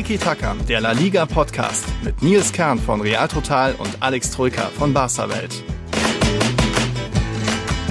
[0.00, 4.62] Tiki Taka, der La Liga Podcast mit Nils Kern von Real Total und Alex Troika
[4.78, 5.62] von Barca Welt.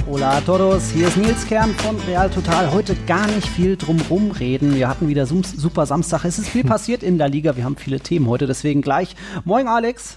[0.08, 2.72] Hola a todos, hier ist Nils Kern von Real Total.
[2.72, 4.74] Heute gar nicht viel drumrum reden.
[4.74, 6.24] Wir hatten wieder super Samstag.
[6.24, 7.56] Es ist viel passiert in der Liga.
[7.56, 9.14] Wir haben viele Themen heute, deswegen gleich.
[9.44, 10.16] Moin Alex.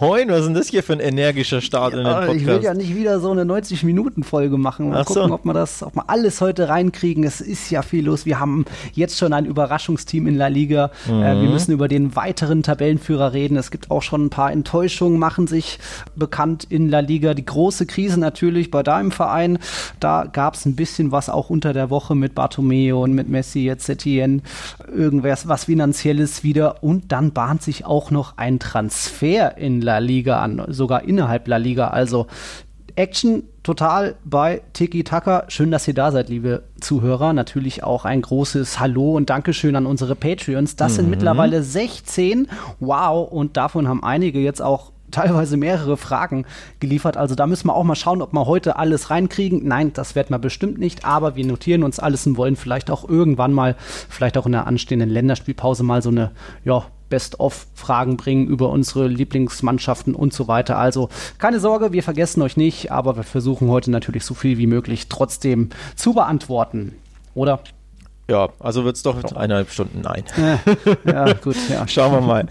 [0.00, 2.36] Moin, was ist denn das hier für ein energischer Start ja, in den Podcast?
[2.40, 4.88] Ich will ja nicht wieder so eine 90-Minuten-Folge machen.
[4.88, 5.34] Mal Ach gucken, so.
[5.34, 7.24] ob wir das, ob wir alles heute reinkriegen.
[7.24, 8.24] Es ist ja viel los.
[8.24, 10.90] Wir haben jetzt schon ein Überraschungsteam in La Liga.
[11.06, 11.22] Mhm.
[11.22, 13.58] Äh, wir müssen über den weiteren Tabellenführer reden.
[13.58, 15.78] Es gibt auch schon ein paar Enttäuschungen, machen sich
[16.16, 17.34] bekannt in La Liga.
[17.34, 19.58] Die große Krise natürlich bei deinem Verein.
[20.00, 23.60] Da gab es ein bisschen was auch unter der Woche mit Bartomeo und mit Messi,
[23.60, 24.40] jetzt Setien.
[24.90, 26.82] Irgendwas, was Finanzielles wieder.
[26.82, 31.56] Und dann bahnt sich auch noch ein Transfer in La Liga an, sogar innerhalb La
[31.56, 31.88] Liga.
[31.88, 32.26] Also
[32.96, 35.44] Action total bei Tiki Taka.
[35.48, 37.32] Schön, dass ihr da seid, liebe Zuhörer.
[37.32, 40.76] Natürlich auch ein großes Hallo und Dankeschön an unsere Patreons.
[40.76, 40.96] Das mhm.
[40.96, 42.48] sind mittlerweile 16.
[42.78, 43.30] Wow.
[43.30, 46.46] Und davon haben einige jetzt auch teilweise mehrere Fragen
[46.78, 47.16] geliefert.
[47.16, 49.66] Also da müssen wir auch mal schauen, ob wir heute alles reinkriegen.
[49.66, 53.08] Nein, das werden wir bestimmt nicht, aber wir notieren uns alles und wollen vielleicht auch
[53.08, 53.76] irgendwann mal,
[54.08, 56.30] vielleicht auch in der anstehenden Länderspielpause mal so eine,
[56.64, 60.78] ja, Best-of-Fragen bringen über unsere Lieblingsmannschaften und so weiter.
[60.78, 64.66] Also keine Sorge, wir vergessen euch nicht, aber wir versuchen heute natürlich so viel wie
[64.66, 66.94] möglich trotzdem zu beantworten.
[67.34, 67.60] Oder?
[68.30, 70.22] Ja, also wird es doch eineinhalb Stunden ein.
[71.04, 71.86] ja, gut, ja.
[71.88, 72.46] Schauen wir mal.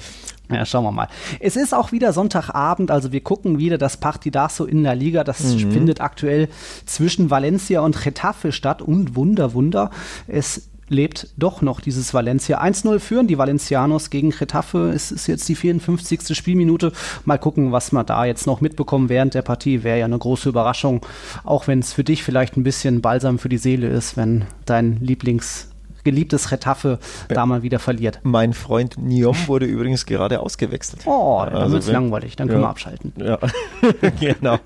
[0.52, 1.08] Ja, schauen wir mal.
[1.40, 5.24] Es ist auch wieder Sonntagabend, also wir gucken wieder das Partidazo in der Liga.
[5.24, 5.72] Das mhm.
[5.72, 6.50] findet aktuell
[6.86, 8.82] zwischen Valencia und Getafe statt.
[8.82, 9.92] Und Wunder, Wunder,
[10.28, 12.62] es lebt doch noch dieses Valencia.
[12.62, 14.90] 1-0 führen die Valencianos gegen Getafe.
[14.90, 16.36] Es ist jetzt die 54.
[16.36, 16.92] Spielminute.
[17.26, 19.84] Mal gucken, was wir da jetzt noch mitbekommen während der Partie.
[19.84, 21.06] Wäre ja eine große Überraschung,
[21.44, 24.98] auch wenn es für dich vielleicht ein bisschen Balsam für die Seele ist, wenn dein
[25.00, 25.70] Lieblings
[26.04, 28.20] geliebtes Retafe da mal wieder verliert.
[28.24, 31.04] Mein Freund Niom wurde übrigens gerade ausgewechselt.
[31.06, 32.68] Oh, dann also wird es langweilig, dann können ja.
[32.68, 33.14] wir abschalten.
[33.18, 33.38] Ja,
[34.20, 34.60] genau.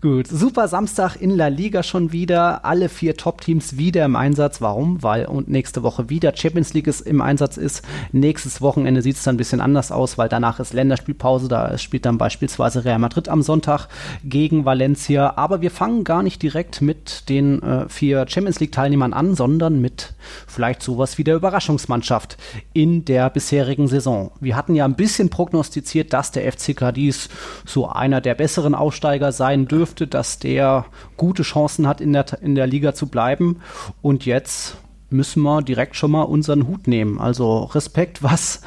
[0.00, 2.64] Gut, super Samstag in La Liga schon wieder.
[2.64, 4.60] Alle vier Top-Teams wieder im Einsatz.
[4.60, 5.02] Warum?
[5.02, 7.84] Weil und nächste Woche wieder Champions League ist im Einsatz ist.
[8.12, 11.48] Nächstes Wochenende sieht es dann ein bisschen anders aus, weil danach ist Länderspielpause.
[11.48, 13.88] Da spielt dann beispielsweise Real Madrid am Sonntag
[14.24, 15.34] gegen Valencia.
[15.36, 20.14] Aber wir fangen gar nicht direkt mit den äh, vier Champions League-Teilnehmern an, sondern mit
[20.46, 22.36] vielleicht sowas wie der Überraschungsmannschaft
[22.72, 24.30] in der bisherigen Saison.
[24.40, 27.28] Wir hatten ja ein bisschen prognostiziert, dass der FC Cadiz
[27.64, 30.86] so einer der besseren Aussteiger sein dürfte, dass der
[31.16, 33.60] gute Chancen hat, in der, in der Liga zu bleiben.
[34.02, 34.76] Und jetzt
[35.10, 37.18] müssen wir direkt schon mal unseren Hut nehmen.
[37.20, 38.60] Also Respekt, was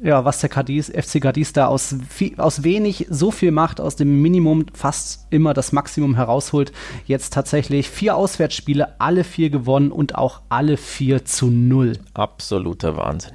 [0.00, 1.96] ja, was der Cadiz, FC Cadiz da aus,
[2.36, 6.72] aus wenig so viel macht, aus dem Minimum fast immer das Maximum herausholt.
[7.06, 11.94] Jetzt tatsächlich vier Auswärtsspiele, alle vier gewonnen und auch alle vier zu null.
[12.14, 13.32] Absoluter Wahnsinn.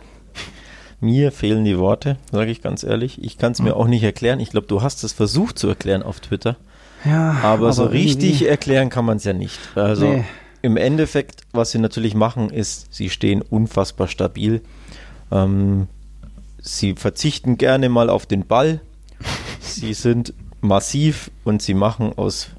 [1.02, 3.22] Mir fehlen die Worte, sage ich ganz ehrlich.
[3.22, 3.82] Ich kann es mir mhm.
[3.82, 4.40] auch nicht erklären.
[4.40, 6.56] Ich glaube, du hast es versucht zu erklären auf Twitter.
[7.04, 9.60] Ja, aber, aber so richtig erklären kann man es ja nicht.
[9.76, 10.24] Also nee.
[10.62, 14.62] im Endeffekt, was sie natürlich machen, ist, sie stehen unfassbar stabil.
[15.30, 15.90] Ähm,
[16.64, 18.82] sie verzichten gerne mal auf den Ball.
[19.60, 22.50] Sie sind massiv und sie machen aus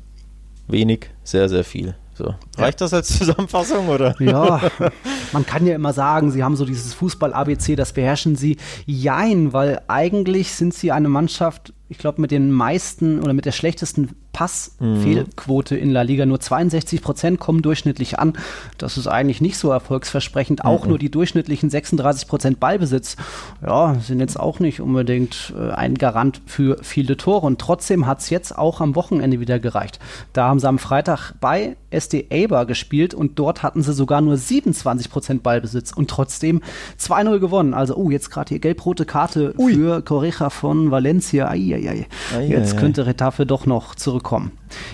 [0.68, 1.96] wenig sehr, sehr viel.
[2.16, 2.32] So.
[2.56, 4.14] Reicht das als Zusammenfassung oder?
[4.20, 4.60] Ja,
[5.32, 8.56] man kann ja immer sagen, sie haben so dieses Fußball-ABC, das beherrschen sie.
[8.86, 13.52] Jein, weil eigentlich sind sie eine Mannschaft, ich glaube, mit den meisten oder mit der
[13.52, 15.80] schlechtesten Passfehlquote mhm.
[15.80, 16.26] in La Liga.
[16.26, 18.34] Nur 62 Prozent kommen durchschnittlich an.
[18.78, 20.64] Das ist eigentlich nicht so erfolgsversprechend.
[20.64, 20.90] Auch mhm.
[20.90, 23.16] nur die durchschnittlichen 36 Prozent Ballbesitz,
[23.64, 27.46] ja, sind jetzt auch nicht unbedingt äh, ein Garant für viele Tore.
[27.46, 29.98] Und trotzdem hat es jetzt auch am Wochenende wieder gereicht.
[30.32, 34.36] Da haben sie am Freitag bei SD Eber gespielt und dort hatten sie sogar nur
[34.36, 36.60] 27 Prozent Ballbesitz und trotzdem
[36.98, 37.72] 2-0 gewonnen.
[37.72, 39.74] Also, oh, jetzt gerade hier gelb-rote Karte Ui.
[39.74, 41.46] für Correja von Valencia.
[41.48, 42.06] Ai, ai, ai.
[42.36, 44.52] ai jetzt könnte Retafe doch noch zurück bekommen.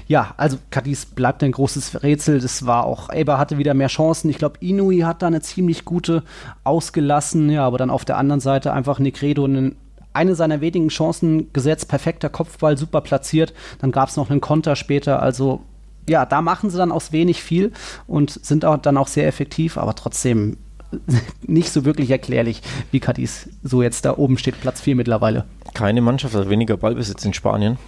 [0.09, 2.41] Ja, also Cadiz bleibt ein großes Rätsel.
[2.41, 4.29] Das war auch, Eber hatte wieder mehr Chancen.
[4.29, 6.25] Ich glaube, Inui hat da eine ziemlich gute
[6.65, 7.49] ausgelassen.
[7.49, 9.77] Ja, aber dann auf der anderen Seite einfach Negredo einen
[10.13, 13.55] eine seiner wenigen Chancen gesetzt, perfekter Kopfball, super platziert.
[13.79, 15.23] Dann gab es noch einen Konter später.
[15.23, 15.61] Also
[16.09, 17.71] ja, da machen sie dann aus wenig viel
[18.09, 20.57] und sind auch dann auch sehr effektiv, aber trotzdem
[21.47, 25.45] nicht so wirklich erklärlich, wie Cadiz so jetzt da oben steht, Platz 4 mittlerweile.
[25.75, 27.79] Keine Mannschaft hat weniger Ballbesitz in Spanien.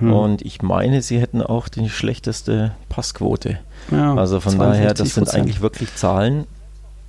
[0.00, 0.12] Mhm.
[0.12, 3.58] Und ich meine, sie hätten auch die schlechteste Passquote.
[3.90, 6.46] Ja, also von daher, das sind eigentlich wirklich Zahlen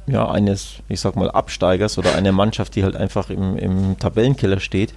[0.08, 4.60] ja, eines, ich sag mal, Absteigers oder einer Mannschaft, die halt einfach im, im Tabellenkeller
[4.60, 4.94] steht.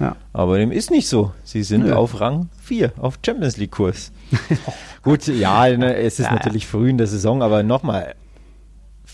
[0.00, 0.16] Ja.
[0.32, 1.32] Aber dem ist nicht so.
[1.44, 1.94] Sie sind Nö.
[1.94, 4.12] auf Rang 4, auf Champions League-Kurs.
[5.02, 8.14] Gut, ja, ne, es ist ja, natürlich früh in der Saison, aber nochmal,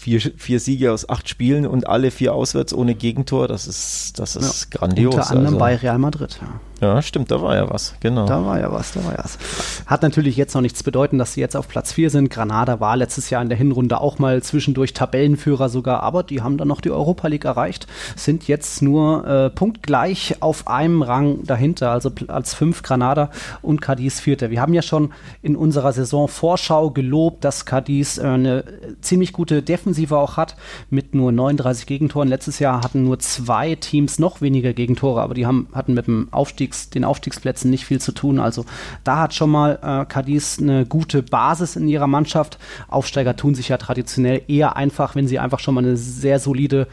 [0.01, 4.35] vier, vier Siege aus acht Spielen und alle vier auswärts ohne Gegentor, das ist, das
[4.35, 5.15] ist ja, grandios.
[5.15, 5.59] Unter anderem also.
[5.59, 6.39] bei Real Madrid.
[6.41, 6.61] Ja.
[6.81, 8.25] Ja, stimmt, da war ja was, genau.
[8.25, 9.39] Da war ja was, da war ja was.
[9.87, 12.31] Hat natürlich jetzt noch nichts bedeuten, dass sie jetzt auf Platz 4 sind.
[12.31, 16.57] Granada war letztes Jahr in der Hinrunde auch mal zwischendurch Tabellenführer sogar, aber die haben
[16.57, 17.87] dann noch die Europa League erreicht,
[18.17, 23.31] sind jetzt nur äh, punktgleich auf einem Rang dahinter, also als fünf Granada
[23.61, 24.51] und Cadiz Vierter.
[24.51, 25.13] Wir haben ja schon
[25.43, 28.65] in unserer Saison Vorschau gelobt, dass Cadiz äh, eine
[29.03, 30.57] ziemlich gute Defensive auch hat,
[30.89, 32.29] mit nur 39 Gegentoren.
[32.29, 36.29] Letztes Jahr hatten nur zwei Teams noch weniger Gegentore, aber die haben, hatten mit dem
[36.31, 38.39] Aufstieg Aufstiegs, den Aufstiegsplätzen nicht viel zu tun.
[38.39, 38.65] Also
[39.05, 42.59] da hat schon mal äh, Cadiz eine gute Basis in ihrer Mannschaft.
[42.89, 46.87] Aufsteiger tun sich ja traditionell eher einfach, wenn sie einfach schon mal eine sehr solide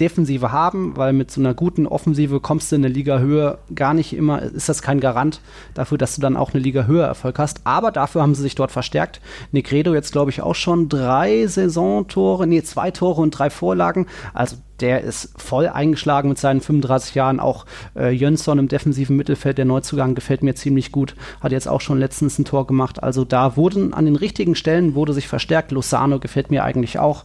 [0.00, 3.94] Defensive haben, weil mit so einer guten Offensive kommst du in eine Liga höher gar
[3.94, 5.40] nicht immer, ist das kein Garant
[5.74, 7.60] dafür, dass du dann auch eine Liga höher Erfolg hast.
[7.64, 9.20] Aber dafür haben sie sich dort verstärkt.
[9.52, 14.06] Negredo jetzt, glaube ich, auch schon drei Saisontore, nee, zwei Tore und drei Vorlagen.
[14.32, 17.38] Also der ist voll eingeschlagen mit seinen 35 Jahren.
[17.38, 17.64] Auch
[17.96, 21.14] äh, Jönsson im defensiven Mittelfeld, der Neuzugang, gefällt mir ziemlich gut.
[21.40, 23.02] Hat jetzt auch schon letztens ein Tor gemacht.
[23.02, 25.70] Also da wurden an den richtigen Stellen wurde sich verstärkt.
[25.70, 27.24] Lozano gefällt mir eigentlich auch.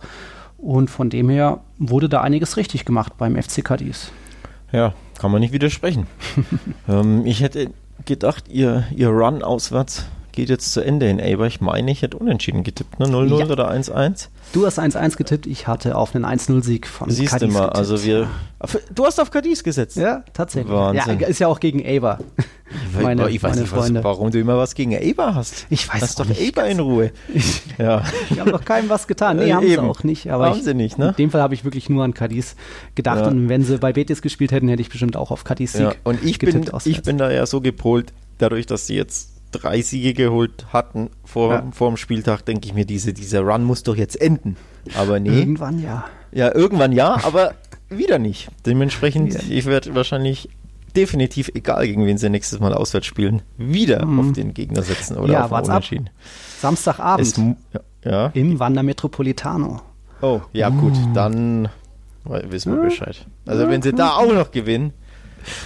[0.61, 4.11] Und von dem her wurde da einiges richtig gemacht beim FC Cadiz.
[4.71, 6.07] Ja, kann man nicht widersprechen.
[6.89, 7.71] ähm, ich hätte
[8.05, 11.47] gedacht, ihr, ihr Run auswärts geht jetzt zu Ende in Aber.
[11.47, 13.07] Ich meine, ich hätte unentschieden getippt, ne?
[13.07, 13.45] 0-0 ja.
[13.47, 14.29] oder 1-1.
[14.51, 17.95] Du hast 1-1 getippt, ich hatte auf einen 1-0-Sieg von Siehst Cadiz du mal, also
[17.95, 18.25] getippt.
[18.57, 18.85] also wir.
[18.95, 19.95] Du hast auf Cadiz gesetzt.
[19.95, 20.73] Ja, tatsächlich.
[20.73, 21.19] Wahnsinn.
[21.19, 22.19] Ja, ist ja auch gegen Aber.
[22.99, 25.67] meine, ich weiß meine nicht, was, warum du immer was gegen Aber hast.
[25.69, 26.57] Ich weiß Lass doch nicht.
[26.57, 27.11] Aber in Ruhe.
[27.33, 28.03] Ich, ja.
[28.29, 29.37] ich habe doch keinem was getan.
[29.37, 30.31] Nee, haben sie auch nicht.
[30.31, 31.09] Aber haben ich, sie nicht, ne?
[31.09, 32.55] In dem Fall habe ich wirklich nur an Cadiz
[32.95, 33.21] gedacht.
[33.21, 33.27] Ja.
[33.27, 35.93] Und wenn sie bei Betis gespielt hätten, hätte ich bestimmt auch auf Cadiz Sieg ja.
[36.03, 40.13] Und ich bin, ich bin da ja so gepolt, dadurch, dass sie jetzt drei Siege
[40.13, 41.67] geholt hatten vor, ja.
[41.71, 44.57] vor dem Spieltag, denke ich mir, diese, dieser Run muss doch jetzt enden.
[44.95, 45.29] Aber nee.
[45.29, 46.05] Irgendwann ja.
[46.31, 47.53] Ja, irgendwann ja, aber
[47.89, 48.49] wieder nicht.
[48.65, 49.43] Dementsprechend, wieder.
[49.49, 50.49] ich werde wahrscheinlich
[50.95, 54.19] definitiv, egal gegen wen sie nächstes Mal auswärts spielen, wieder mhm.
[54.19, 56.07] auf den Gegner setzen oder ja, auf Unentschieden.
[56.07, 56.13] Ab.
[56.59, 57.41] Samstagabend es,
[58.03, 58.27] ja.
[58.33, 59.81] im Wander Metropolitano.
[60.21, 60.73] Oh, ja uh.
[60.73, 61.69] gut, dann
[62.25, 63.25] wissen wir Bescheid.
[63.45, 64.93] Also wenn sie da auch noch gewinnen,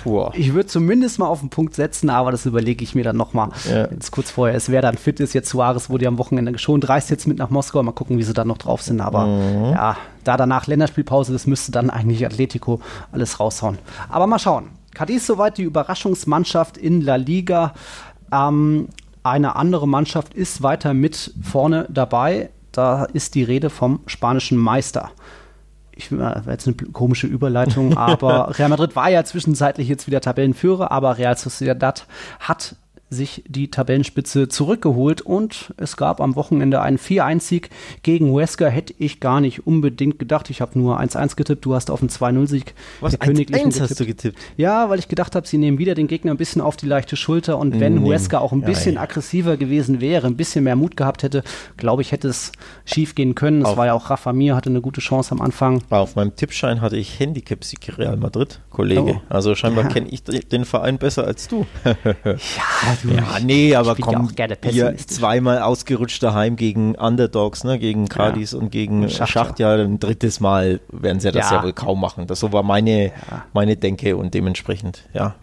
[0.03, 0.33] Wow.
[0.35, 3.49] Ich würde zumindest mal auf den Punkt setzen, aber das überlege ich mir dann nochmal.
[3.69, 3.87] Ja.
[3.89, 5.33] Jetzt kurz vorher ist, wer dann fit ist.
[5.33, 7.81] Jetzt Suarez wurde ja am Wochenende geschont, reist jetzt mit nach Moskau.
[7.83, 9.01] Mal gucken, wie sie dann noch drauf sind.
[9.01, 9.71] Aber mhm.
[9.71, 12.79] ja, da danach Länderspielpause ist, müsste dann eigentlich Atletico
[13.11, 13.77] alles raushauen.
[14.09, 14.69] Aber mal schauen.
[14.93, 17.73] Cadiz soweit die Überraschungsmannschaft in La Liga.
[18.31, 18.89] Ähm,
[19.23, 22.49] eine andere Mannschaft ist weiter mit vorne dabei.
[22.71, 25.11] Da ist die Rede vom spanischen Meister
[25.95, 30.91] ich war jetzt eine komische Überleitung, aber Real Madrid war ja zwischenzeitlich jetzt wieder Tabellenführer,
[30.91, 32.05] aber Real Sociedad
[32.39, 32.75] hat
[33.13, 37.69] sich die Tabellenspitze zurückgeholt und es gab am Wochenende einen 4-1-Sieg
[38.01, 38.68] gegen Huesca.
[38.68, 40.50] Hätte ich gar nicht unbedingt gedacht.
[40.50, 43.89] Ich habe nur 1-1 getippt, du hast auf einen 2-0-Sieg der Königlichen getippt.
[43.89, 44.39] hast du getippt?
[44.57, 47.15] Ja, weil ich gedacht habe, sie nehmen wieder den Gegner ein bisschen auf die leichte
[47.15, 48.10] Schulter und wenn nee.
[48.10, 49.04] Huesca auch ein bisschen ja, ja.
[49.04, 51.44] aggressiver gewesen wäre, ein bisschen mehr Mut gehabt hätte,
[51.77, 52.51] glaube ich, hätte es
[52.86, 53.63] schief gehen können.
[53.63, 55.81] Es war ja auch Rafa Mir, hatte eine gute Chance am Anfang.
[55.89, 59.01] Auf meinem Tippschein hatte ich Handicap-Sieg Real Madrid, Kollege.
[59.01, 59.21] Oh.
[59.30, 59.89] Also scheinbar ja.
[59.89, 61.65] kenne ich den Verein besser als du.
[61.86, 62.33] ja,
[63.03, 64.29] du, ja, nee, aber komm,
[64.69, 68.60] hier zweimal ausgerutscht daheim gegen Underdogs, ne, gegen Cadiz ja.
[68.60, 72.01] und gegen Schacht, Schacht, ja, ein drittes Mal werden sie das ja, ja wohl kaum
[72.01, 72.27] machen.
[72.27, 73.12] Das so war meine,
[73.53, 75.36] meine Denke und dementsprechend, ja,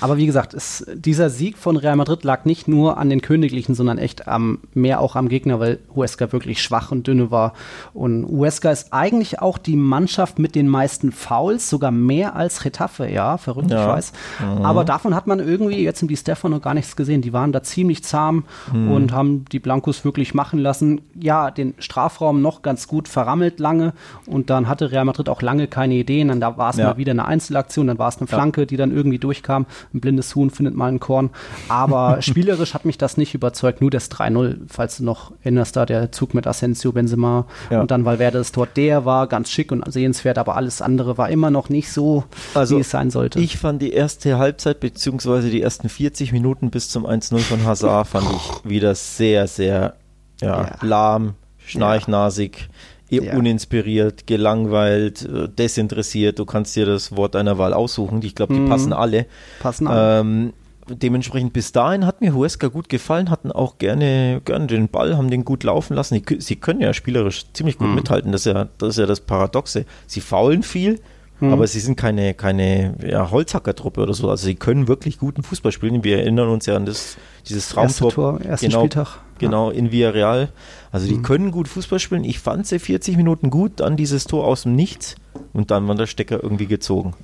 [0.00, 3.74] aber wie gesagt, es, dieser Sieg von Real Madrid lag nicht nur an den Königlichen,
[3.74, 7.52] sondern echt am, mehr auch am Gegner, weil Huesca wirklich schwach und dünne war.
[7.94, 13.08] Und Huesca ist eigentlich auch die Mannschaft mit den meisten Fouls, sogar mehr als Retafe,
[13.08, 13.82] ja, verrückt, ja.
[13.82, 14.12] ich weiß.
[14.40, 14.64] Mhm.
[14.64, 17.22] Aber davon hat man irgendwie jetzt im Di Stefano gar nichts gesehen.
[17.22, 18.90] Die waren da ziemlich zahm mhm.
[18.90, 21.00] und haben die Blancos wirklich machen lassen.
[21.18, 23.92] Ja, den Strafraum noch ganz gut verrammelt lange
[24.26, 26.28] und dann hatte Real Madrid auch lange keine Ideen.
[26.28, 26.88] Dann da war es ja.
[26.88, 29.59] mal wieder eine Einzelaktion, dann war es eine Flanke, die dann irgendwie durchkam.
[29.94, 31.30] Ein blindes Huhn findet mal ein Korn.
[31.68, 33.80] Aber spielerisch hat mich das nicht überzeugt.
[33.80, 37.80] Nur das 3-0, falls du noch erinnerst, da der Zug mit Asensio, Benzema ja.
[37.80, 41.30] und dann Valverde das Tor, der war ganz schick und sehenswert, aber alles andere war
[41.30, 42.24] immer noch nicht so,
[42.54, 43.40] also, wie es sein sollte.
[43.40, 48.06] Ich fand die erste Halbzeit beziehungsweise die ersten 40 Minuten bis zum 1-0 von Hazard
[48.06, 49.94] fand ich wieder sehr, sehr
[50.40, 50.76] ja, ja.
[50.82, 52.56] lahm, schnarchnasig.
[52.56, 52.68] Ja
[53.10, 53.36] ja.
[53.36, 56.38] uninspiriert, gelangweilt, äh, desinteressiert.
[56.38, 58.22] Du kannst dir das Wort deiner Wahl aussuchen.
[58.22, 58.68] Ich glaube, die mhm.
[58.68, 59.26] passen alle.
[59.60, 60.20] Passen alle.
[60.20, 60.52] Ähm,
[60.88, 65.30] dementsprechend bis dahin hat mir Huesca gut gefallen, hatten auch gerne, gerne den Ball, haben
[65.30, 66.14] den gut laufen lassen.
[66.14, 67.94] Die, sie können ja spielerisch ziemlich gut mhm.
[67.96, 68.32] mithalten.
[68.32, 69.84] Das ist ja, das ist ja das Paradoxe.
[70.06, 71.00] Sie faulen viel,
[71.40, 71.52] Mhm.
[71.52, 74.28] Aber sie sind keine, keine ja, Holzhacker-Truppe oder so.
[74.30, 76.04] Also sie können wirklich guten Fußball spielen.
[76.04, 77.16] Wir erinnern uns ja an das,
[77.48, 78.10] dieses Traumtor.
[78.10, 79.18] Tor, ersten genau, Spieltag.
[79.38, 80.50] Genau, in Villarreal.
[80.92, 81.22] Also die mhm.
[81.22, 82.24] können gut Fußball spielen.
[82.24, 85.16] Ich fand sie 40 Minuten gut, dann dieses Tor aus dem Nichts
[85.52, 87.14] und dann war der Stecker irgendwie gezogen.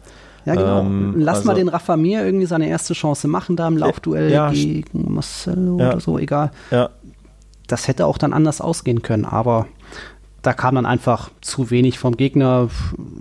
[0.46, 0.80] Ja, genau.
[0.80, 4.30] Ähm, Lass also, mal den Rafa Mir irgendwie seine erste Chance machen da im Laufduell
[4.30, 6.52] ja, gegen Marcelo ja, oder so, egal.
[6.70, 6.90] Ja.
[7.66, 9.66] Das hätte auch dann anders ausgehen können, aber
[10.46, 12.68] da kam dann einfach zu wenig vom Gegner.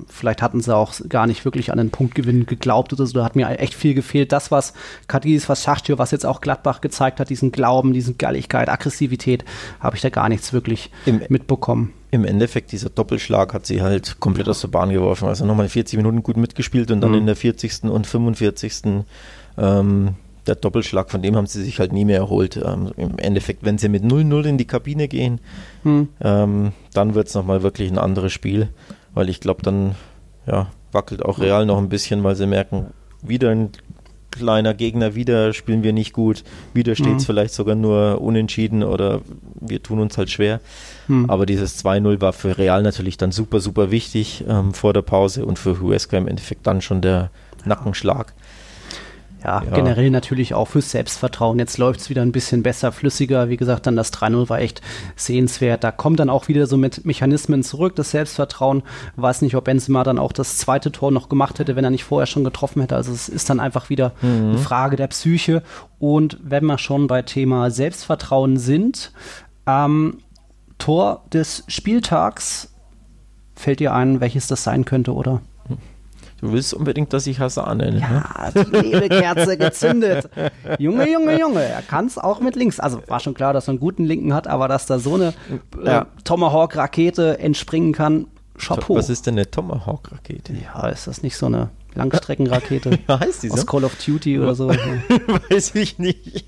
[0.07, 3.13] Vielleicht hatten sie auch gar nicht wirklich an den Punktgewinn geglaubt oder so.
[3.13, 4.31] Da hat mir echt viel gefehlt.
[4.31, 4.73] Das, was
[5.07, 9.43] Cadiz, was Schachtür, was jetzt auch Gladbach gezeigt hat, diesen Glauben, diese Galligkeit, Aggressivität,
[9.79, 11.93] habe ich da gar nichts wirklich Im, mitbekommen.
[12.11, 15.27] Im Endeffekt, dieser Doppelschlag hat sie halt komplett aus der Bahn geworfen.
[15.27, 17.17] Also nochmal 40 Minuten gut mitgespielt und dann mhm.
[17.17, 17.85] in der 40.
[17.85, 19.03] und 45.
[19.57, 20.15] Ähm,
[20.47, 22.57] der Doppelschlag, von dem haben sie sich halt nie mehr erholt.
[22.57, 25.39] Ähm, Im Endeffekt, wenn sie mit 0-0 in die Kabine gehen,
[25.83, 26.09] hm.
[26.21, 28.69] ähm, dann wird es nochmal wirklich ein anderes Spiel,
[29.13, 29.95] weil ich glaube, dann
[30.47, 32.87] ja, wackelt auch Real noch ein bisschen, weil sie merken,
[33.21, 33.69] wieder ein
[34.31, 37.25] kleiner Gegner, wieder spielen wir nicht gut, wieder steht es mhm.
[37.25, 39.21] vielleicht sogar nur unentschieden oder
[39.59, 40.59] wir tun uns halt schwer.
[41.07, 41.29] Mhm.
[41.29, 45.45] Aber dieses 2-0 war für Real natürlich dann super, super wichtig ähm, vor der Pause
[45.45, 47.31] und für Huesca im Endeffekt dann schon der
[47.63, 48.33] Nackenschlag
[49.45, 51.59] ja, ja, generell natürlich auch fürs Selbstvertrauen.
[51.59, 53.47] Jetzt läuft es wieder ein bisschen besser, flüssiger.
[53.47, 54.81] Wie gesagt, dann das 3-0 war echt
[55.15, 55.83] sehenswert.
[55.83, 58.81] Da kommt dann auch wieder so mit Mechanismen zurück, das Selbstvertrauen.
[59.17, 62.05] Weiß nicht, ob Benzema dann auch das zweite Tor noch gemacht hätte, wenn er nicht
[62.05, 62.95] vorher schon getroffen hätte.
[62.95, 64.49] Also es ist dann einfach wieder mhm.
[64.49, 65.61] eine Frage der Psyche.
[65.99, 69.11] Und wenn wir schon bei Thema Selbstvertrauen sind,
[69.67, 70.17] ähm,
[70.79, 72.73] Tor des Spieltags,
[73.55, 75.41] fällt dir ein, welches das sein könnte, oder?
[76.41, 77.99] Du willst unbedingt, dass ich Hassan nenne.
[77.99, 78.65] Ja, ne?
[78.65, 80.29] die Nebelkerze gezündet.
[80.79, 81.63] Junge, Junge, Junge.
[81.63, 82.79] Er kann es auch mit links.
[82.79, 85.33] Also war schon klar, dass er einen guten Linken hat, aber dass da so eine
[85.81, 86.07] äh, ja.
[86.23, 88.27] Tomahawk-Rakete entspringen kann,
[88.57, 88.95] Chapeau.
[88.95, 90.53] Was ist denn eine Tomahawk-Rakete?
[90.53, 93.55] Ja, ist das nicht so eine Langstreckenrakete ja, heißt die so?
[93.55, 94.67] aus Call of Duty oder so?
[95.49, 96.45] Weiß ich nicht.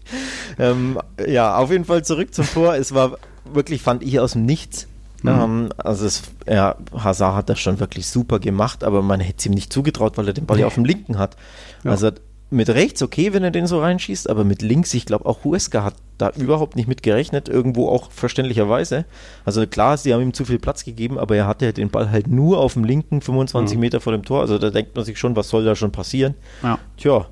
[0.59, 2.75] Ähm, ja, auf jeden Fall zurück zum Tor.
[2.75, 3.17] Es war
[3.51, 4.87] wirklich, fand ich, aus dem Nichts
[5.23, 5.29] Mhm.
[5.29, 9.45] Ähm, also es, ja, Hazard hat das schon wirklich super gemacht, aber man hätte es
[9.45, 11.35] ihm nicht zugetraut, weil er den Ball ja auf dem linken hat.
[11.83, 11.91] Ja.
[11.91, 12.11] Also
[12.49, 15.83] mit rechts okay, wenn er den so reinschießt, aber mit links, ich glaube auch Huesca
[15.83, 19.05] hat da überhaupt nicht mit gerechnet, irgendwo auch verständlicherweise.
[19.43, 22.27] Also klar, sie haben ihm zu viel Platz gegeben, aber er hatte den Ball halt
[22.27, 23.81] nur auf dem linken, 25 mhm.
[23.81, 24.41] Meter vor dem Tor.
[24.41, 26.35] Also da denkt man sich schon, was soll da schon passieren?
[26.63, 26.79] Ja.
[26.95, 27.25] Tja,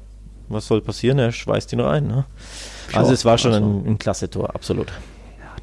[0.50, 1.18] was soll passieren?
[1.18, 2.08] Er schweißt ihn rein.
[2.08, 2.26] Ne?
[2.94, 3.66] Also es war schon also.
[3.66, 4.92] ein, ein klasse Tor, absolut.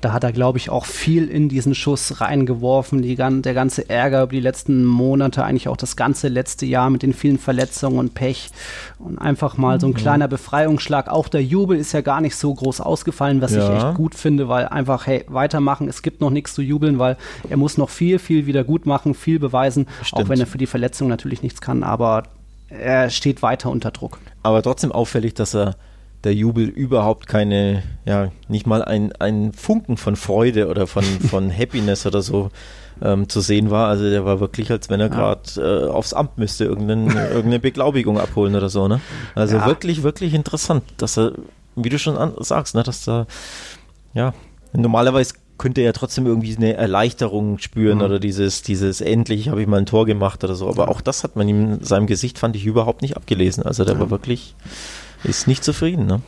[0.02, 3.02] Da hat er, glaube ich, auch viel in diesen Schuss reingeworfen.
[3.02, 7.02] Die, der ganze Ärger über die letzten Monate, eigentlich auch das ganze letzte Jahr mit
[7.02, 8.50] den vielen Verletzungen und Pech.
[8.98, 9.96] Und einfach mal so ein mhm.
[9.96, 11.08] kleiner Befreiungsschlag.
[11.08, 13.64] Auch der Jubel ist ja gar nicht so groß ausgefallen, was ja.
[13.64, 15.88] ich echt gut finde, weil einfach, hey, weitermachen.
[15.88, 17.16] Es gibt noch nichts zu jubeln, weil
[17.48, 19.86] er muss noch viel, viel wieder gut machen, viel beweisen.
[20.02, 20.24] Stimmt.
[20.24, 21.84] Auch wenn er für die Verletzung natürlich nichts kann.
[21.84, 22.24] Aber
[22.68, 24.18] er steht weiter unter Druck.
[24.42, 25.76] Aber trotzdem auffällig, dass er
[26.24, 31.56] der Jubel überhaupt keine, ja, nicht mal ein, ein Funken von Freude oder von, von
[31.56, 32.50] Happiness oder so
[33.02, 33.88] ähm, zu sehen war.
[33.88, 38.18] Also der war wirklich, als wenn er gerade äh, aufs Amt müsste, irgendeine, irgendeine Beglaubigung
[38.18, 38.88] abholen oder so.
[38.88, 39.00] Ne?
[39.34, 39.66] Also ja.
[39.66, 41.32] wirklich, wirklich interessant, dass er,
[41.76, 43.26] wie du schon an, sagst, ne, dass da,
[44.14, 44.34] ja,
[44.72, 48.04] normalerweise könnte er trotzdem irgendwie eine Erleichterung spüren mhm.
[48.04, 50.68] oder dieses, dieses endlich habe ich mal ein Tor gemacht oder so.
[50.68, 53.64] Aber auch das hat man ihm in seinem Gesicht, fand ich, überhaupt nicht abgelesen.
[53.64, 54.00] Also der ja.
[54.00, 54.56] war wirklich
[55.24, 56.20] ist nicht zufrieden, ne?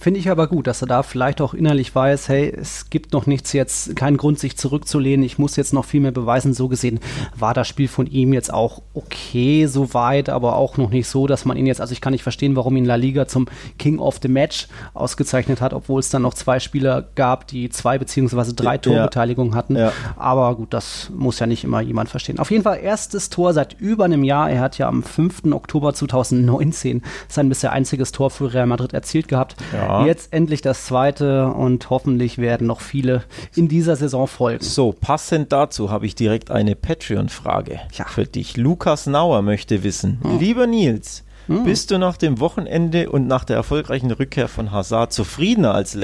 [0.00, 3.26] Finde ich aber gut, dass er da vielleicht auch innerlich weiß, hey, es gibt noch
[3.26, 6.54] nichts jetzt, keinen Grund, sich zurückzulehnen, ich muss jetzt noch viel mehr beweisen.
[6.54, 7.00] So gesehen
[7.36, 11.44] war das Spiel von ihm jetzt auch okay soweit, aber auch noch nicht so, dass
[11.44, 13.46] man ihn jetzt, also ich kann nicht verstehen, warum ihn La Liga zum
[13.78, 17.98] King of the Match ausgezeichnet hat, obwohl es dann noch zwei Spieler gab, die zwei
[17.98, 19.76] beziehungsweise drei Torbeteiligungen hatten.
[19.76, 19.92] Ja.
[20.16, 22.38] Aber gut, das muss ja nicht immer jemand verstehen.
[22.38, 24.50] Auf jeden Fall erstes Tor seit über einem Jahr.
[24.50, 25.52] Er hat ja am 5.
[25.52, 29.56] Oktober 2019 sein bisher einziges Tor für Real Madrid erzielt gehabt.
[29.72, 30.06] Ja.
[30.06, 33.24] Jetzt endlich das zweite und hoffentlich werden noch viele
[33.54, 34.64] in dieser Saison folgen.
[34.64, 38.04] So, passend dazu habe ich direkt eine Patreon-Frage ja.
[38.06, 38.56] für dich.
[38.56, 40.38] Lukas Nauer möchte wissen, hm.
[40.38, 41.64] lieber Nils, hm.
[41.64, 45.96] Bist du nach dem Wochenende und nach der erfolgreichen Rückkehr von Hazard zufriedener als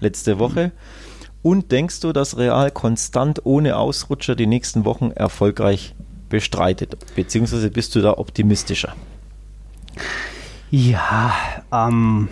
[0.00, 0.70] letzte Woche?
[1.42, 5.94] Und denkst du, dass Real konstant ohne Ausrutscher die nächsten Wochen erfolgreich
[6.28, 6.96] bestreitet?
[7.16, 8.94] Beziehungsweise bist du da optimistischer?
[10.70, 11.34] Ja,
[11.72, 12.28] ähm,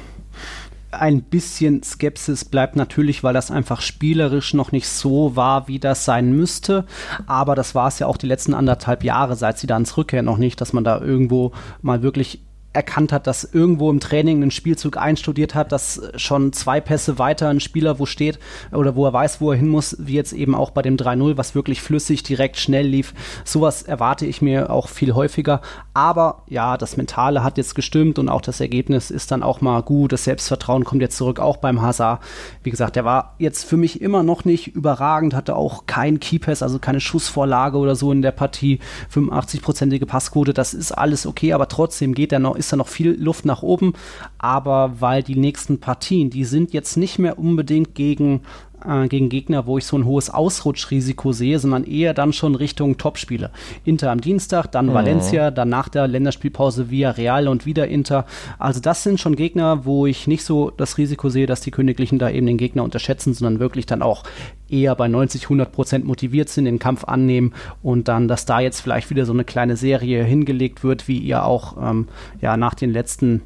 [0.93, 6.05] ein bisschen Skepsis bleibt natürlich, weil das einfach spielerisch noch nicht so war, wie das
[6.05, 6.85] sein müsste.
[7.27, 10.23] Aber das war es ja auch die letzten anderthalb Jahre, seit sie da ins Rückkehr
[10.23, 12.41] noch nicht, dass man da irgendwo mal wirklich
[12.73, 17.49] erkannt hat, dass irgendwo im Training ein Spielzug einstudiert hat, dass schon zwei Pässe weiter
[17.49, 18.39] ein Spieler wo steht
[18.71, 21.37] oder wo er weiß, wo er hin muss, wie jetzt eben auch bei dem 3-0,
[21.37, 23.13] was wirklich flüssig, direkt, schnell lief.
[23.45, 25.63] Sowas erwarte ich mir auch viel häufiger.
[25.95, 29.83] Aber ja, das Mentale hat jetzt gestimmt und auch das Ergebnis ist dann auch mal
[29.83, 30.13] gut.
[30.13, 32.23] Das Selbstvertrauen kommt jetzt zurück, auch beim Hazard.
[32.63, 36.63] Wie gesagt, der war jetzt für mich immer noch nicht überragend, hatte auch kein Keypass,
[36.63, 38.79] also keine Schussvorlage oder so in der Partie.
[39.13, 43.21] 85-prozentige Passquote, das ist alles okay, aber trotzdem geht er noch ist da noch viel
[43.21, 43.95] Luft nach oben.
[44.39, 48.43] Aber weil die nächsten Partien, die sind jetzt nicht mehr unbedingt gegen
[48.87, 52.99] äh, gegen Gegner, wo ich so ein hohes Ausrutschrisiko sehe, sondern eher dann schon Richtung
[52.99, 53.51] Topspiele.
[53.85, 54.95] Inter am Dienstag, dann mhm.
[54.95, 58.27] Valencia, dann nach der Länderspielpause via Real und wieder Inter.
[58.59, 62.19] Also das sind schon Gegner, wo ich nicht so das Risiko sehe, dass die Königlichen
[62.19, 64.25] da eben den Gegner unterschätzen, sondern wirklich dann auch
[64.69, 68.81] eher bei 90, 100 Prozent motiviert sind, den Kampf annehmen und dann, dass da jetzt
[68.81, 72.09] vielleicht wieder so eine kleine Serie hingelegt wird, wie ihr auch ähm,
[72.41, 73.43] ja nach den letzten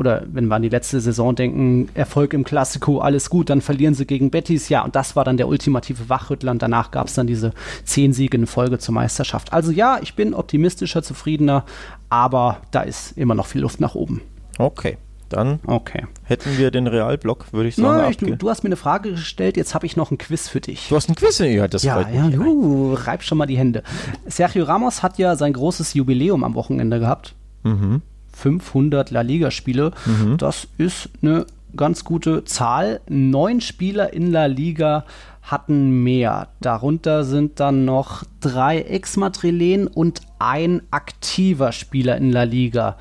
[0.00, 3.92] oder wenn wir an die letzte Saison denken, Erfolg im Klassiko, alles gut, dann verlieren
[3.92, 7.14] sie gegen Betis, ja, und das war dann der ultimative Wachrüttler und danach gab es
[7.14, 7.52] dann diese
[7.84, 9.52] zehn Siege in Folge zur Meisterschaft.
[9.52, 11.66] Also ja, ich bin optimistischer, zufriedener,
[12.08, 14.22] aber da ist immer noch viel Luft nach oben.
[14.56, 14.96] Okay.
[15.28, 16.06] Dann okay.
[16.24, 18.10] hätten wir den Realblock, würde ich sagen.
[18.10, 20.60] Ich, du, du, hast mir eine Frage gestellt, jetzt habe ich noch ein Quiz für
[20.60, 20.88] dich.
[20.88, 21.38] Du hast ein Quiz?
[21.38, 22.34] Ja, das ja, freut ja, mich.
[22.34, 23.84] Ja, uh, reib schon mal die Hände.
[24.26, 27.36] Sergio Ramos hat ja sein großes Jubiläum am Wochenende gehabt.
[27.62, 28.02] Mhm.
[28.40, 29.92] 500 La Liga-Spiele.
[30.06, 30.38] Mhm.
[30.38, 33.00] Das ist eine ganz gute Zahl.
[33.08, 35.04] Neun Spieler in La Liga
[35.42, 36.48] hatten mehr.
[36.60, 42.96] Darunter sind dann noch drei Ex-Madrilen und ein aktiver Spieler in La Liga.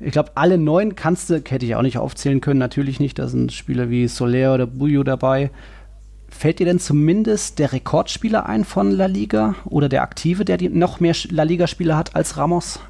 [0.00, 3.18] Ich glaube, alle neun kannst du, hätte ich auch nicht aufzählen können, natürlich nicht.
[3.18, 5.50] Da sind Spieler wie Soler oder Buyo dabei.
[6.28, 10.68] Fällt dir denn zumindest der Rekordspieler ein von La Liga oder der Aktive, der die
[10.68, 12.80] noch mehr La Liga-Spieler hat als Ramos?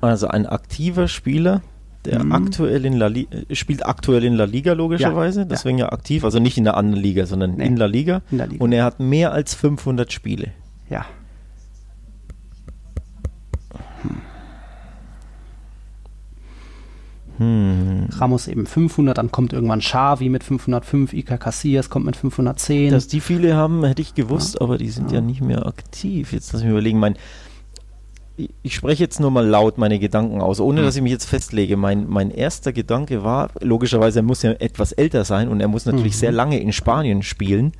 [0.00, 1.62] Also ein aktiver Spieler,
[2.04, 2.32] der mhm.
[2.32, 5.86] aktuell in La Liga, spielt aktuell in La Liga logischerweise, ja, deswegen ja.
[5.86, 5.92] ja.
[5.92, 7.66] aktiv, also nicht in der anderen Liga, sondern nee.
[7.66, 8.22] in, La Liga.
[8.30, 8.62] in La Liga.
[8.62, 10.52] Und er hat mehr als 500 Spiele.
[10.88, 11.04] Ja.
[17.38, 18.08] Hm.
[18.12, 22.90] Ramos eben 500, dann kommt irgendwann Xavi mit 505, Iker Casillas kommt mit 510.
[22.90, 24.60] Dass die viele haben, hätte ich gewusst, ja.
[24.62, 25.16] aber die sind ja.
[25.16, 25.20] ja.
[25.20, 26.32] nicht mehr aktiv.
[26.32, 27.16] Jetzt lass mich überlegen, mein
[28.36, 31.76] ich spreche jetzt nur mal laut meine Gedanken aus, ohne dass ich mich jetzt festlege.
[31.76, 35.86] Mein, mein erster Gedanke war, logischerweise, er muss ja etwas älter sein und er muss
[35.86, 36.18] natürlich mhm.
[36.18, 37.72] sehr lange in Spanien spielen.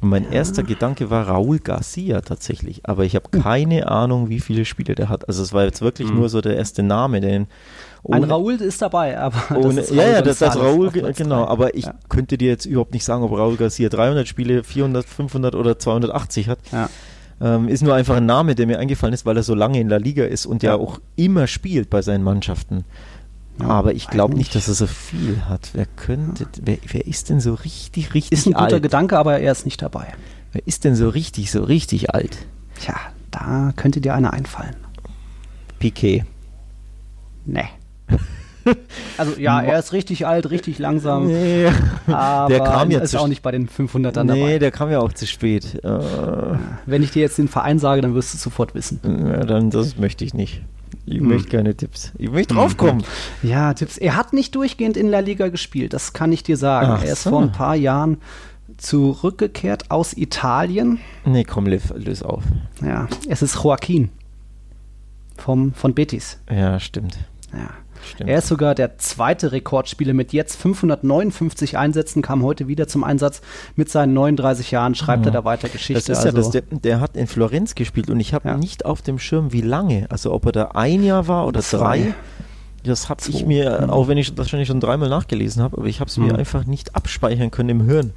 [0.00, 0.30] Und mein ja.
[0.30, 2.82] erster Gedanke war Raúl Garcia tatsächlich.
[2.84, 3.42] Aber ich habe hm.
[3.42, 5.26] keine Ahnung, wie viele Spiele der hat.
[5.28, 6.16] Also es war jetzt wirklich mhm.
[6.16, 7.46] nur so der erste Name, den
[8.04, 11.44] ohne, Ein Raoul ist dabei, aber ohne, das ist ja, ja, das, das Raoul, genau,
[11.44, 11.94] aber ich ja.
[12.08, 16.48] könnte dir jetzt überhaupt nicht sagen, ob Raoul Garcia 300 Spiele, 400, 500 oder 280
[16.48, 16.58] hat.
[16.72, 16.90] Ja.
[17.42, 19.88] Ähm, ist nur einfach ein Name, der mir eingefallen ist, weil er so lange in
[19.88, 22.84] der Liga ist und ja, ja auch immer spielt bei seinen Mannschaften.
[23.58, 25.70] Ja, aber ich glaube nicht, dass er so viel hat.
[25.72, 28.32] Wer könnte, wer, wer, ist denn so richtig, richtig alt?
[28.32, 28.82] Ist ein guter alt?
[28.82, 30.14] Gedanke, aber er ist nicht dabei.
[30.52, 32.38] Wer ist denn so richtig, so richtig alt?
[32.80, 32.94] Tja,
[33.30, 34.76] da könnte dir einer einfallen.
[35.80, 36.24] Piquet.
[37.44, 37.68] Nee.
[39.18, 41.26] Also ja, er ist richtig alt, richtig langsam.
[41.26, 41.68] Nee,
[42.06, 44.34] aber der kam ja ist auch nicht bei den 500ern nee, dabei.
[44.34, 45.84] Nee, der kam ja auch zu spät.
[45.84, 45.98] Äh,
[46.86, 49.00] Wenn ich dir jetzt den Verein sage, dann wirst du es sofort wissen.
[49.04, 50.62] Ja, dann das möchte ich nicht.
[51.04, 51.28] Ich hm.
[51.28, 52.12] möchte keine Tipps.
[52.16, 53.04] Ich möchte draufkommen.
[53.42, 53.98] Ja, Tipps.
[53.98, 56.88] Er hat nicht durchgehend in La Liga gespielt, das kann ich dir sagen.
[56.90, 57.30] Ach, er ist so.
[57.30, 58.18] vor ein paar Jahren
[58.76, 60.98] zurückgekehrt aus Italien.
[61.24, 62.44] Nee, komm, löse auf.
[62.82, 64.10] Ja, es ist Joaquin
[65.36, 66.38] vom, von Betis.
[66.50, 67.18] Ja, stimmt.
[67.52, 67.70] Ja.
[68.04, 68.30] Stimmt.
[68.30, 73.40] Er ist sogar der zweite Rekordspieler mit jetzt 559 Einsätzen, kam heute wieder zum Einsatz.
[73.76, 75.28] Mit seinen 39 Jahren schreibt oh.
[75.28, 76.12] er da weiter Geschichte.
[76.12, 76.28] Das ist also.
[76.28, 78.56] ja das, der, der, hat in Florenz gespielt und ich habe ja.
[78.56, 80.06] nicht auf dem Schirm, wie lange.
[80.10, 81.98] Also ob er da ein Jahr war oder Zwei.
[81.98, 82.14] drei.
[82.84, 83.90] Das habe ich mir, mhm.
[83.90, 86.26] auch wenn ich das wahrscheinlich schon dreimal nachgelesen habe, aber ich habe es mhm.
[86.26, 88.12] mir einfach nicht abspeichern können im Hirn.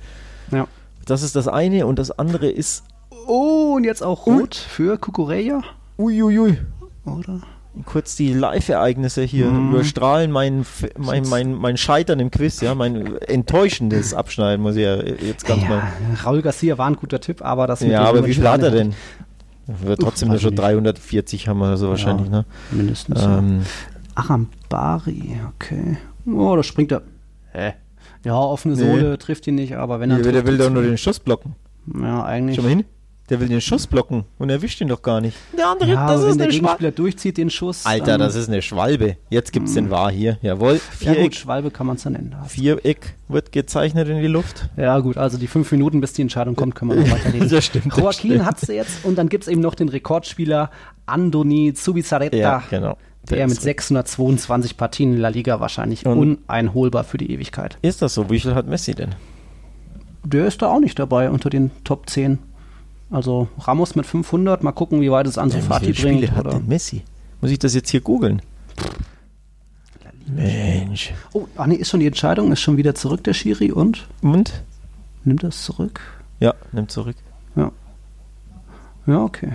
[0.52, 0.67] Ja.
[1.06, 2.84] Das ist das eine und das andere ist.
[3.28, 5.62] Oh, und jetzt auch rot für Kukureya?
[5.98, 6.58] Uiuiui.
[7.06, 7.41] Oder?
[7.85, 9.71] Kurz die Live-Ereignisse hier mhm.
[9.71, 10.65] überstrahlen, mein,
[10.97, 15.63] mein, mein, mein Scheitern im Quiz, ja, mein enttäuschendes Abschneiden, muss ich ja jetzt ganz
[15.63, 15.83] ja, mal.
[16.23, 18.93] Raul Garcia war ein guter Tipp, aber das Ja, aber wie viel hat er denn?
[19.67, 22.45] Wird trotzdem nur schon 340 haben wir so wahrscheinlich, ja, ne?
[22.71, 23.23] Mindestens.
[23.23, 23.61] Ähm,
[24.13, 25.97] Arambari, okay.
[26.27, 27.01] Oh, da springt er.
[27.51, 27.73] Hä?
[28.23, 29.17] Ja, offene Sohle nee.
[29.17, 30.17] trifft ihn nicht, aber wenn er.
[30.17, 31.55] Nee, der will doch nur den Schuss blocken.
[31.99, 32.55] Ja, eigentlich.
[32.55, 32.85] Schau mal hin.
[33.29, 35.35] Der will den Schuss blocken und erwischt ihn doch gar nicht.
[35.57, 37.83] Der andere, ja, das ist wenn der Gegenspieler durchzieht den Schuss.
[37.85, 39.17] Alter, das ist eine Schwalbe.
[39.31, 39.75] Jetzt gibt's mhm.
[39.75, 40.38] den Wahr hier.
[40.43, 40.77] Jawohl.
[40.77, 41.17] Viereck.
[41.17, 42.35] Ja, gut, Schwalbe kann man es dann nennen.
[42.47, 44.69] Viereck wird gezeichnet in die Luft.
[44.77, 47.49] Ja, gut, also die fünf Minuten, bis die Entscheidung kommt, können wir noch weiterlesen.
[47.51, 47.97] das stimmt.
[47.97, 50.69] Joaquin hat es jetzt und dann gibt es eben noch den Rekordspieler
[51.07, 52.38] Andoni Zubizarreta.
[52.38, 52.97] Ja, genau.
[53.29, 57.79] Der mit 622 Partien in La Liga wahrscheinlich Und uneinholbar für die Ewigkeit.
[57.81, 58.29] Ist das so?
[58.29, 59.15] Wie viel hat Messi denn?
[60.23, 62.38] Der ist da auch nicht dabei unter den Top 10.
[63.09, 65.97] Also Ramos mit 500, mal gucken, wie weit es Ansu Fati bringt.
[65.97, 67.03] Spiele hat denn Messi?
[67.41, 68.41] Muss ich das jetzt hier googeln?
[70.27, 71.13] Mensch.
[71.33, 74.07] Oh, ach nee, ist schon die Entscheidung, ist schon wieder zurück der Schiri und?
[74.21, 74.63] Und?
[75.23, 76.01] Nimmt das zurück?
[76.39, 77.15] Ja, nimmt zurück.
[77.55, 77.71] Ja.
[79.05, 79.53] Ja, okay.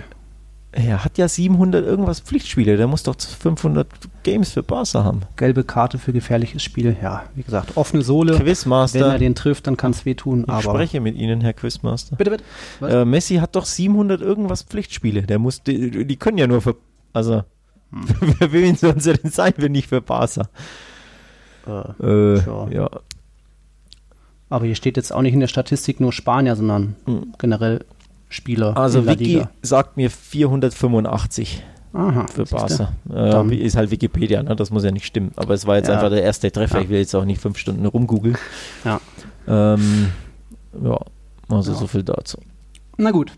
[0.73, 2.77] Er hat ja 700 irgendwas Pflichtspiele.
[2.77, 3.87] Der muss doch 500
[4.23, 5.23] Games für Barca haben.
[5.35, 6.95] Gelbe Karte für gefährliches Spiel.
[7.01, 8.37] Ja, wie gesagt, offene Sohle.
[8.39, 9.01] Quizmaster.
[9.01, 10.45] Wenn er den trifft, dann kann es wehtun.
[10.47, 12.15] Ich spreche mit Ihnen, Herr Quizmaster.
[12.15, 12.43] Bitte, bitte.
[12.81, 15.23] Äh, Messi hat doch 700 irgendwas Pflichtspiele.
[15.23, 16.77] Der muss, die, die können ja nur für,
[17.11, 17.43] also,
[17.91, 18.35] hm.
[18.39, 20.43] wer will ihn sonst denn sein, wenn nicht für Barca?
[21.67, 22.89] Äh, äh, ja.
[24.49, 27.33] Aber hier steht jetzt auch nicht in der Statistik nur Spanier, sondern hm.
[27.37, 27.83] generell
[28.31, 28.75] Spieler.
[28.77, 29.49] Also Wiki Liga.
[29.61, 31.63] sagt mir 485
[31.93, 32.93] Aha, für Barca.
[33.13, 34.55] Äh, ist halt Wikipedia, ne?
[34.55, 35.31] das muss ja nicht stimmen.
[35.35, 35.95] Aber es war jetzt ja.
[35.95, 36.77] einfach der erste Treffer.
[36.77, 36.83] Ja.
[36.83, 38.37] Ich will jetzt auch nicht fünf Stunden rumgoogeln.
[38.85, 39.01] Ja.
[39.47, 40.11] Ähm,
[40.81, 40.97] ja,
[41.49, 41.77] also ja.
[41.77, 42.37] so viel dazu.
[42.97, 43.31] Na gut,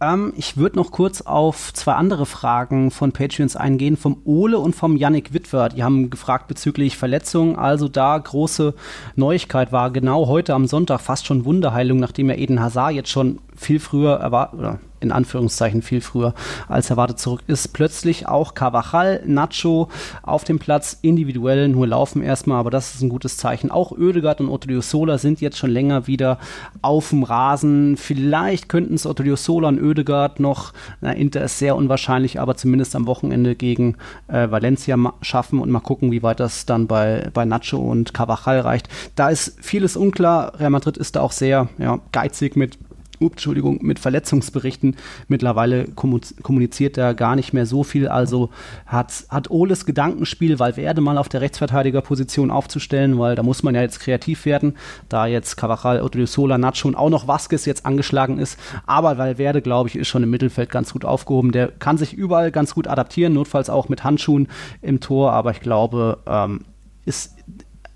[0.00, 4.74] ähm, ich würde noch kurz auf zwei andere Fragen von Patreons eingehen, vom Ole und
[4.74, 5.68] vom Yannick Witwer.
[5.68, 7.56] Die haben gefragt bezüglich Verletzungen.
[7.56, 8.74] Also da große
[9.16, 13.40] Neuigkeit war genau heute am Sonntag fast schon Wunderheilung, nachdem er Eden Hazard jetzt schon
[13.56, 16.34] viel früher erwartet, in Anführungszeichen viel früher
[16.68, 17.72] als erwartet zurück ist.
[17.72, 19.88] Plötzlich auch Carvajal, Nacho
[20.22, 23.70] auf dem Platz, individuell nur laufen erstmal, aber das ist ein gutes Zeichen.
[23.70, 26.38] Auch Oedegaard und Otto Sola sind jetzt schon länger wieder
[26.82, 27.96] auf dem Rasen.
[27.96, 32.96] Vielleicht könnten es Otto Sola und Oedegaard noch, na, Inter ist sehr unwahrscheinlich, aber zumindest
[32.96, 33.96] am Wochenende gegen
[34.28, 38.60] äh, Valencia schaffen und mal gucken, wie weit das dann bei, bei Nacho und Carvajal
[38.60, 38.88] reicht.
[39.14, 40.58] Da ist vieles unklar.
[40.58, 42.78] Real Madrid ist da auch sehr ja, geizig mit
[43.20, 44.96] Entschuldigung, mit Verletzungsberichten.
[45.28, 48.08] Mittlerweile kommuniziert er gar nicht mehr so viel.
[48.08, 48.50] Also
[48.86, 53.82] hat, hat Oles Gedankenspiel, Valverde mal auf der Rechtsverteidigerposition aufzustellen, weil da muss man ja
[53.82, 54.76] jetzt kreativ werden,
[55.08, 58.58] da jetzt Cavajal, Odriozola, Nacho und auch noch Vasquez jetzt angeschlagen ist.
[58.86, 61.52] Aber Valverde, glaube ich, ist schon im Mittelfeld ganz gut aufgehoben.
[61.52, 64.48] Der kann sich überall ganz gut adaptieren, notfalls auch mit Handschuhen
[64.82, 65.32] im Tor.
[65.32, 66.64] Aber ich glaube, ähm,
[67.04, 67.36] ist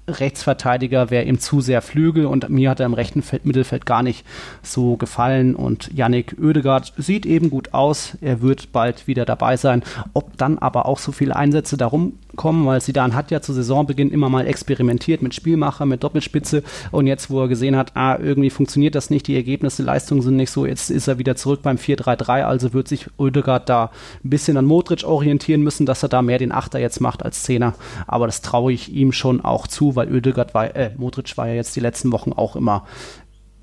[0.09, 4.03] Rechtsverteidiger wäre ihm zu sehr Flügel und mir hat er im rechten Feld, Mittelfeld gar
[4.03, 4.27] nicht
[4.63, 9.83] so gefallen und Yannick Oedegaard sieht eben gut aus, er wird bald wieder dabei sein.
[10.13, 14.11] Ob dann aber auch so viele Einsätze darum kommen, weil Sidan hat ja zu Saisonbeginn
[14.11, 18.51] immer mal experimentiert mit Spielmacher, mit Doppelspitze und jetzt, wo er gesehen hat, ah, irgendwie
[18.51, 21.77] funktioniert das nicht, die Ergebnisse, Leistungen sind nicht so, jetzt ist er wieder zurück beim
[21.77, 23.91] 4-3-3, also wird sich Oedegaard da
[24.25, 27.43] ein bisschen an Modric orientieren müssen, dass er da mehr den Achter jetzt macht als
[27.43, 27.75] Zehner,
[28.07, 31.55] aber das traue ich ihm schon auch zu, weil Oedegaard war, äh, Modric war ja
[31.55, 32.85] jetzt die letzten Wochen auch immer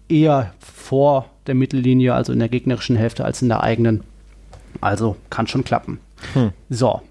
[0.09, 4.03] eher vor der Mittellinie, also in der gegnerischen Hälfte als in der eigenen.
[4.81, 5.99] Also kann schon klappen.
[6.33, 6.51] Hm.
[6.69, 7.01] So,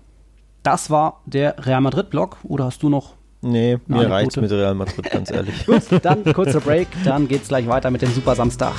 [0.63, 2.39] das war der Real Madrid-Block.
[2.45, 3.15] Oder hast du noch?
[3.41, 5.67] Nee, mir reicht mit Real Madrid, ganz ehrlich.
[5.67, 8.75] Gut, dann kurzer Break, dann geht's gleich weiter mit dem Super Samstag.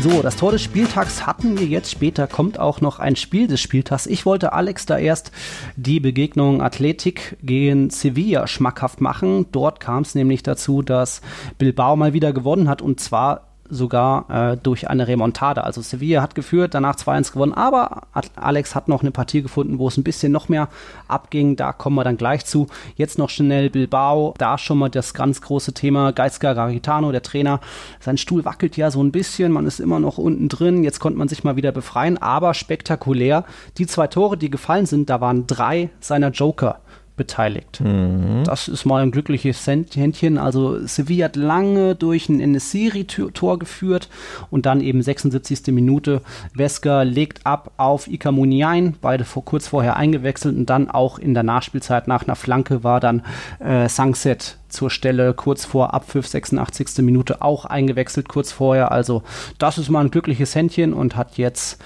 [0.00, 1.90] So, das Tor des Spieltags hatten wir jetzt.
[1.90, 4.06] Später kommt auch noch ein Spiel des Spieltags.
[4.06, 5.32] Ich wollte Alex da erst
[5.74, 9.46] die Begegnung Athletik gegen Sevilla schmackhaft machen.
[9.50, 11.20] Dort kam es nämlich dazu, dass
[11.58, 15.62] Bilbao mal wieder gewonnen hat und zwar sogar äh, durch eine Remontada.
[15.62, 18.02] Also Sevilla hat geführt, danach 2-1 gewonnen, aber
[18.36, 20.68] Alex hat noch eine Partie gefunden, wo es ein bisschen noch mehr
[21.06, 21.56] abging.
[21.56, 22.66] Da kommen wir dann gleich zu.
[22.96, 26.12] Jetzt noch schnell Bilbao, da schon mal das ganz große Thema.
[26.12, 27.60] Geizka Garitano, der Trainer,
[28.00, 30.84] sein Stuhl wackelt ja so ein bisschen, man ist immer noch unten drin.
[30.84, 33.44] Jetzt konnte man sich mal wieder befreien, aber spektakulär.
[33.78, 36.80] Die zwei Tore, die gefallen sind, da waren drei seiner Joker
[37.18, 37.82] beteiligt.
[37.82, 38.44] Mhm.
[38.44, 40.38] Das ist mal ein glückliches Händchen.
[40.38, 44.08] Also Sevilla hat lange durch ein Enesiri-Tor geführt
[44.50, 45.66] und dann eben 76.
[45.66, 46.22] Minute.
[46.54, 51.34] Wesker legt ab auf Ika Muniain, beide vor, kurz vorher eingewechselt und dann auch in
[51.34, 53.22] der Nachspielzeit nach einer Flanke war dann
[53.58, 56.98] äh, Sangset zur Stelle kurz vor Abpfiff 86.
[56.98, 58.92] Minute auch eingewechselt kurz vorher.
[58.92, 59.22] Also
[59.58, 61.78] das ist mal ein glückliches Händchen und hat jetzt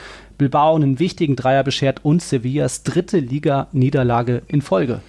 [0.43, 5.01] Bilbao einen wichtigen Dreier beschert und Sevillas dritte Liga-Niederlage in Folge.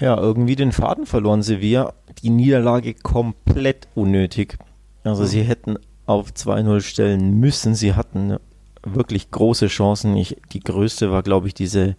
[0.00, 1.92] Ja, irgendwie den Faden verloren Sevilla.
[2.24, 4.58] Die Niederlage komplett unnötig.
[5.04, 7.76] Also sie hätten auf 2-0 stellen müssen.
[7.76, 8.38] Sie hatten
[8.84, 10.16] wirklich große Chancen.
[10.16, 11.94] Ich, die größte war, glaube ich, diese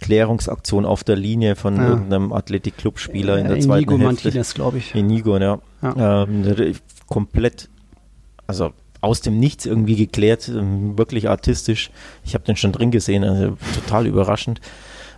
[0.00, 1.88] Klärungsaktion auf der Linie von ja.
[1.88, 4.28] irgendeinem Athletic-Club-Spieler in der Inigo zweiten Hälfte.
[4.28, 4.94] Martinez, glaube ich.
[4.94, 5.58] Inigo, ja.
[5.82, 6.22] ja.
[6.22, 6.74] Ähm,
[7.08, 7.68] komplett,
[8.46, 8.70] also
[9.00, 11.90] aus dem Nichts irgendwie geklärt, ähm, wirklich artistisch.
[12.24, 14.60] Ich habe den schon drin gesehen, also total überraschend.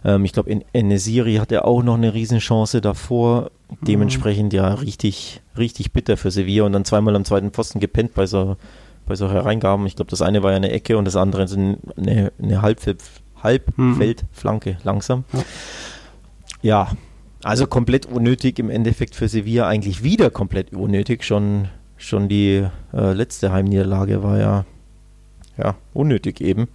[0.05, 3.51] Ähm, ich glaube, Enesiri hatte auch noch eine Riesenchance davor.
[3.81, 8.27] Dementsprechend ja richtig, richtig bitter für Sevilla und dann zweimal am zweiten Pfosten gepennt bei
[8.27, 8.57] so,
[9.07, 9.87] bei so Hereingaben.
[9.87, 14.77] Ich glaube, das eine war ja eine Ecke und das andere ist eine, eine Halbfeldflanke,
[14.85, 15.25] langsam.
[15.33, 15.43] Ja.
[16.63, 16.91] ja,
[17.43, 21.25] also komplett unnötig im Endeffekt für Sevilla, eigentlich wieder komplett unnötig.
[21.25, 21.69] Schon,
[22.03, 24.65] schon die äh, letzte Heimniederlage war ja,
[25.57, 26.69] ja unnötig eben.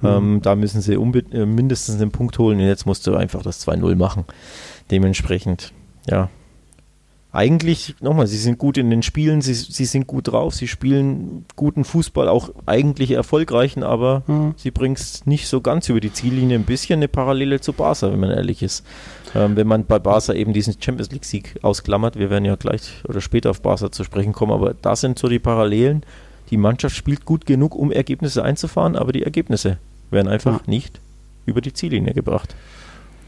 [0.00, 0.08] Mhm.
[0.08, 3.66] Ähm, da müssen sie äh, mindestens einen Punkt holen und jetzt musst du einfach das
[3.66, 4.24] 2-0 machen.
[4.90, 5.72] Dementsprechend,
[6.08, 6.28] ja,
[7.34, 11.46] eigentlich, nochmal, sie sind gut in den Spielen, sie, sie sind gut drauf, sie spielen
[11.56, 14.52] guten Fußball, auch eigentlich erfolgreichen, aber mhm.
[14.56, 16.58] sie bringen es nicht so ganz über die Ziellinie.
[16.58, 18.84] Ein bisschen eine Parallele zu Barca, wenn man ehrlich ist.
[19.34, 23.22] Ähm, wenn man bei Barca eben diesen Champions League-Sieg ausklammert, wir werden ja gleich oder
[23.22, 26.02] später auf Barca zu sprechen kommen, aber da sind so die Parallelen.
[26.50, 29.78] Die Mannschaft spielt gut genug, um Ergebnisse einzufahren, aber die Ergebnisse
[30.10, 30.60] werden einfach ja.
[30.66, 31.00] nicht
[31.46, 32.54] über die Ziellinie gebracht.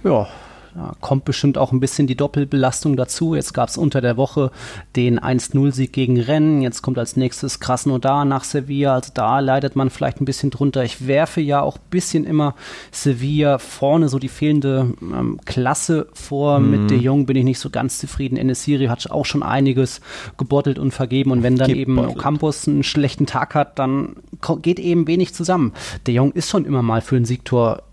[0.04, 0.28] Ja,
[0.74, 3.36] da kommt bestimmt auch ein bisschen die Doppelbelastung dazu.
[3.36, 4.50] Jetzt gab es unter der Woche
[4.96, 6.62] den 1-0-Sieg gegen Rennen.
[6.62, 8.94] Jetzt kommt als nächstes Krasnodar nach Sevilla.
[8.94, 10.82] Also da leidet man vielleicht ein bisschen drunter.
[10.82, 12.56] Ich werfe ja auch ein bisschen immer
[12.90, 16.58] Sevilla vorne so die fehlende ähm, Klasse vor.
[16.58, 16.70] Mhm.
[16.70, 18.36] Mit De Jong bin ich nicht so ganz zufrieden.
[18.36, 20.00] Enesiri hat auch schon einiges
[20.38, 21.30] gebottelt und vergeben.
[21.30, 21.88] Und wenn dann gebottelt.
[21.88, 24.16] eben Ocampos einen schlechten Tag hat, dann
[24.60, 25.72] geht eben wenig zusammen.
[26.08, 27.84] De Jong ist schon immer mal für ein Siegtor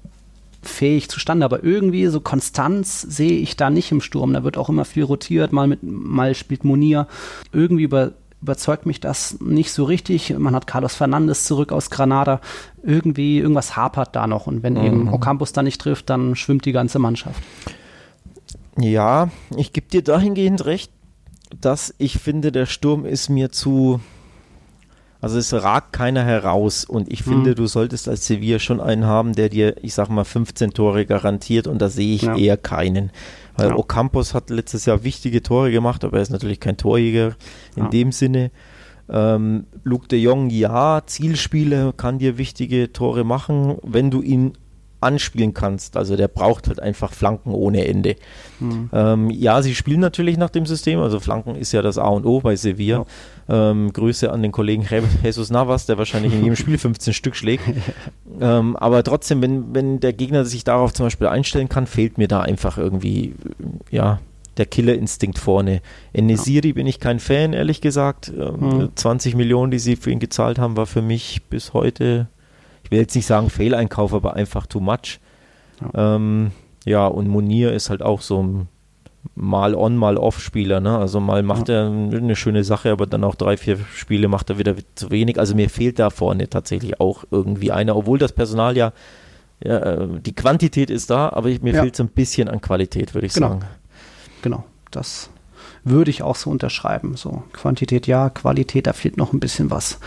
[0.62, 1.46] fähig zustande.
[1.46, 4.34] Aber irgendwie so Konstanz sehe ich da nicht im Sturm.
[4.34, 7.08] Da wird auch immer viel rotiert, mal, mit, mal spielt Monier.
[7.52, 10.36] Irgendwie über, überzeugt mich das nicht so richtig.
[10.38, 12.42] Man hat Carlos Fernandes zurück aus Granada.
[12.84, 14.48] Irgendwie, irgendwas hapert da noch.
[14.48, 14.86] Und wenn mhm.
[14.86, 17.42] eben Ocampos da nicht trifft, dann schwimmt die ganze Mannschaft.
[18.78, 20.92] Ja, ich gebe dir dahingehend recht,
[21.60, 24.00] dass ich finde, der Sturm ist mir zu
[25.22, 27.56] also es ragt keiner heraus und ich finde, mhm.
[27.56, 31.68] du solltest als Sevilla schon einen haben, der dir, ich sag mal, 15 Tore garantiert
[31.68, 32.36] und da sehe ich ja.
[32.36, 33.12] eher keinen.
[33.56, 33.76] Weil ja.
[33.76, 37.36] Ocampos hat letztes Jahr wichtige Tore gemacht, aber er ist natürlich kein Torjäger
[37.76, 37.90] in ja.
[37.90, 38.50] dem Sinne.
[39.10, 44.54] Ähm, Luke de Jong, ja, Zielspiele kann dir wichtige Tore machen, wenn du ihn
[45.02, 45.98] anspielen kannst.
[45.98, 48.16] Also der braucht halt einfach Flanken ohne Ende.
[48.60, 48.90] Mhm.
[48.94, 52.26] Ähm, ja, sie spielen natürlich nach dem System, also Flanken ist ja das A und
[52.26, 53.06] O bei Sevilla.
[53.50, 53.72] Ja.
[53.72, 54.88] Ähm, Grüße an den Kollegen
[55.24, 57.64] Jesus Navas, der wahrscheinlich in jedem Spiel 15 Stück schlägt.
[58.40, 62.28] ähm, aber trotzdem, wenn, wenn der Gegner sich darauf zum Beispiel einstellen kann, fehlt mir
[62.28, 63.34] da einfach irgendwie,
[63.90, 64.20] ja,
[64.58, 65.82] der Killerinstinkt vorne.
[66.14, 66.74] Enesiri ja.
[66.74, 68.32] bin ich kein Fan, ehrlich gesagt.
[68.32, 68.90] Mhm.
[68.94, 72.28] 20 Millionen, die sie für ihn gezahlt haben, war für mich bis heute
[72.90, 75.20] will jetzt nicht sagen Fehleinkauf, aber einfach too much.
[75.82, 76.52] Ja, ähm,
[76.86, 78.68] ja und Munir ist halt auch so ein
[79.36, 80.80] mal on, mal off Spieler.
[80.80, 80.98] Ne?
[80.98, 81.84] Also mal macht ja.
[81.84, 85.40] er eine schöne Sache, aber dann auch drei, vier Spiele macht er wieder zu wenig.
[85.40, 88.94] Also mir fehlt da vorne tatsächlich auch irgendwie einer, obwohl das Personal ja,
[89.64, 91.82] ja äh, die Quantität ist da, aber ich, mir ja.
[91.84, 93.50] fehlt so ein bisschen an Qualität, würde ich genau.
[93.50, 93.66] sagen.
[94.42, 95.30] Genau, das
[95.84, 97.16] würde ich auch so unterschreiben.
[97.16, 100.00] So Quantität ja, Qualität, da fehlt noch ein bisschen was.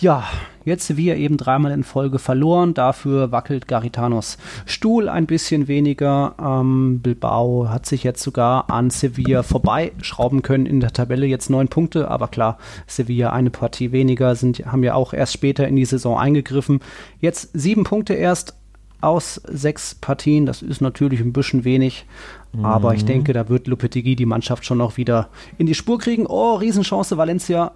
[0.00, 0.24] Ja,
[0.64, 2.72] jetzt Sevilla eben dreimal in Folge verloren.
[2.72, 6.34] Dafür wackelt Garitanos Stuhl ein bisschen weniger.
[6.42, 11.26] Ähm, Bilbao hat sich jetzt sogar an Sevilla vorbeischrauben können in der Tabelle.
[11.26, 15.68] Jetzt neun Punkte, aber klar, Sevilla eine Partie weniger, sind, haben ja auch erst später
[15.68, 16.80] in die Saison eingegriffen.
[17.20, 18.56] Jetzt sieben Punkte erst
[19.02, 20.46] aus sechs Partien.
[20.46, 22.06] Das ist natürlich ein bisschen wenig.
[22.52, 22.64] Mhm.
[22.64, 23.08] Aber ich mhm.
[23.08, 26.26] denke, da wird Lopetegui die Mannschaft schon noch wieder in die Spur kriegen.
[26.26, 27.72] Oh, Riesenchance, Valencia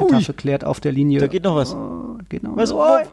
[0.00, 1.20] Retafe klärt auf der Linie.
[1.20, 1.74] Da geht noch was.
[1.74, 2.74] Oh, geht noch was.
[2.74, 3.08] was?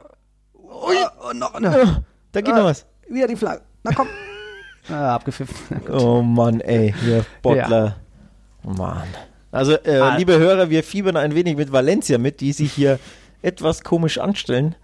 [0.53, 0.95] Oh, Ui.
[1.23, 2.03] Oh, noch, ne.
[2.31, 2.85] Da geht noch was.
[3.07, 3.61] Wieder die Flagge.
[3.83, 4.07] Na komm.
[4.89, 5.55] ah, abgepfiffen.
[5.91, 6.93] Oh Mann, ey.
[7.05, 7.97] Der Bottler.
[8.63, 8.71] Ja.
[8.71, 9.07] Mann.
[9.51, 10.15] Also, äh, ah.
[10.15, 12.99] liebe Hörer, wir fiebern ein wenig mit Valencia mit, die sich hier
[13.41, 14.75] etwas komisch anstellen.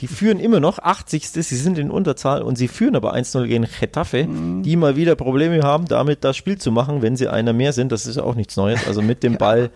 [0.00, 1.28] Die führen immer noch 80.
[1.28, 4.62] Sie sind in Unterzahl und sie führen aber 1-0 gegen Getafe, mhm.
[4.62, 7.92] die mal wieder Probleme haben, damit das Spiel zu machen, wenn sie einer mehr sind.
[7.92, 8.86] Das ist auch nichts Neues.
[8.86, 9.38] Also mit dem ja.
[9.38, 9.70] Ball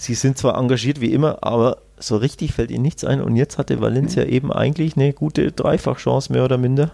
[0.00, 3.20] sie sind zwar engagiert wie immer, aber so richtig fällt ihnen nichts ein.
[3.20, 4.30] Und jetzt hatte Valencia mhm.
[4.30, 6.92] eben eigentlich eine gute Dreifachchance, mehr oder minder,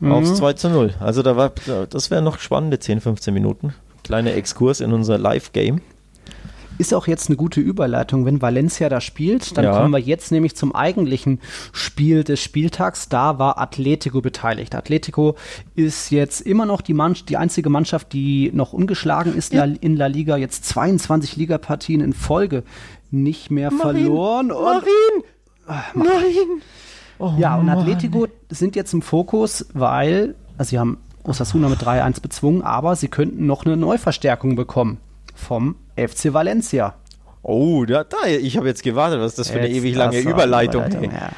[0.00, 0.10] mhm.
[0.10, 0.94] aufs 2 zu 0.
[0.98, 1.52] Also da war,
[1.88, 3.74] das wären noch spannende 10, 15 Minuten.
[4.02, 5.80] Kleiner Exkurs in unser Live-Game.
[6.82, 9.56] Ist auch jetzt eine gute Überleitung, wenn Valencia da spielt.
[9.56, 9.72] Dann ja.
[9.72, 11.38] kommen wir jetzt nämlich zum eigentlichen
[11.70, 13.08] Spiel des Spieltags.
[13.08, 14.74] Da war Atletico beteiligt.
[14.74, 15.36] Atletico
[15.76, 19.62] ist jetzt immer noch die, Mann die einzige Mannschaft, die noch ungeschlagen ist ja.
[19.62, 20.36] in La Liga.
[20.36, 22.64] Jetzt 22 Ligapartien in Folge
[23.12, 24.50] nicht mehr Marin, verloren.
[24.50, 25.24] Und Marin!
[25.68, 26.62] Ach, Marin!
[27.20, 28.30] Oh, ja, und Atletico Mann.
[28.50, 33.46] sind jetzt im Fokus, weil also sie haben Osasuna mit 3-1 bezwungen, aber sie könnten
[33.46, 34.98] noch eine Neuverstärkung bekommen
[35.42, 36.94] vom FC Valencia.
[37.42, 40.84] Oh, da, da ich habe jetzt gewartet, was ist das für eine ewig lange Überleitung.
[40.84, 41.30] Überleitung ja.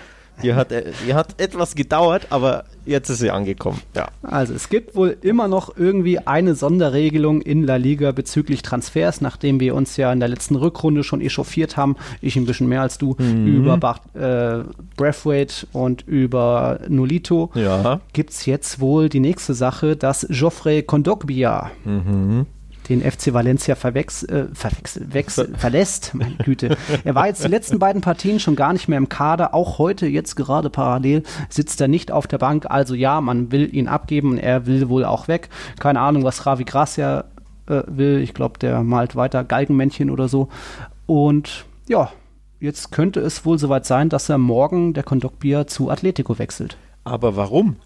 [0.42, 0.72] Die hat,
[1.06, 3.80] die hat etwas gedauert, aber jetzt ist sie angekommen.
[3.94, 4.08] Ja.
[4.22, 9.60] Also es gibt wohl immer noch irgendwie eine Sonderregelung in La Liga bezüglich Transfers, nachdem
[9.60, 12.98] wir uns ja in der letzten Rückrunde schon echauffiert haben, ich ein bisschen mehr als
[12.98, 13.46] du, mhm.
[13.46, 14.64] über Bach, äh,
[14.96, 18.00] Braithwaite und über Nolito, ja.
[18.12, 22.46] gibt es jetzt wohl die nächste Sache, dass Geoffrey Kondogbia mhm
[22.88, 26.14] den FC Valencia verwechs, äh, verwechs, verlässt.
[26.14, 26.76] Meine Güte.
[27.04, 29.54] Er war jetzt die letzten beiden Partien schon gar nicht mehr im Kader.
[29.54, 32.66] Auch heute, jetzt gerade parallel, sitzt er nicht auf der Bank.
[32.68, 35.48] Also ja, man will ihn abgeben und er will wohl auch weg.
[35.78, 37.24] Keine Ahnung, was Ravi Gracia
[37.66, 38.20] äh, will.
[38.20, 40.48] Ich glaube, der malt weiter Galgenmännchen oder so.
[41.06, 42.10] Und ja,
[42.60, 46.76] jetzt könnte es wohl soweit sein, dass er morgen der Kondoktbier zu Atletico wechselt.
[47.04, 47.76] Aber warum?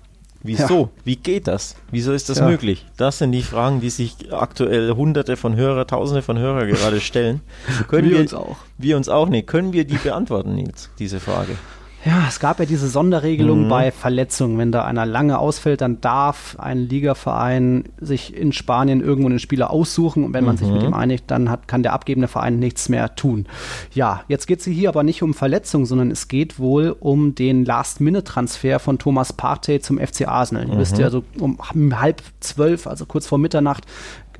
[0.42, 0.83] Wieso?
[0.83, 0.88] Ja.
[1.05, 1.74] Wie geht das?
[1.90, 2.46] Wieso ist das ja.
[2.46, 2.87] möglich?
[2.96, 7.40] Das sind die Fragen, die sich aktuell Hunderte von Hörer, Tausende von Hörer gerade stellen.
[7.88, 8.57] Können wir, wir uns auch.
[8.79, 9.46] Wir uns auch nicht.
[9.48, 11.57] Können wir die beantworten, Nils, diese Frage?
[12.05, 13.69] Ja, es gab ja diese Sonderregelung mhm.
[13.69, 14.57] bei Verletzungen.
[14.57, 19.71] Wenn da einer lange ausfällt, dann darf ein Ligaverein sich in Spanien irgendwo einen Spieler
[19.71, 20.59] aussuchen und wenn man mhm.
[20.59, 23.47] sich mit ihm einigt, dann hat, kann der abgebende Verein nichts mehr tun.
[23.93, 27.65] Ja, jetzt geht es hier aber nicht um Verletzungen, sondern es geht wohl um den
[27.65, 30.67] Last-Minute-Transfer von Thomas Partey zum FC Arsenal.
[30.67, 30.73] Mhm.
[30.73, 31.59] Ihr wisst ja, so um
[32.01, 33.85] halb zwölf, also kurz vor Mitternacht,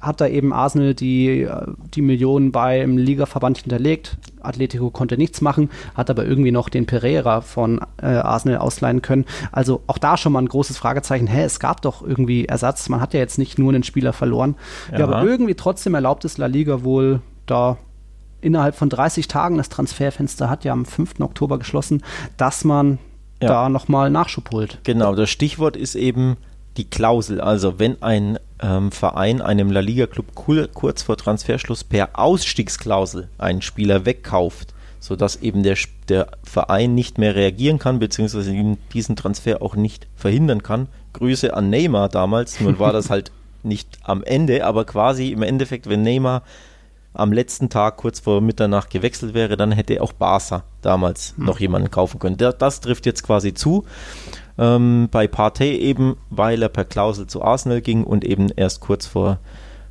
[0.01, 4.17] hat da eben Arsenal die, äh, die Millionen beim Ligaverband hinterlegt.
[4.41, 9.25] Atletico konnte nichts machen, hat aber irgendwie noch den Pereira von äh, Arsenal ausleihen können.
[9.53, 11.27] Also auch da schon mal ein großes Fragezeichen.
[11.27, 12.89] Hä, es gab doch irgendwie Ersatz.
[12.89, 14.57] Man hat ja jetzt nicht nur einen Spieler verloren.
[14.93, 17.79] Ja, ja aber irgendwie trotzdem erlaubt es La Liga wohl da
[18.41, 21.21] innerhalb von 30 Tagen, das Transferfenster hat ja am 5.
[21.21, 22.03] Oktober geschlossen,
[22.37, 22.99] dass man
[23.43, 23.49] ja.
[23.49, 24.79] da nochmal Nachschub holt.
[24.85, 26.37] Genau, das Stichwort ist eben
[26.79, 27.41] die Klausel.
[27.41, 34.07] Also wenn ein ähm, Verein einem La Liga-Club kurz vor Transferschluss per Ausstiegsklausel einen Spieler
[34.07, 35.77] wegkauft, sodass eben der,
[36.09, 38.55] der Verein nicht mehr reagieren kann, beziehungsweise
[38.93, 40.89] diesen Transfer auch nicht verhindern kann.
[41.13, 45.89] Grüße an Neymar damals, nun war das halt nicht am Ende, aber quasi im Endeffekt,
[45.89, 46.43] wenn Neymar
[47.15, 51.47] am letzten Tag kurz vor Mitternacht gewechselt wäre, dann hätte auch Barca damals hm.
[51.47, 52.37] noch jemanden kaufen können.
[52.37, 53.85] Das, das trifft jetzt quasi zu
[54.59, 59.07] ähm, bei Partey eben, weil er per Klausel zu Arsenal ging und eben erst kurz
[59.07, 59.39] vor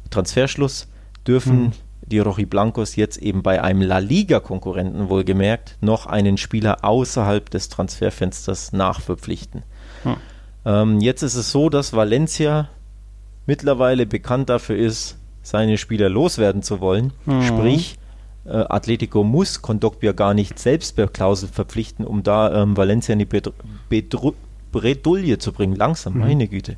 [0.10, 0.88] Transferschluss
[1.26, 1.72] dürfen mhm.
[2.06, 8.74] die Rojiblancos jetzt eben bei einem La Liga-Konkurrenten wohlgemerkt noch einen Spieler außerhalb des Transferfensters
[8.74, 9.64] nachverpflichten.
[10.04, 10.16] Mhm.
[10.66, 12.70] Ähm, jetzt ist es so, dass Valencia
[13.46, 17.14] mittlerweile bekannt dafür ist, seine Spieler loswerden zu wollen.
[17.26, 17.42] Mhm.
[17.42, 17.98] Sprich,
[18.46, 23.20] äh, Atletico muss Kondogbia gar nicht selbst per Klausel verpflichten, um da ähm, Valencia in
[23.20, 23.52] die Bedr
[23.90, 24.34] Bedr
[24.72, 26.20] Bredouille zu bringen, langsam, mhm.
[26.20, 26.78] meine Güte,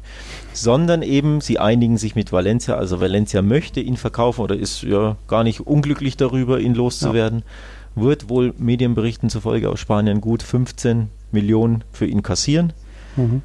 [0.54, 5.18] sondern eben sie einigen sich mit Valencia, also Valencia möchte ihn verkaufen oder ist ja
[5.28, 7.44] gar nicht unglücklich darüber, ihn loszuwerden,
[7.96, 8.04] ja.
[8.04, 12.74] wird wohl Medienberichten zufolge aus Spanien gut 15 Millionen für ihn kassieren,
[13.16, 13.42] mhm.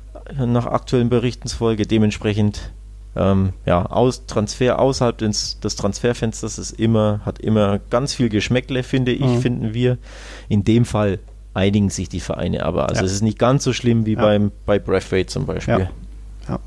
[0.47, 2.73] nach aktuellen Berichten zufolge, dementsprechend
[3.17, 8.83] ähm, ja, aus, Transfer außerhalb des, des, Transferfensters ist immer, hat immer ganz viel Geschmäckle,
[8.83, 9.41] finde ich, mhm.
[9.41, 9.99] finden wir.
[10.49, 11.21] In dem Fall
[11.55, 12.89] einigen sich die Vereine aber.
[12.89, 13.07] Also ja.
[13.07, 14.21] es ist nicht ganz so schlimm wie ja.
[14.21, 15.79] beim, bei Braithwaite zum Beispiel.
[15.79, 15.91] Ja.
[16.49, 16.59] ja.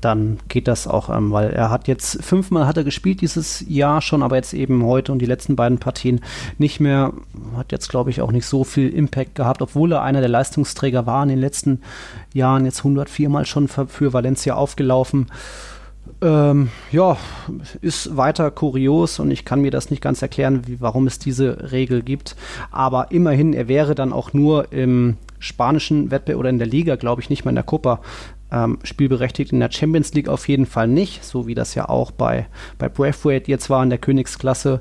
[0.00, 4.02] Dann geht das auch, ähm, weil er hat jetzt fünfmal hat er gespielt dieses Jahr
[4.02, 6.20] schon, aber jetzt eben heute und die letzten beiden Partien
[6.58, 7.12] nicht mehr.
[7.56, 11.06] Hat jetzt, glaube ich, auch nicht so viel Impact gehabt, obwohl er einer der Leistungsträger
[11.06, 11.80] war in den letzten
[12.34, 12.66] Jahren.
[12.66, 15.28] Jetzt 104 Mal schon für Valencia aufgelaufen.
[16.20, 17.16] Ähm, ja,
[17.80, 21.72] ist weiter kurios und ich kann mir das nicht ganz erklären, wie, warum es diese
[21.72, 22.36] Regel gibt.
[22.70, 27.20] Aber immerhin, er wäre dann auch nur im spanischen Wettbewerb oder in der Liga, glaube
[27.20, 28.00] ich, nicht mehr in der Copa
[28.50, 29.52] ähm, spielberechtigt.
[29.52, 32.46] In der Champions League auf jeden Fall nicht, so wie das ja auch bei,
[32.78, 34.80] bei Braithwaite jetzt war in der Königsklasse,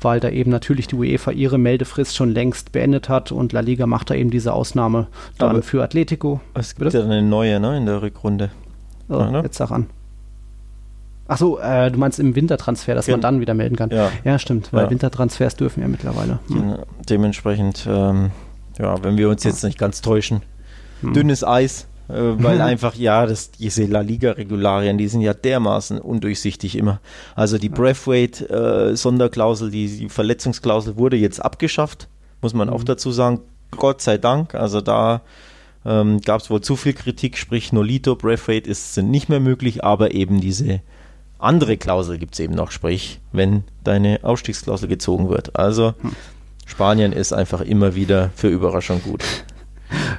[0.00, 3.86] weil da eben natürlich die UEFA ihre Meldefrist schon längst beendet hat und La Liga
[3.86, 6.40] macht da eben diese Ausnahme dann Aber für Atletico.
[6.54, 6.98] Es gibt Bitte?
[6.98, 8.50] ja eine neue ne, in der Rückrunde.
[9.08, 9.42] Ja, ne?
[9.42, 9.86] Jetzt sag an.
[11.28, 13.90] Ach so, äh, du meinst im Wintertransfer, dass man dann wieder melden kann.
[13.90, 14.90] Ja, ja stimmt, weil ja.
[14.90, 16.38] Wintertransfers dürfen ja mittlerweile.
[16.48, 16.76] Hm.
[17.08, 18.30] Dementsprechend, ähm,
[18.78, 20.42] ja, wenn wir uns jetzt nicht ganz täuschen,
[21.00, 21.14] hm.
[21.14, 26.76] dünnes Eis, äh, weil einfach, ja, das, diese La Liga-Regularien, die sind ja dermaßen undurchsichtig
[26.76, 27.00] immer.
[27.34, 32.08] Also die Breathweight-Sonderklausel, äh, die, die, Verletzungsklausel wurde jetzt abgeschafft,
[32.40, 32.74] muss man hm.
[32.74, 33.40] auch dazu sagen.
[33.72, 35.22] Gott sei Dank, also da
[35.84, 39.82] ähm, gab es wohl zu viel Kritik, sprich Nolito, Breathweight ist sind nicht mehr möglich,
[39.82, 40.80] aber eben diese
[41.38, 45.58] andere Klausel gibt es eben noch, sprich, wenn deine Ausstiegsklausel gezogen wird.
[45.58, 45.94] Also.
[46.66, 49.24] Spanien ist einfach immer wieder für Überraschung gut.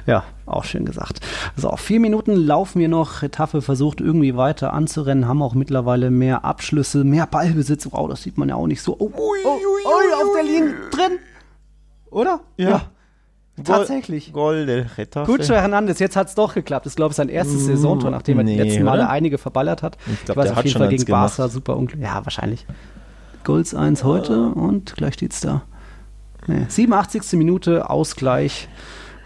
[0.06, 1.20] Ja, auch schön gesagt.
[1.54, 3.20] So, vier Minuten laufen wir noch.
[3.20, 7.86] Retafe versucht irgendwie weiter anzurennen, haben auch mittlerweile mehr Abschlüsse, mehr Ballbesitz.
[7.90, 8.96] Wow, das sieht man ja auch nicht so.
[8.98, 11.18] Oh, ui, ui, oh, auf der Linie drin.
[12.10, 12.40] Oder?
[12.56, 12.68] Ja.
[12.70, 12.82] ja.
[13.64, 14.32] Tatsächlich.
[14.32, 15.30] Golde, Retafe.
[15.30, 16.86] Cucho Hernandez, jetzt hat es doch geklappt.
[16.86, 19.10] Das ist, glaube ich, sein erstes mm, Saisontor, nachdem er nee, die letzten Male oder?
[19.10, 19.96] einige verballert hat.
[20.06, 22.08] Ich, glaub, ich weiß auf jeden Fall gegen Barca super unglücklich.
[22.08, 22.66] Ja, wahrscheinlich.
[23.44, 25.62] Goals 1 heute und gleich steht es da.
[26.46, 26.66] Nee.
[26.68, 27.32] 87.
[27.32, 28.68] Minute, Ausgleich.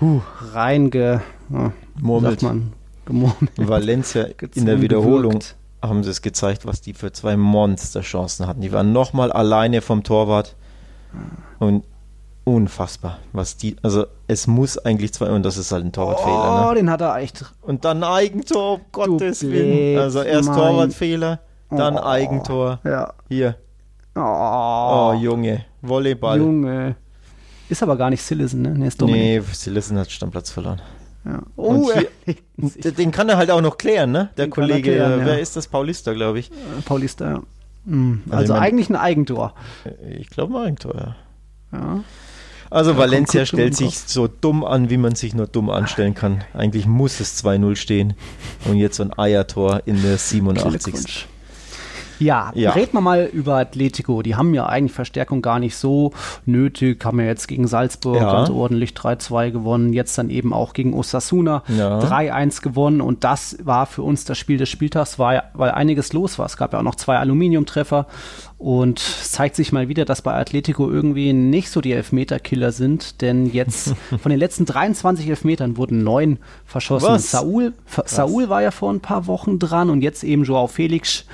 [0.01, 0.21] Uh,
[0.53, 1.23] reinge.
[1.51, 2.43] Ja, Murmelt.
[2.43, 2.73] man,
[3.05, 3.53] gemurmelt.
[3.57, 5.41] Valencia in der Wiederholung
[5.83, 8.61] haben sie es gezeigt, was die für zwei Monsterchancen hatten.
[8.61, 10.57] Die waren nochmal alleine vom Torwart.
[11.59, 11.85] Und
[12.45, 16.67] unfassbar, was die, also es muss eigentlich zwei, und das ist halt ein Torwartfehler.
[16.67, 16.75] Oh, ne?
[16.77, 17.45] den hat er echt.
[17.61, 19.99] Und dann Eigentor, um Gottes Willen.
[19.99, 20.59] Also erst mein.
[20.59, 21.41] Torwartfehler,
[21.71, 22.81] dann oh, Eigentor.
[22.85, 23.13] Ja.
[23.29, 23.57] Hier.
[24.15, 24.21] Oh.
[24.21, 26.39] oh, Junge, Volleyball.
[26.39, 26.97] Junge.
[27.69, 28.71] Ist aber gar nicht Sillison, ne?
[28.71, 30.83] Nee, ist Nee, Sillison hat Stammplatz verloren.
[31.25, 31.41] Ja.
[31.57, 31.91] Oh,
[32.25, 34.31] hier, den kann er halt auch noch klären, ne?
[34.37, 35.27] Der den Kollege, klären, ja.
[35.27, 35.69] wer ist das?
[35.69, 36.51] Paulista, glaube ich.
[36.51, 37.43] Äh, Paulista, ja.
[37.85, 38.23] Mhm.
[38.29, 39.55] Also, also eigentlich ein Eigentor.
[40.19, 41.17] Ich glaube ein Eigentor, ja.
[41.73, 42.05] ja.
[42.73, 46.43] Also Valencia stellt sich so dumm an, wie man sich nur dumm anstellen kann.
[46.55, 48.15] Eigentlich muss es 2-0 stehen.
[48.65, 51.29] Und jetzt so ein Eiertor in der 87.
[52.19, 54.23] Ja, ja, reden wir mal über Atletico.
[54.23, 56.13] Die haben ja eigentlich Verstärkung gar nicht so
[56.47, 57.05] nötig.
[57.05, 58.33] Haben ja jetzt gegen Salzburg ja.
[58.33, 59.93] ganz ordentlich 3-2 gewonnen.
[59.93, 61.99] Jetzt dann eben auch gegen Osasuna ja.
[62.01, 63.01] 3-1 gewonnen.
[63.01, 66.47] Und das war für uns das Spiel des Spieltags, weil, weil einiges los war.
[66.47, 68.07] Es gab ja auch noch zwei Aluminiumtreffer.
[68.63, 73.21] Und es zeigt sich mal wieder, dass bei Atletico irgendwie nicht so die Elfmeter-Killer sind,
[73.21, 77.09] denn jetzt von den letzten 23 Elfmetern wurden neun verschossen.
[77.09, 77.33] Was?
[77.33, 77.73] Saul,
[78.05, 81.25] Saul war ja vor ein paar Wochen dran und jetzt eben Joao Felix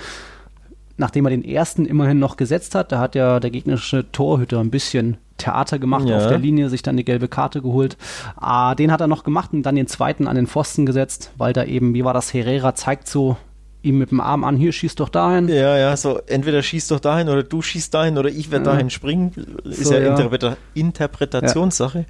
[0.99, 4.71] nachdem er den ersten immerhin noch gesetzt hat, da hat ja der gegnerische Torhüter ein
[4.71, 6.19] bisschen Theater gemacht ja.
[6.19, 7.97] auf der Linie, sich dann die gelbe Karte geholt.
[8.37, 11.53] Ah, den hat er noch gemacht und dann den zweiten an den Pfosten gesetzt, weil
[11.53, 13.37] da eben, wie war das, Herrera zeigt so
[13.83, 15.49] ihm mit dem Arm an, hier schießt doch dahin.
[15.49, 18.73] Ja, ja, so entweder schießt doch dahin oder du schießt dahin oder ich werde ja.
[18.73, 19.33] dahin springen.
[19.65, 20.11] Ist so, ja, ja.
[20.11, 22.05] Interpreta Interpretationssache.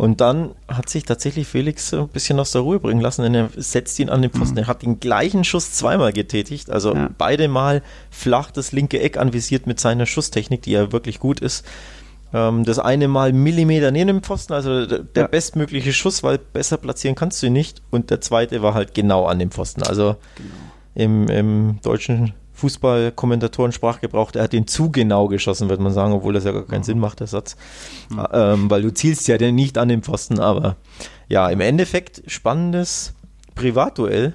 [0.00, 3.50] Und dann hat sich tatsächlich Felix ein bisschen aus der Ruhe bringen lassen, denn er
[3.54, 4.54] setzt ihn an den Pfosten.
[4.54, 4.60] Mhm.
[4.60, 7.10] Er hat den gleichen Schuss zweimal getätigt, also ja.
[7.18, 11.66] beide Mal flach das linke Eck anvisiert mit seiner Schusstechnik, die ja wirklich gut ist.
[12.32, 15.28] Ähm, das eine Mal Millimeter neben dem Pfosten, also der, der ja.
[15.28, 17.82] bestmögliche Schuss, weil besser platzieren kannst du ihn nicht.
[17.90, 19.82] Und der zweite war halt genau an dem Pfosten.
[19.82, 20.48] Also genau.
[20.94, 26.34] im, im deutschen Fußballkommentatoren Sprachgebrauch, er hat den zu genau geschossen, würde man sagen, obwohl
[26.34, 26.84] das ja gar keinen mhm.
[26.84, 27.56] Sinn macht, der Satz.
[28.10, 28.26] Mhm.
[28.32, 30.76] Ähm, weil du zielst ja nicht an den Pfosten, aber
[31.28, 33.14] ja, im Endeffekt spannendes
[33.54, 34.34] Privatduell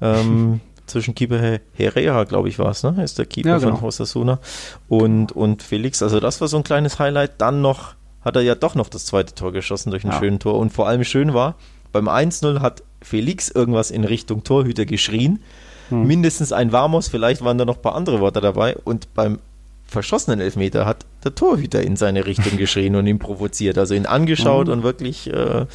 [0.00, 3.02] ähm, zwischen Keeper Herrera, glaube ich, war es, ne?
[3.02, 3.76] Ist der Keeper ja, genau.
[3.76, 4.38] von Osasuna
[4.88, 6.02] und, und Felix.
[6.02, 7.40] Also das war so ein kleines Highlight.
[7.40, 10.18] Dann noch hat er ja doch noch das zweite Tor geschossen durch ein ja.
[10.18, 10.58] schönes Tor.
[10.58, 11.56] Und vor allem schön war,
[11.92, 15.40] beim 1-0 hat Felix irgendwas in Richtung Torhüter geschrien
[15.88, 16.06] hm.
[16.06, 18.76] mindestens ein Vamos, vielleicht waren da noch ein paar andere Worte dabei.
[18.84, 19.38] Und beim
[19.86, 23.78] verschossenen Elfmeter hat der Torhüter in seine Richtung geschrien und ihn provoziert.
[23.78, 24.72] Also ihn angeschaut hm.
[24.74, 25.66] und wirklich äh,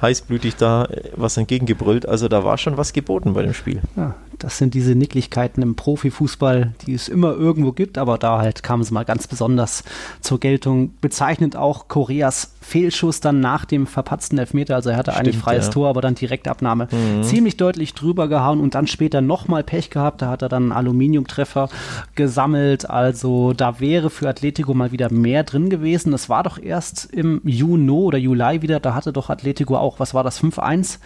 [0.00, 2.06] heißblütig da äh, was entgegengebrüllt.
[2.06, 3.80] Also da war schon was geboten bei dem Spiel.
[3.96, 8.62] Ja, das sind diese Nicklichkeiten im Profifußball, die es immer irgendwo gibt, aber da halt
[8.62, 9.84] kam es mal ganz besonders
[10.20, 10.94] zur Geltung.
[11.00, 14.74] Bezeichnend auch Koreas Fehlschuss dann nach dem verpatzten Elfmeter.
[14.74, 15.72] Also er hatte Stimmt, eigentlich freies ja.
[15.72, 17.22] Tor, aber dann Direktabnahme mhm.
[17.22, 20.20] ziemlich deutlich drüber gehauen und dann später nochmal Pech gehabt.
[20.20, 21.68] Da hat er dann einen Aluminiumtreffer
[22.16, 22.90] gesammelt.
[22.90, 26.10] Also da wäre für Atletico mal wieder mehr drin gewesen.
[26.10, 28.80] Das war doch erst im Juni oder Juli wieder.
[28.80, 30.98] Da hatte doch Atletico auch, was war das, 5-1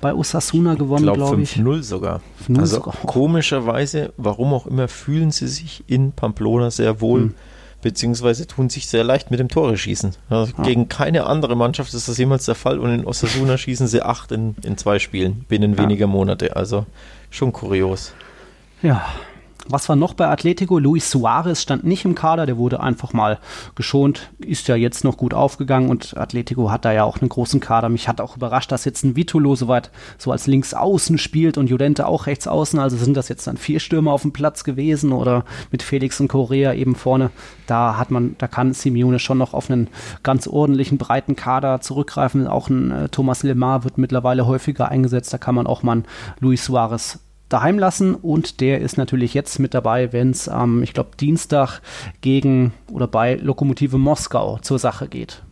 [0.00, 2.20] bei Osasuna gewonnen, glaube glaub, 5-0 sogar.
[2.46, 2.94] 5 also sogar.
[3.06, 7.20] komischerweise, warum auch immer, fühlen sie sich in Pamplona sehr wohl.
[7.20, 7.34] Mhm
[7.80, 10.12] beziehungsweise tun sich sehr leicht mit dem Tore schießen.
[10.28, 10.64] Also ja.
[10.64, 14.32] Gegen keine andere Mannschaft ist das jemals der Fall und in Osasuna schießen sie acht
[14.32, 15.82] in, in zwei Spielen binnen ja.
[15.82, 16.56] weniger Monate.
[16.56, 16.86] Also
[17.30, 18.12] schon kurios.
[18.82, 19.06] Ja,
[19.70, 20.78] was war noch bei Atletico?
[20.78, 23.38] Luis Suarez stand nicht im Kader, der wurde einfach mal
[23.74, 27.60] geschont, ist ja jetzt noch gut aufgegangen und Atletico hat da ja auch einen großen
[27.60, 27.88] Kader.
[27.88, 32.06] Mich hat auch überrascht, dass jetzt ein Vitolo soweit so als Linksaußen spielt und Judente
[32.06, 32.78] auch rechts außen.
[32.78, 36.28] Also sind das jetzt dann vier Stürmer auf dem Platz gewesen oder mit Felix und
[36.28, 37.30] Correa eben vorne.
[37.66, 39.88] Da hat man, da kann Simeone schon noch auf einen
[40.22, 42.46] ganz ordentlichen breiten Kader zurückgreifen.
[42.46, 45.32] Auch ein äh, Thomas Lemar wird mittlerweile häufiger eingesetzt.
[45.32, 46.06] Da kann man auch mal einen
[46.40, 50.92] Luis Suarez daheim lassen und der ist natürlich jetzt mit dabei, wenn es am, ich
[50.92, 51.80] glaube, Dienstag
[52.20, 55.42] gegen oder bei Lokomotive Moskau zur Sache geht.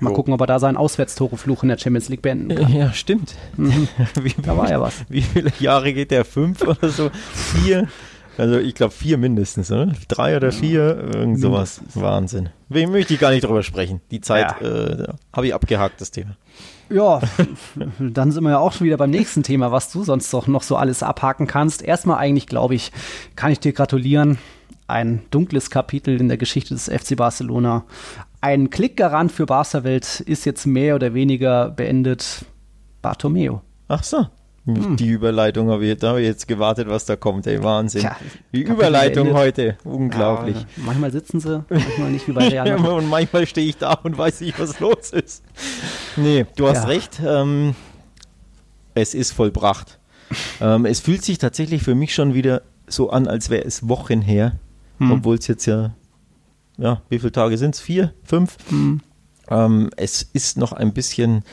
[0.00, 0.14] Mal oh.
[0.14, 2.72] gucken, ob er da seinen Auswärtstorefluch in der Champions League beenden kann.
[2.72, 3.36] Ja, stimmt.
[3.56, 3.88] Mhm.
[4.22, 5.04] wie, da war ja was.
[5.08, 6.24] Wie viele Jahre geht der?
[6.24, 7.10] Fünf oder so?
[7.32, 7.88] Vier?
[8.36, 9.92] Also ich glaube vier mindestens, oder?
[10.08, 11.80] Drei oder vier, irgend sowas.
[11.94, 12.48] Wahnsinn.
[12.68, 14.00] Wem möchte ich gar nicht drüber sprechen.
[14.10, 14.66] Die Zeit ja.
[14.66, 16.36] äh, habe ich abgehakt, das Thema.
[16.90, 17.20] Ja,
[17.98, 20.62] dann sind wir ja auch schon wieder beim nächsten Thema, was du sonst doch noch
[20.62, 21.82] so alles abhaken kannst.
[21.82, 22.92] Erstmal eigentlich, glaube ich,
[23.36, 24.38] kann ich dir gratulieren.
[24.86, 27.84] ein dunkles Kapitel in der Geschichte des FC Barcelona.
[28.40, 32.44] Ein Klickgarant für Barca-Welt ist jetzt mehr oder weniger beendet.
[33.00, 33.62] Bartomeo.
[33.88, 34.26] Ach so.
[34.66, 34.96] Hm.
[34.96, 37.46] Die Überleitung habe ich, da habe ich jetzt gewartet, was da kommt.
[37.46, 38.00] Ey, Wahnsinn.
[38.00, 38.16] Tja,
[38.52, 39.76] die Überleitung heute.
[39.84, 40.56] Unglaublich.
[40.56, 42.66] Ja, manchmal sitzen sie, manchmal nicht wie bei Real.
[42.66, 45.44] ja, und manchmal stehe ich da und weiß nicht, was los ist.
[46.16, 46.88] Nee, du hast ja.
[46.88, 47.20] recht.
[47.24, 47.74] Ähm,
[48.94, 49.98] es ist vollbracht.
[50.62, 54.22] ähm, es fühlt sich tatsächlich für mich schon wieder so an, als wäre es Wochen
[54.22, 54.58] her.
[54.98, 55.12] Hm.
[55.12, 55.94] Obwohl es jetzt ja,
[56.78, 57.80] ja, wie viele Tage sind es?
[57.80, 58.14] Vier?
[58.22, 58.56] Fünf?
[58.68, 59.00] Hm.
[59.48, 61.44] Ähm, es ist noch ein bisschen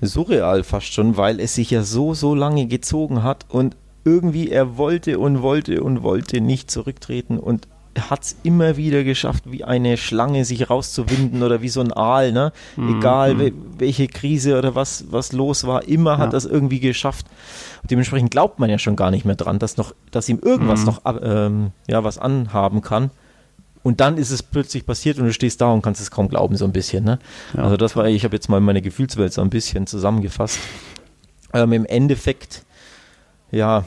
[0.00, 4.76] surreal fast schon, weil es sich ja so, so lange gezogen hat und irgendwie er
[4.76, 7.68] wollte und wollte und wollte nicht zurücktreten und
[7.98, 12.32] hat es immer wieder geschafft, wie eine Schlange sich rauszuwinden oder wie so ein Aal,
[12.32, 12.52] ne?
[12.76, 12.98] Mhm.
[12.98, 13.52] Egal mhm.
[13.78, 16.18] welche Krise oder was, was los war, immer ja.
[16.18, 17.26] hat das irgendwie geschafft.
[17.82, 20.80] Und dementsprechend glaubt man ja schon gar nicht mehr dran, dass noch, dass ihm irgendwas
[20.80, 20.86] mhm.
[20.86, 23.10] noch ähm, ja, was anhaben kann.
[23.82, 26.56] Und dann ist es plötzlich passiert und du stehst da und kannst es kaum glauben,
[26.56, 27.04] so ein bisschen.
[27.04, 27.18] Ne?
[27.56, 27.64] Ja.
[27.64, 30.58] Also das war, ich habe jetzt mal meine Gefühlswelt so ein bisschen zusammengefasst.
[31.54, 32.64] Ähm, Im Endeffekt,
[33.50, 33.84] ja,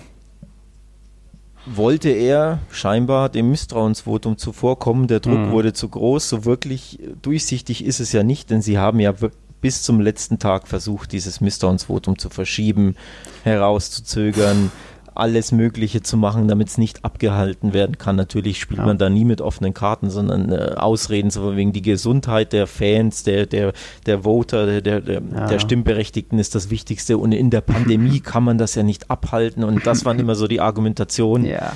[1.66, 5.08] wollte er scheinbar dem Misstrauensvotum zuvorkommen.
[5.08, 5.52] Der Druck mhm.
[5.52, 6.28] wurde zu groß.
[6.28, 9.14] So wirklich durchsichtig ist es ja nicht, denn sie haben ja
[9.62, 12.96] bis zum letzten Tag versucht, dieses Misstrauensvotum zu verschieben,
[13.44, 14.72] herauszuzögern
[15.14, 18.16] alles Mögliche zu machen, damit es nicht abgehalten werden kann.
[18.16, 18.86] Natürlich spielt ja.
[18.86, 23.24] man da nie mit offenen Karten, sondern äh, Ausreden so wegen die Gesundheit der Fans,
[23.24, 23.74] der, der,
[24.06, 25.48] der Voter, der, der, ja.
[25.48, 27.18] der Stimmberechtigten ist das Wichtigste.
[27.18, 29.64] Und in der Pandemie kann man das ja nicht abhalten.
[29.64, 31.46] Und das waren immer so die Argumentationen.
[31.46, 31.74] Ja.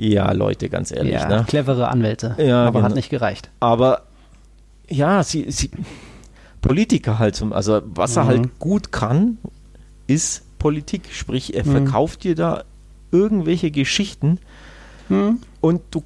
[0.00, 1.14] Ja, Leute, ganz ehrlich.
[1.14, 1.44] Ja, ne?
[1.48, 2.36] clevere Anwälte.
[2.38, 2.90] Ja, aber genau.
[2.90, 3.50] hat nicht gereicht.
[3.58, 4.02] Aber
[4.88, 5.70] ja, sie, sie
[6.60, 8.18] Politiker halt, also was mhm.
[8.18, 9.38] er halt gut kann,
[10.06, 11.08] ist Politik.
[11.12, 11.70] Sprich, er mhm.
[11.70, 12.64] verkauft dir da
[13.10, 14.38] irgendwelche Geschichten
[15.08, 15.38] mhm.
[15.60, 16.02] und du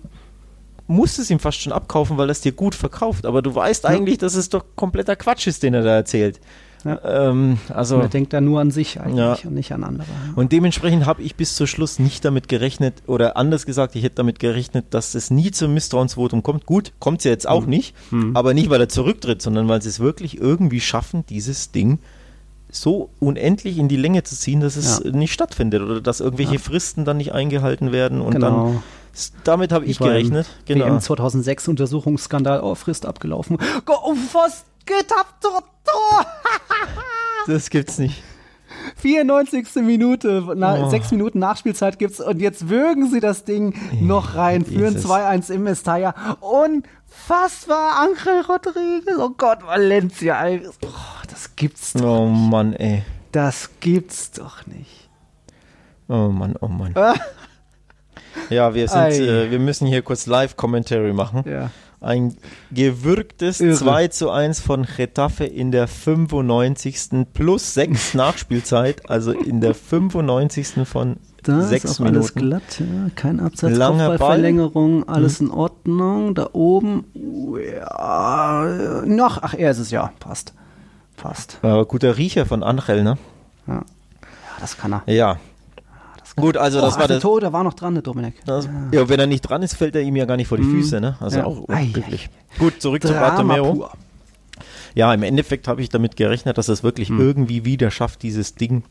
[0.87, 3.27] musst es ihm fast schon abkaufen, weil er es dir gut verkauft.
[3.27, 3.91] Aber du weißt ja.
[3.91, 6.41] eigentlich, dass es doch kompletter Quatsch ist, den er da erzählt.
[6.85, 7.01] Ja.
[7.05, 9.49] Ähm, also, und er denkt da nur an sich eigentlich ja.
[9.49, 10.07] und nicht an andere.
[10.35, 14.17] Und dementsprechend habe ich bis zum Schluss nicht damit gerechnet, oder anders gesagt, ich hätte
[14.17, 16.67] damit gerechnet, dass es nie zum Misstrauensvotum kommt.
[16.67, 17.71] Gut, kommt es ja jetzt auch mhm.
[17.71, 18.37] nicht, mhm.
[18.37, 22.01] aber nicht, weil er zurücktritt, sondern weil sie es wirklich irgendwie schaffen, dieses Ding
[22.73, 25.11] so unendlich in die Länge zu ziehen, dass es ja.
[25.11, 26.59] nicht stattfindet oder dass irgendwelche ja.
[26.59, 28.67] Fristen dann nicht eingehalten werden und genau.
[28.67, 28.83] dann
[29.45, 30.47] damit habe ich, gerechnet.
[30.65, 30.87] Genau.
[30.87, 33.59] WM 2006 Untersuchungsskandal, oh, Frist abgelaufen.
[33.87, 36.27] Oh, was geht ab, Toto?
[37.47, 38.23] das gibt's nicht.
[38.97, 39.67] 94.
[39.83, 40.91] Minute, na, oh.
[40.91, 45.65] sechs Minuten Nachspielzeit gibt's und jetzt würgen sie das Ding noch rein, führen 2-1 im
[45.65, 46.15] Mestalla.
[47.13, 50.45] Unfassbar, Angel Rodriguez, oh Gott, Valencia,
[50.83, 50.89] oh,
[51.31, 52.51] das gibt's doch Oh nicht.
[52.51, 53.03] Mann, ey.
[53.33, 55.09] Das gibt's doch nicht.
[56.09, 56.95] Oh Mann, oh Mann.
[58.51, 61.45] ja, wir sind, äh, wir müssen hier kurz Live-Commentary machen.
[61.47, 61.71] Ja.
[62.01, 62.37] Ein
[62.73, 63.77] gewürgtes Irre.
[63.77, 67.27] 2 zu 1 von Getafe in der 95.
[67.33, 70.87] plus 6 Nachspielzeit, also in der 95.
[70.89, 72.17] von da 6 ist auch Minuten.
[72.17, 73.11] alles glatt, ja.
[73.15, 73.77] kein Absatz,
[74.19, 75.47] Verlängerung, alles hm.
[75.47, 76.35] in Ordnung.
[76.35, 80.55] Da oben, ja, noch, ach, er ist es ja, passt.
[81.17, 81.59] Passt.
[81.63, 83.19] Äh, guter Riecher von Angel, ne?
[83.67, 83.75] Ja.
[83.75, 83.83] ja,
[84.61, 85.03] das kann er.
[85.07, 85.39] Ja,
[86.37, 88.35] Gut, also das oh, war der Tor, der war noch dran, der Dominik.
[88.47, 89.01] Das, ja.
[89.01, 89.09] ja.
[89.09, 90.81] wenn er nicht dran ist, fällt er ihm ja gar nicht vor die mhm.
[90.83, 91.17] Füße, ne?
[91.21, 91.45] Also ja.
[91.45, 92.31] auch unglücklich.
[92.59, 93.75] Gut, zurück Drama zu Bartomeo.
[93.75, 93.93] Pur.
[94.95, 97.21] Ja, im Endeffekt habe ich damit gerechnet, dass es wirklich mhm.
[97.21, 98.83] irgendwie wieder schafft, dieses Ding,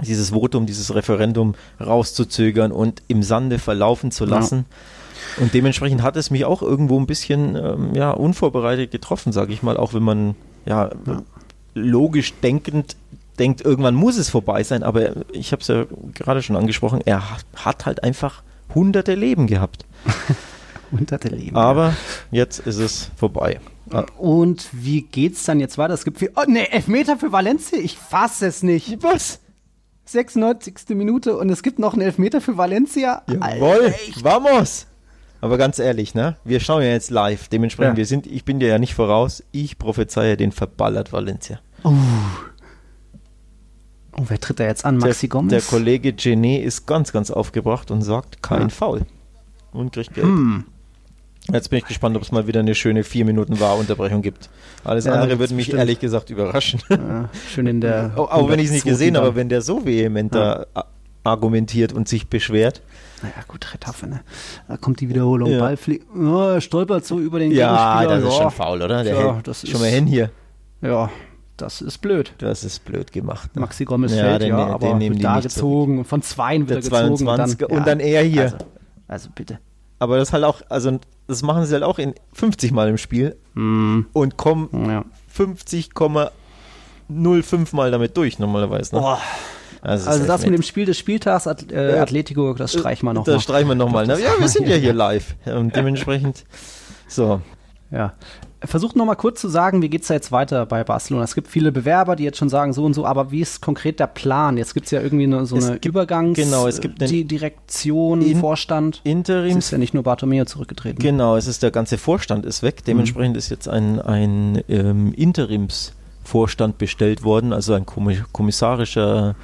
[0.00, 4.66] dieses Votum, dieses Referendum rauszuzögern und im Sande verlaufen zu lassen.
[5.36, 5.42] Ja.
[5.42, 9.62] Und dementsprechend hat es mich auch irgendwo ein bisschen ähm, ja, unvorbereitet getroffen, sage ich
[9.62, 10.34] mal, auch wenn man
[10.66, 10.90] ja,
[11.74, 12.96] logisch denkend
[13.38, 17.22] denkt, irgendwann muss es vorbei sein, aber ich habe es ja gerade schon angesprochen, er
[17.56, 18.42] hat halt einfach
[18.74, 19.86] hunderte Leben gehabt.
[20.92, 21.56] hunderte Leben.
[21.56, 21.94] Aber ja.
[22.30, 23.60] jetzt ist es vorbei.
[24.16, 25.92] Und wie geht's dann jetzt weiter?
[25.92, 26.32] Es gibt viel.
[26.36, 27.78] Oh, ne, Elfmeter für Valencia?
[27.78, 29.02] Ich fasse es nicht.
[29.02, 29.40] Was?
[30.12, 30.90] 96.
[30.90, 33.22] Minute und es gibt noch einen Elfmeter für Valencia.
[33.28, 34.86] Jawohl, vamos!
[35.40, 36.36] Aber ganz ehrlich, ne?
[36.44, 37.48] Wir schauen ja jetzt live.
[37.48, 37.98] Dementsprechend, ja.
[37.98, 39.42] wir sind, ich bin dir ja nicht voraus.
[39.50, 41.58] Ich prophezeie den verballert Valencia.
[41.84, 41.96] Uh.
[44.16, 44.98] Oh, wer tritt da jetzt an?
[44.98, 45.50] Maxi der, Gomez?
[45.50, 48.68] Der Kollege Genet ist ganz, ganz aufgebracht und sagt kein ja.
[48.68, 49.02] Foul.
[49.72, 50.26] Und kriegt Geld.
[50.26, 50.64] Hm.
[51.50, 54.48] Jetzt bin ich gespannt, ob es mal wieder eine schöne 4 Minuten Wahrunterbrechung gibt.
[54.84, 55.80] Alles ja, andere würde mich bestimmt.
[55.80, 56.80] ehrlich gesagt überraschen.
[56.88, 58.12] Ja, schön in der.
[58.16, 60.66] auch, auch wenn ich es nicht gesehen habe, wenn der so vehement ja.
[60.72, 60.84] da
[61.24, 62.82] argumentiert und sich beschwert.
[63.22, 64.20] Naja, gut, Retaffe, ne?
[64.68, 65.50] Da kommt die Wiederholung.
[65.50, 65.60] Ja.
[65.60, 66.06] Ball fliegt.
[66.14, 69.04] Oh, er stolpert so über den Ja, das ist schon faul, oder?
[69.04, 70.30] Der ja, das schon mal hin hier.
[70.80, 71.10] Ja,
[71.56, 72.34] das ist blöd.
[72.38, 73.54] Das ist blöd gemacht.
[73.54, 73.60] Ne?
[73.60, 75.98] Maxi Gomez ja, fällt, den, ja, aber den wird da gezogen.
[75.98, 76.04] So.
[76.04, 77.28] Von zweien wird er gezogen.
[77.28, 78.44] Und dann, und dann er hier.
[78.44, 78.56] Also,
[79.06, 79.58] also bitte.
[80.02, 80.98] Aber das halt auch, also
[81.28, 84.00] das machen sie halt auch in 50 Mal im Spiel mm.
[84.12, 85.04] und kommen ja.
[85.32, 88.96] 50,05 Mal damit durch normalerweise.
[88.96, 89.16] Ne?
[89.80, 93.34] Also, also das mit dem Spiel des Spieltags, At äh, Atletico, das streichen wir nochmal.
[93.34, 94.08] Das streichen wir nochmal.
[94.08, 94.20] Ne?
[94.20, 95.36] Ja, wir sind ja hier live.
[95.46, 96.46] Und dementsprechend,
[97.06, 97.40] so.
[97.92, 98.14] Ja.
[98.64, 101.24] Versucht nochmal kurz zu sagen, wie geht es da jetzt weiter bei Barcelona?
[101.24, 103.98] Es gibt viele Bewerber, die jetzt schon sagen so und so, aber wie ist konkret
[103.98, 104.56] der Plan?
[104.56, 108.38] Jetzt gibt es ja irgendwie eine, so eine Übergangs- genau, es gibt die Direktion, in,
[108.38, 109.00] Vorstand.
[109.04, 109.56] Interims.
[109.56, 110.98] Es ist ja nicht nur Bartomeo zurückgetreten.
[111.00, 112.84] Genau, es ist der ganze Vorstand ist weg.
[112.84, 113.38] Dementsprechend mhm.
[113.38, 119.34] ist jetzt ein, ein ähm, Interimsvorstand bestellt worden, also ein kommissarischer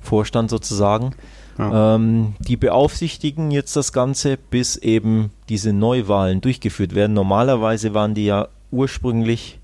[0.00, 1.12] Vorstand sozusagen.
[1.58, 1.96] Ja.
[1.96, 7.12] Ähm, die beaufsichtigen jetzt das Ganze, bis eben diese Neuwahlen durchgeführt werden.
[7.12, 9.60] Normalerweise waren die ja ursprünglich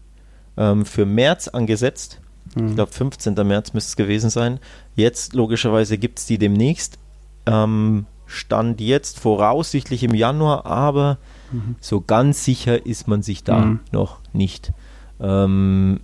[0.57, 2.21] ähm, für März angesetzt.
[2.55, 2.69] Mhm.
[2.69, 3.35] Ich glaube, 15.
[3.35, 4.61] März müsste es gewesen sein.
[4.95, 6.99] Jetzt, logischerweise, gibt es die demnächst.
[7.47, 11.19] Ähm, Stand jetzt voraussichtlich im Januar, aber
[11.53, 11.77] mhm.
[11.81, 13.81] so ganz sicher ist man sich da mhm.
[13.93, 14.73] noch nicht.
[15.21, 16.01] Ähm,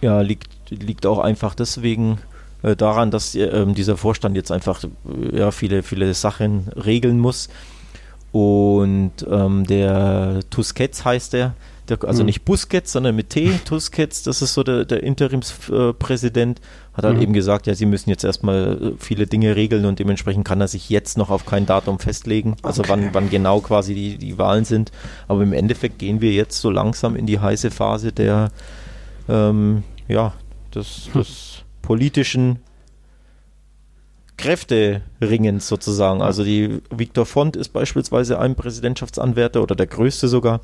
[0.00, 2.18] ja, liegt, liegt auch einfach deswegen
[2.62, 7.48] äh, daran, dass äh, dieser Vorstand jetzt einfach äh, ja, viele, viele Sachen regeln muss.
[8.32, 11.54] Und ähm, der Tusquets heißt der,
[11.88, 12.26] der also mhm.
[12.26, 16.60] nicht Busquets, sondern mit T, Tusquets, das ist so der, der Interimspräsident,
[16.94, 17.22] hat halt mhm.
[17.22, 20.68] eben gesagt, ja, sie müssen jetzt erstmal äh, viele Dinge regeln und dementsprechend kann er
[20.68, 22.90] sich jetzt noch auf kein Datum festlegen, also okay.
[22.90, 24.92] wann, wann genau quasi die, die Wahlen sind.
[25.28, 28.50] Aber im Endeffekt gehen wir jetzt so langsam in die heiße Phase der,
[29.28, 30.34] ähm, ja,
[30.74, 31.20] des, hm.
[31.20, 32.58] des politischen
[34.36, 36.20] Kräfteringens sozusagen.
[36.22, 40.60] Also die Viktor Font ist beispielsweise ein Präsidentschaftsanwärter oder der größte sogar.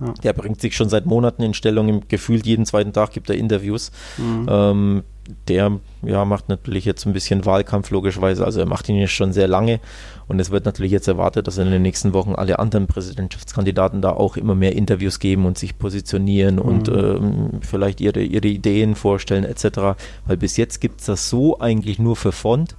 [0.00, 0.12] Ja.
[0.24, 2.02] Der bringt sich schon seit Monaten in Stellung.
[2.08, 3.92] Gefühlt jeden zweiten Tag gibt er Interviews.
[4.18, 4.46] Mhm.
[4.48, 5.02] Ähm,
[5.48, 8.44] der ja, macht natürlich jetzt ein bisschen Wahlkampf, logischerweise.
[8.44, 9.80] Also er macht ihn jetzt schon sehr lange.
[10.26, 14.10] Und es wird natürlich jetzt erwartet, dass in den nächsten Wochen alle anderen Präsidentschaftskandidaten da
[14.10, 16.62] auch immer mehr Interviews geben und sich positionieren mhm.
[16.62, 19.96] und ähm, vielleicht ihre, ihre Ideen vorstellen etc.
[20.26, 22.76] Weil bis jetzt gibt es das so eigentlich nur für Font.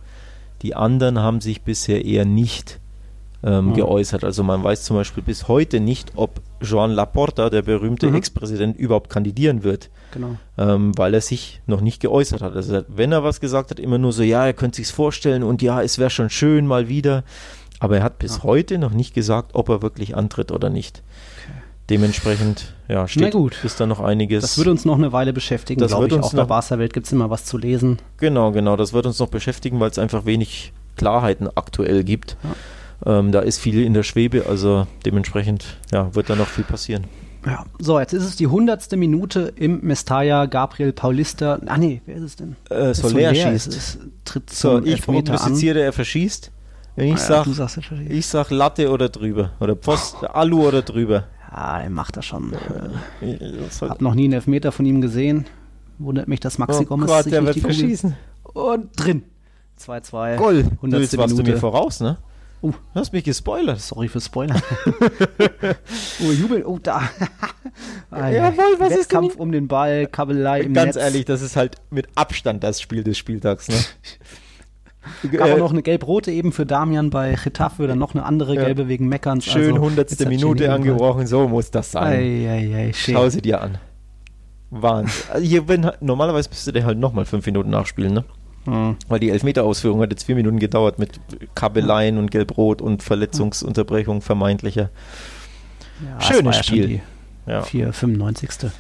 [0.62, 2.80] Die anderen haben sich bisher eher nicht
[3.44, 3.74] ähm, mhm.
[3.74, 4.24] geäußert.
[4.24, 8.16] Also man weiß zum Beispiel bis heute nicht, ob Joan Laporta, der berühmte mhm.
[8.16, 9.90] Ex-Präsident, überhaupt kandidieren wird.
[10.12, 10.38] Genau.
[10.58, 12.56] Ähm, weil er sich noch nicht geäußert hat.
[12.56, 15.62] Also wenn er was gesagt hat, immer nur so, ja, er könnte sich vorstellen und
[15.62, 17.24] ja, es wäre schon schön mal wieder.
[17.80, 18.44] Aber er hat bis ja.
[18.44, 21.04] heute noch nicht gesagt, ob er wirklich antritt oder nicht.
[21.90, 23.64] Dementsprechend, ja, steht gut.
[23.64, 24.42] ist da noch einiges.
[24.42, 26.14] Das würde uns noch eine Weile beschäftigen, das glaube ich.
[26.14, 28.00] Auch in der Barca-Welt gibt es immer was zu lesen.
[28.18, 28.76] Genau, genau.
[28.76, 32.38] Das wird uns noch beschäftigen, weil es einfach wenig Klarheiten aktuell gibt.
[32.44, 33.20] Ja.
[33.20, 37.06] Ähm, da ist viel in der Schwebe, also dementsprechend ja, wird da noch viel passieren.
[37.46, 40.48] Ja, so, jetzt ist es die hundertste Minute im Mestalla.
[40.48, 41.60] Gabriel Paulista.
[41.68, 42.56] Ah, nee, wer ist es denn?
[42.70, 43.68] Äh, Soler, Soler schießt.
[43.68, 46.52] Es, tritt so, ich prognostiziere, er verschießt.
[46.98, 49.52] Ich, ah, ja, sag, ich sag Latte oder drüber.
[49.60, 50.24] Oder Post.
[50.24, 51.26] Alu oder drüber.
[51.56, 52.54] Ja, er macht das schon.
[53.22, 55.46] Ich äh, hab noch nie einen Elfmeter von ihm gesehen.
[56.00, 58.18] Wundert mich, dass Maxi oh Gomez Gott, sich der nicht wird die verschießen.
[58.44, 59.24] Und drin.
[59.80, 60.36] 2-2.
[60.36, 60.58] Goal.
[60.58, 61.02] 100.
[61.02, 62.18] Jetzt warst du mir voraus, ne?
[62.62, 63.80] Uh, du hast mich gespoilert.
[63.80, 64.56] Sorry für Spoiler.
[66.26, 66.66] oh, Jubel.
[66.66, 67.10] Oh, da.
[68.12, 71.04] Jawohl, was ist Kampf um den Ball, Kabelei im Ganz Netz.
[71.04, 73.76] ehrlich, das ist halt mit Abstand das Spiel des Spieltags, ne?
[75.32, 78.84] Gab auch noch eine gelb-rote eben für Damian bei Getafe, dann noch eine andere gelbe
[78.84, 78.88] ja.
[78.88, 79.46] wegen Meckerns.
[79.46, 82.14] Schön also, hundertste Minute angebrochen, so muss das sein.
[82.14, 83.78] Ei, ei, ei, Schau sie dir an.
[84.70, 85.14] Wahnsinn.
[85.34, 88.26] Also hier, wenn, normalerweise müsste der halt nochmal fünf Minuten nachspielen, ne?
[88.66, 88.98] Mhm.
[89.08, 91.20] Weil die Elfmeter-Ausführung hat jetzt vier Minuten gedauert mit
[91.54, 94.90] Kabeleien und Gelb-Rot und Verletzungsunterbrechung vermeintlicher.
[96.04, 97.02] Ja, Schönes Spiel.
[97.46, 98.72] Ja 4,95.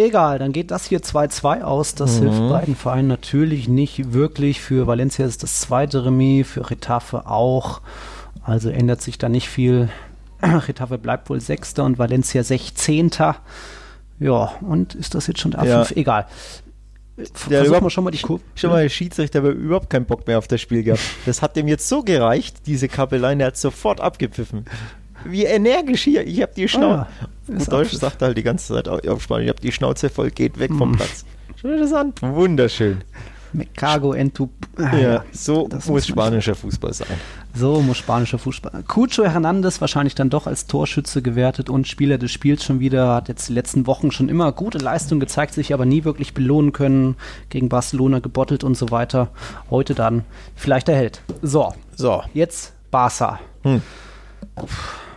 [0.00, 1.94] Egal, dann geht das hier 2-2 aus.
[1.94, 2.30] Das mhm.
[2.30, 4.60] hilft beiden Vereinen natürlich nicht wirklich.
[4.60, 7.82] Für Valencia ist das zweite Remis, für Retafe auch.
[8.42, 9.90] Also ändert sich da nicht viel.
[10.42, 13.36] Retafe bleibt wohl Sechster und Valencia Sechzehnter.
[14.18, 15.66] Ja, und ist das jetzt schon der A5?
[15.66, 15.96] Ja.
[15.96, 16.26] Egal.
[17.18, 18.42] Ja, Versuchen wir schon mal die Kurve.
[18.54, 21.02] Schon mal, der Schiedsrichter aber überhaupt keinen Bock mehr auf das Spiel gehabt.
[21.26, 24.64] Das hat dem jetzt so gereicht, diese Kabeleien, er hat sofort abgepfiffen
[25.24, 26.26] wie energisch hier.
[26.26, 27.06] Ich habe die Schnauze.
[27.06, 27.64] Ah, ja.
[27.64, 30.72] Deutsch sagt halt die ganze Zeit auf Spanisch, ich habe die Schnauze voll, geht weg
[30.72, 30.96] vom mm.
[30.96, 31.24] Platz.
[31.62, 32.14] Das an.
[32.20, 33.02] Wunderschön.
[33.52, 34.48] Mecago Entu.
[34.76, 37.08] Ah, ja, so muss spanischer Fußball sein.
[37.54, 38.84] So muss spanischer Fußball.
[38.86, 43.14] Cucho Hernandez wahrscheinlich dann doch als Torschütze gewertet und Spieler des Spiels schon wieder.
[43.14, 46.72] Hat jetzt die letzten Wochen schon immer gute Leistung gezeigt, sich aber nie wirklich belohnen
[46.72, 47.16] können.
[47.48, 49.28] Gegen Barcelona gebottelt und so weiter.
[49.68, 51.22] Heute dann vielleicht der Held.
[51.42, 51.74] So.
[51.96, 52.22] So.
[52.32, 53.40] Jetzt Barca.
[53.62, 53.82] Hm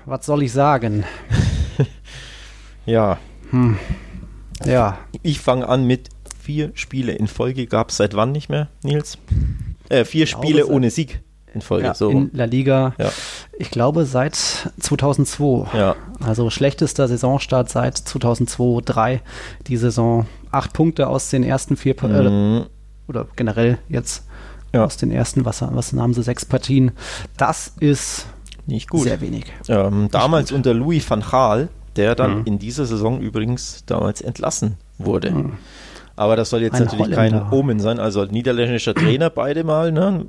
[0.06, 1.04] was soll ich sagen?
[2.86, 3.18] ja.
[3.52, 3.78] Hm.
[4.66, 4.98] Ja.
[5.22, 7.68] Ich fange an mit vier Spiele in Folge.
[7.68, 9.18] Gab es seit wann nicht mehr, Nils?
[9.90, 11.22] Äh, vier Spiele ohne Sieg
[11.54, 11.86] in Folge.
[11.86, 12.10] Ja, so.
[12.10, 12.94] In La Liga.
[12.98, 13.12] Ja.
[13.58, 15.78] Ich glaube seit 2002.
[15.78, 15.96] Ja.
[16.20, 19.22] Also schlechtester Saisonstart seit 2002, 3
[19.68, 20.26] die Saison.
[20.52, 22.66] Acht Punkte aus den ersten vier, äh, Mhm.
[23.08, 24.26] oder generell jetzt
[24.74, 24.84] Ja.
[24.86, 26.92] aus den ersten, was, was haben sie, sechs Partien.
[27.38, 28.26] Das ist
[28.66, 29.04] Nicht gut.
[29.04, 29.46] sehr wenig.
[29.68, 32.46] Ähm, damals unter Louis van Gaal, der dann Mhm.
[32.46, 35.52] in dieser Saison übrigens damals entlassen wurde.
[36.16, 37.42] Aber das soll jetzt Ein natürlich Holländer.
[37.42, 38.00] kein Omen sein.
[38.00, 39.92] Also niederländischer Trainer beide mal.
[39.92, 40.24] Ne?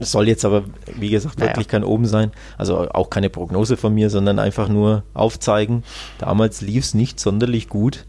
[0.00, 0.64] Es soll jetzt aber,
[0.96, 1.50] wie gesagt, Naja.
[1.50, 2.32] wirklich kein Omen sein.
[2.58, 5.84] Also auch keine Prognose von mir, sondern einfach nur aufzeigen.
[6.18, 8.06] Damals lief es nicht sonderlich gut.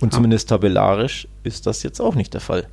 [0.00, 2.66] Und zumindest tabellarisch ist das jetzt auch nicht der Fall.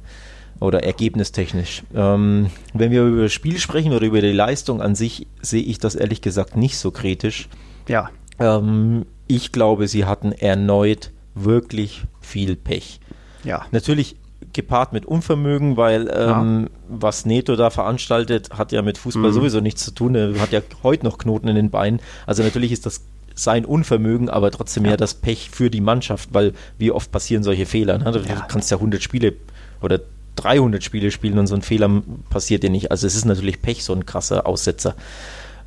[0.60, 1.84] Oder ergebnistechnisch.
[1.93, 5.80] Ähm, wenn wir über das Spiel sprechen oder über die Leistung an sich, sehe ich
[5.80, 7.49] das ehrlich gesagt nicht so kritisch.
[7.88, 12.99] Ja, Ähm, ich glaube, sie hatten erneut wirklich viel Pech.
[13.43, 13.66] ja.
[13.72, 14.16] Natürlich
[14.53, 19.84] gepaart mit Unvermögen, weil ähm, was Neto da veranstaltet, hat ja mit Fußball sowieso nichts
[19.84, 20.16] zu tun.
[20.16, 21.99] Er hat ja heute noch Knoten in den Beinen.
[22.26, 23.01] Also natürlich ist das
[23.34, 27.66] sein Unvermögen, aber trotzdem ja, das Pech für die Mannschaft, weil wie oft passieren solche
[27.66, 27.97] Fehler.
[27.97, 28.10] Ne?
[28.14, 28.41] Du Ja.
[28.47, 29.34] kannst ja 100 Spiele
[29.82, 29.99] oder
[30.36, 31.90] 300 Spiele spielen und so ein Fehler
[32.30, 32.92] passiert dir nicht.
[32.92, 34.96] Also es ist natürlich Pech, so ein krasser Aussetzer.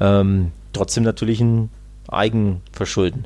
[0.01, 1.71] Ähm, trotzdem natürlich ein
[2.09, 3.25] Eigenverschulden.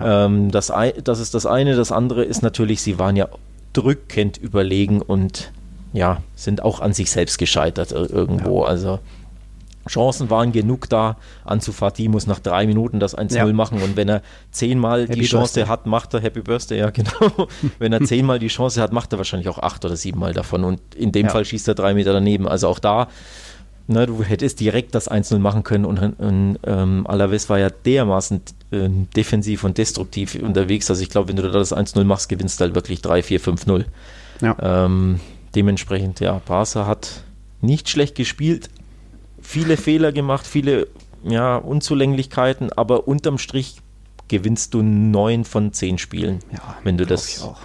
[0.00, 0.72] Ähm, das,
[1.04, 1.76] das ist das eine.
[1.76, 3.28] Das andere ist natürlich, sie waren ja
[3.72, 5.52] drückend überlegen und
[5.92, 8.62] ja, sind auch an sich selbst gescheitert ir- irgendwo.
[8.62, 8.98] Also
[9.88, 11.16] Chancen waren genug da.
[11.44, 13.46] Ansu Fati muss nach drei Minuten das 1-0 Ja.
[13.52, 15.70] machen und wenn er zehnmal Happy die Chance Birthday.
[15.70, 17.48] hat, macht er Happy Birthday, ja genau.
[17.78, 20.80] wenn er zehnmal die Chance hat, macht er wahrscheinlich auch acht oder siebenmal davon und
[20.94, 21.32] in dem Ja.
[21.32, 22.48] Fall schießt er drei Meter daneben.
[22.48, 23.08] Also auch da,
[23.86, 28.40] ne, du hättest direkt das 1-0 machen können und, und ähm, Alaves war ja dermaßen
[28.72, 30.88] ähm, defensiv und destruktiv unterwegs.
[30.88, 33.40] Also ich glaube, wenn du da das 1-0 machst, gewinnst du halt wirklich 3, 4,
[33.40, 33.84] 5-0.
[34.40, 34.56] Ja.
[34.86, 35.20] Ähm,
[35.54, 37.22] dementsprechend, ja, Barca hat
[37.60, 38.68] nicht schlecht gespielt,
[39.44, 40.88] viele Fehler gemacht, viele
[41.22, 43.76] ja, Unzulänglichkeiten, aber unterm Strich
[44.28, 47.28] gewinnst du neun von zehn Spielen, Ja, wenn du das.
[47.28, 47.58] ich auch.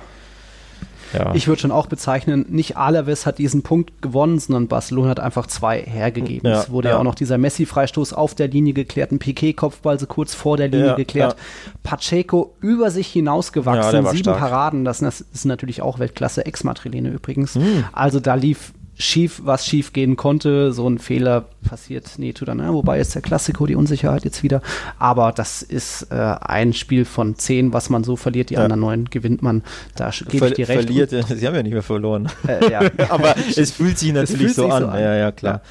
[1.13, 5.19] Ja, Ich würde schon auch bezeichnen, nicht Alaves hat diesen Punkt gewonnen, sondern Barcelona hat
[5.19, 6.47] einfach zwei hergegeben.
[6.47, 6.93] Ja, es wurde ja.
[6.93, 6.99] ja.
[6.99, 10.95] auch noch dieser Messi-Freistoß auf der Linie geklärt, ein Piquet-Kopfball so kurz vor der Linie
[10.95, 11.36] geklärt.
[11.82, 14.38] Pacheco über sich hinausgewachsen, sieben stark.
[14.38, 17.55] Paraden, das, das ist natürlich auch Weltklasse, Ex-Madrilene übrigens.
[17.55, 17.86] Hm.
[17.91, 20.74] Also da lief schief, was schief gehen konnte.
[20.74, 22.74] So ein Fehler passiert Neto dann, ne?
[22.74, 24.62] wobei ist der Klassiko die Unsicherheit jetzt wieder.
[24.97, 28.50] Aber das ist äh, ein Spiel von zehn, was man so verliert.
[28.50, 28.64] Die Ja.
[28.64, 29.64] anderen neun gewinnt man.
[29.95, 30.84] Da gebe Ver ich dir recht.
[30.84, 32.30] verliert, sie haben ja nicht mehr verloren.
[32.45, 32.82] Äh, ja.
[33.10, 34.84] Aber es fühlt sich natürlich fühlt so, sich an.
[34.84, 35.00] so an.
[35.02, 35.62] Ja, ja, klar.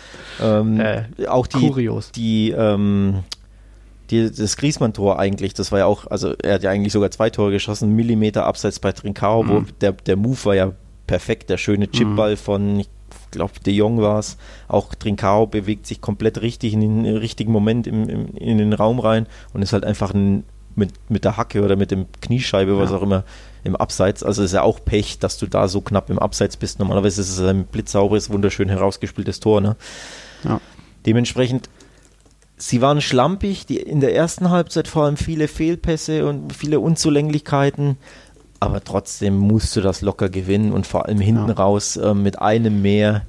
[0.43, 2.11] Ähm, Äh, auch die, kurios.
[2.13, 3.25] die, ähm,
[4.11, 7.29] die, das Griesmann-Tor eigentlich, das war ja auch, also er hat ja eigentlich sogar zwei
[7.29, 10.73] Tore geschossen, Millimeter abseits bei Trincao, wo der, der Move war ja
[11.07, 12.89] perfekt, der schöne Chipball von, ich
[13.31, 14.37] glaube, De Jong war es.
[14.69, 19.01] Auch Trincao bewegt sich komplett richtig in den richtigen Moment im, im, in den Raum
[19.01, 20.45] rein und ist halt einfach ein,
[20.77, 22.97] mit, mit der Hacke oder mit dem Kniescheibe, was Ja.
[22.97, 23.25] auch immer,
[23.65, 24.23] im Abseits.
[24.23, 26.79] Also ist ja auch Pech, dass du da so knapp im Abseits bist.
[26.79, 29.61] Normalerweise ist es ein blitzsauberes, wunderschön herausgespieltes Tor.
[29.61, 29.77] Ne?
[30.45, 30.61] Ja.
[31.07, 31.69] Dementsprechend,
[32.57, 37.97] sie waren schlampig, die, in der ersten Halbzeit vor allem viele Fehlpässe und viele Unzulänglichkeiten,
[38.61, 41.55] aber trotzdem musst du das locker gewinnen und vor allem hinten Ja.
[41.55, 43.23] raus äh, mit einem mehr.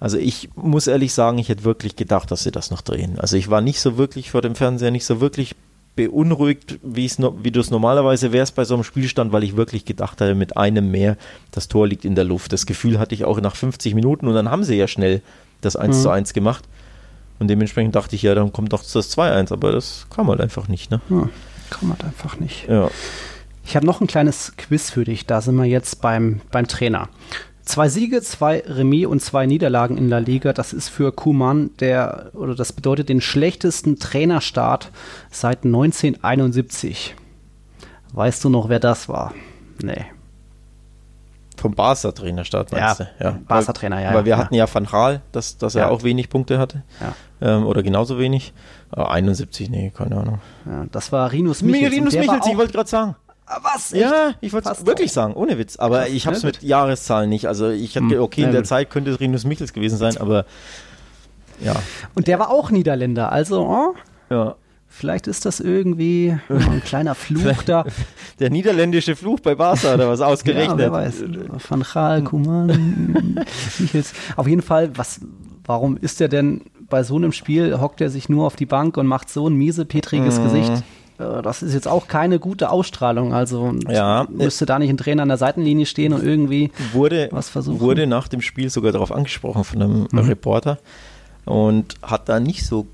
[0.00, 3.18] Also ich muss ehrlich sagen, ich hätte wirklich gedacht, dass sie das noch drehen.
[3.18, 5.56] Also ich war nicht so wirklich vor dem Fernseher, nicht so wirklich
[5.96, 9.56] beunruhigt, wie, es no, wie du es normalerweise wärst bei so einem Spielstand, weil ich
[9.56, 11.16] wirklich gedacht hatte, mit einem mehr,
[11.50, 12.52] das Tor liegt in der Luft.
[12.52, 15.22] Das Gefühl hatte ich auch nach 50 Minuten und dann haben sie ja schnell
[15.60, 16.64] das 1 zu 1 gemacht.
[17.40, 20.68] Und dementsprechend dachte ich, ja, dann kommt doch das 2-1, aber das kam halt einfach
[20.68, 21.00] nicht, ne?
[21.08, 21.30] Hm,
[21.70, 22.68] kann man einfach nicht.
[22.68, 22.88] Ja.
[23.68, 25.26] Ich habe noch ein kleines Quiz für dich.
[25.26, 27.10] Da sind wir jetzt beim, beim Trainer.
[27.66, 30.54] Zwei Siege, zwei Remis und zwei Niederlagen in La Liga.
[30.54, 34.90] Das ist für Kuman der, oder das bedeutet den schlechtesten Trainerstart
[35.30, 37.14] seit 1971.
[38.14, 39.34] Weißt du noch, wer das war?
[39.82, 40.06] Nee.
[41.58, 43.24] Vom Barca-Trainerstart meinst Ja, du?
[43.24, 44.38] Ja, Barca-Trainer, ja, Weil wir ja.
[44.38, 45.88] hatten ja Van Gaal, dass, dass er Ja.
[45.90, 46.84] auch wenig Punkte hatte.
[47.02, 47.56] Ja.
[47.58, 48.54] Ähm, oder genauso wenig.
[48.96, 50.40] Äh, 71, nee, keine Ahnung.
[50.64, 51.92] Ja, das war Rinus Michels.
[51.92, 53.16] Rinus Michels, ich wollte gerade sagen.
[53.62, 53.92] Was?
[53.92, 54.02] Echt?
[54.02, 55.76] Ja, ich wollte es Passt wirklich sagen, ohne Witz.
[55.76, 57.46] Aber Krass, ich habe es ja, mit Jahreszahlen nicht.
[57.46, 58.64] Also ich hatte, Hm, okay, in der.
[58.64, 60.44] Zeit könnte es Rinus Michels gewesen sein, aber
[61.60, 61.74] ja.
[62.14, 63.32] Und der war auch Niederländer.
[63.32, 63.94] Also, oh,
[64.30, 64.54] ja.
[64.86, 67.84] vielleicht ist das irgendwie ein kleiner Fluch da.
[68.38, 70.78] Der niederländische Fluch bei Barca oder was ausgerechnet.
[70.78, 71.24] Ja, wer weiß.
[71.68, 73.34] Van Gaal, Kuman,
[73.78, 74.12] Michels.
[74.36, 75.20] Auf jeden Fall, was,
[75.64, 78.96] warum ist er denn bei so einem Spiel, hockt er sich nur auf die Bank
[78.96, 80.44] und macht so ein miese, petriges Mhm.
[80.44, 80.72] Gesicht?
[81.18, 83.32] Äh, Das ist jetzt auch keine gute Ausstrahlung.
[83.34, 84.26] Also Ja.
[84.30, 87.80] müsste da nicht ein Trainer an der Seitenlinie stehen und irgendwie wurde, Was versuchen?
[87.80, 90.18] wurde nach dem Spiel sogar darauf angesprochen von einem Mhm.
[90.20, 90.78] Reporter
[91.44, 92.86] und hat da nicht so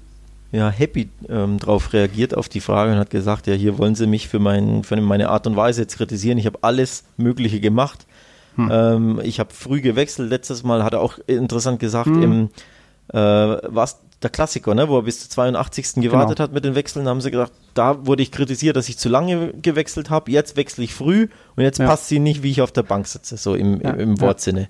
[0.53, 4.07] ja, happy ähm, darauf reagiert, auf die Frage und hat gesagt, ja, hier wollen sie
[4.07, 6.39] mich für, mein, für meine Art und Weise jetzt kritisieren.
[6.39, 8.07] Ich habe alles Mögliche gemacht.
[8.55, 8.71] Hm.
[8.73, 10.31] Ähm, ich habe früh gewechselt.
[10.31, 12.23] Letztes Mal hat er auch interessant gesagt, hm.
[12.23, 12.49] im
[13.13, 13.19] äh,
[13.67, 15.95] was der Klassiker, ne, wo er bis zur 82.
[15.97, 16.49] gewartet genau.
[16.49, 19.53] hat mit den Wechseln, haben sie gesagt, da wurde ich kritisiert, dass ich zu lange
[19.61, 20.31] gewechselt habe.
[20.31, 21.87] Jetzt wechsle ich früh und jetzt ja.
[21.87, 23.91] passt sie nicht, wie ich auf der Bank sitze, so im, ja.
[23.91, 24.69] im, Wortsinne.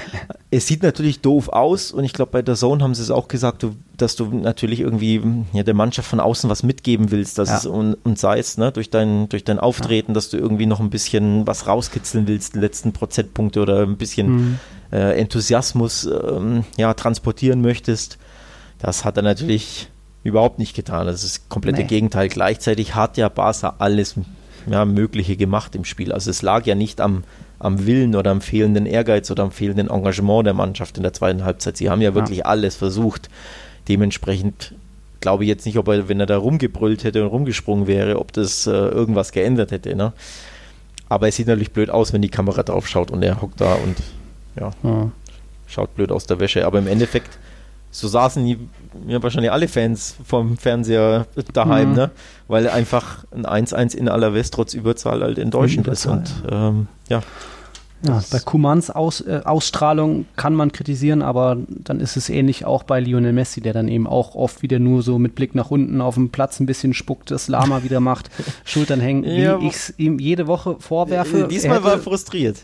[0.50, 3.28] es sieht natürlich doof aus und ich glaube, bei der Zone haben sie es auch
[3.28, 7.50] gesagt, du, dass du natürlich irgendwie ja, der Mannschaft von außen was mitgeben willst, dass
[7.50, 10.80] es, und, und sei es ne, durch, dein, durch dein Auftreten, dass du irgendwie noch
[10.80, 14.58] ein bisschen was rauskitzeln willst, die letzten Prozentpunkte oder ein bisschen mhm.
[14.92, 18.18] äh, Enthusiasmus ähm, ja, transportieren möchtest.
[18.78, 19.88] Das hat er natürlich
[20.24, 21.06] überhaupt nicht getan.
[21.06, 21.86] Das ist das komplette nee.
[21.86, 22.28] Gegenteil.
[22.28, 24.16] Gleichzeitig hat ja Barca alles
[24.70, 26.12] ja, Mögliche gemacht im Spiel.
[26.12, 27.24] Also es lag ja nicht am,
[27.58, 31.44] am Willen oder am fehlenden Ehrgeiz oder am fehlenden Engagement der Mannschaft in der zweiten
[31.44, 31.76] Halbzeit.
[31.76, 32.44] Sie haben ja wirklich ja.
[32.46, 33.28] alles versucht.
[33.88, 34.74] Dementsprechend
[35.20, 38.32] glaube ich jetzt nicht, ob er, wenn er da rumgebrüllt hätte und rumgesprungen wäre, ob
[38.32, 39.94] das äh, irgendwas geändert hätte.
[39.94, 40.12] Ne?
[41.08, 43.74] Aber es sieht natürlich blöd aus, wenn die Kamera drauf schaut und er hockt da
[43.74, 43.96] und
[44.58, 45.10] ja, ja.
[45.66, 46.66] schaut blöd aus der Wäsche.
[46.66, 47.38] Aber im Endeffekt
[47.98, 48.58] so saßen die,
[49.06, 51.96] ja, wahrscheinlich alle Fans vom Fernseher daheim, mhm.
[51.96, 52.10] ne?
[52.48, 56.06] weil einfach ein 1-1 in aller West trotz Überzahl halt enttäuschend ist.
[56.06, 57.22] Und ähm, ja.
[58.06, 62.82] Ja, bei Kumans Aus, äh, Ausstrahlung kann man kritisieren, aber dann ist es ähnlich auch
[62.82, 66.02] bei Lionel Messi, der dann eben auch oft wieder nur so mit Blick nach unten
[66.02, 68.30] auf dem Platz ein bisschen spuckt, das Lama wieder macht,
[68.64, 71.48] Schultern hängen, ja, wie ich es ihm jede Woche vorwerfe.
[71.50, 72.58] Diesmal war er frustriert.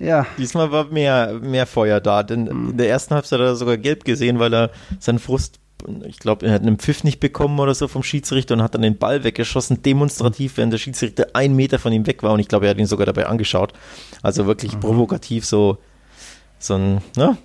[0.00, 0.26] Ja.
[0.38, 2.70] Diesmal war mehr, mehr Feuer da, denn mhm.
[2.70, 5.60] in der ersten Halbzeit hat er sogar gelb gesehen, weil er seinen Frust,
[6.06, 8.82] ich glaube, er hat einen Pfiff nicht bekommen oder so vom Schiedsrichter und hat dann
[8.82, 12.48] den Ball weggeschossen, demonstrativ, während der Schiedsrichter ein Meter von ihm weg war und ich
[12.48, 13.74] glaube, er hat ihn sogar dabei angeschaut.
[14.22, 14.80] Also wirklich mhm.
[14.80, 15.78] provokativ so,
[16.58, 17.36] so ein, ne?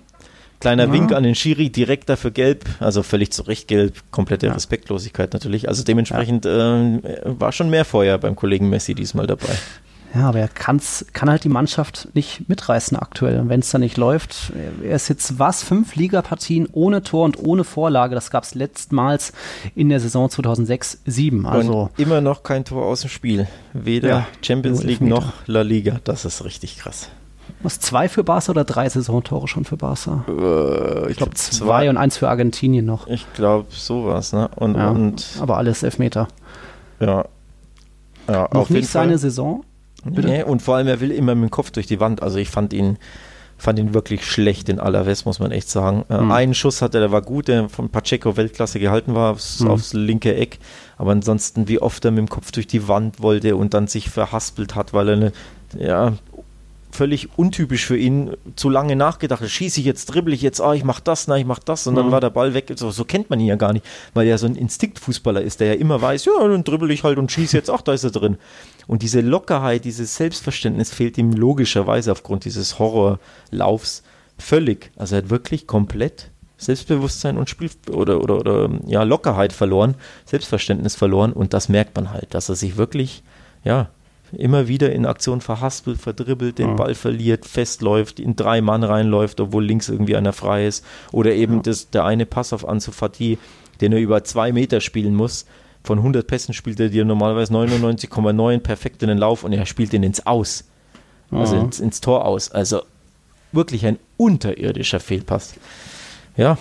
[0.58, 0.92] Kleiner ja.
[0.92, 4.54] Wink an den Schiri, direkt dafür gelb, also völlig zu Recht gelb, komplette ja.
[4.54, 5.68] Respektlosigkeit natürlich.
[5.68, 6.78] Also dementsprechend ja.
[6.78, 9.54] äh, war schon mehr Feuer beim Kollegen Messi diesmal dabei.
[10.16, 13.38] Ja, aber er kann's, kann halt die Mannschaft nicht mitreißen aktuell.
[13.38, 14.52] Und wenn es da nicht läuft,
[14.82, 18.14] er ist jetzt was, fünf Ligapartien ohne Tor und ohne Vorlage.
[18.14, 19.32] Das gab es letztmals
[19.74, 21.44] in der Saison 2006-7.
[21.44, 23.46] Also und immer noch kein Tor aus dem Spiel.
[23.74, 26.00] Weder ja, Champions League noch La Liga.
[26.04, 27.10] Das ist richtig krass.
[27.60, 30.24] Was, zwei für Barca oder drei Saisontore schon für Barca?
[30.28, 33.06] Äh, ich glaube zwei, zwei und eins für Argentinien noch.
[33.06, 34.48] Ich glaube sowas, ne?
[34.56, 36.28] Und, ja, und aber alles Elfmeter.
[37.00, 37.26] Ja.
[38.28, 39.18] ja noch nicht seine Fall.
[39.18, 39.64] Saison,
[40.10, 42.22] Nee, und vor allem, er will immer mit dem Kopf durch die Wand.
[42.22, 42.98] Also ich fand ihn,
[43.58, 46.04] fand ihn wirklich schlecht in aller West, muss man echt sagen.
[46.08, 46.30] Äh, mhm.
[46.30, 49.70] Einen Schuss hatte, der war gut, der von Pacheco Weltklasse gehalten war, aufs, mhm.
[49.70, 50.58] aufs, linke Eck.
[50.98, 54.10] Aber ansonsten, wie oft er mit dem Kopf durch die Wand wollte und dann sich
[54.10, 55.32] verhaspelt hat, weil er eine,
[55.78, 56.12] ja,
[56.96, 59.48] völlig untypisch für ihn zu lange nachgedacht.
[59.48, 61.94] Schieße ich jetzt, dribbel ich jetzt, ah, ich mach das, na, ich mach das und
[61.94, 61.98] mhm.
[61.98, 62.72] dann war der Ball weg.
[62.76, 63.84] So, so, kennt man ihn ja gar nicht,
[64.14, 67.18] weil er so ein Instinktfußballer ist, der ja immer weiß, ja, dann dribbel ich halt
[67.18, 68.38] und schieße jetzt, ach, da ist er drin.
[68.86, 74.02] Und diese Lockerheit, dieses Selbstverständnis fehlt ihm logischerweise aufgrund dieses Horrorlaufs
[74.38, 74.90] völlig.
[74.96, 79.94] Also er hat wirklich komplett Selbstbewusstsein und Spiel oder, oder, oder ja, Lockerheit verloren,
[80.24, 83.22] Selbstverständnis verloren und das merkt man halt, dass er sich wirklich,
[83.62, 83.90] ja,
[84.32, 86.74] immer wieder in Aktion verhaspelt, verdribbelt, den ja.
[86.74, 90.84] Ball verliert, festläuft, in drei Mann reinläuft, obwohl links irgendwie einer frei ist.
[91.12, 91.62] Oder eben ja.
[91.62, 93.38] das, der eine Pass auf Ansu Fati,
[93.80, 95.46] den er über zwei Meter spielen muss.
[95.84, 99.92] Von 100 Pässen spielt er dir normalerweise 99,9 perfekt in den Lauf und er spielt
[99.92, 100.64] den ins Aus.
[101.30, 102.50] Also ins, ins Tor aus.
[102.50, 102.82] Also
[103.52, 105.54] wirklich ein unterirdischer Fehlpass.
[106.36, 106.58] Ja,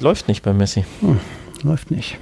[0.00, 0.84] läuft nicht bei Messi.
[1.00, 1.20] Hm,
[1.62, 2.18] läuft nicht.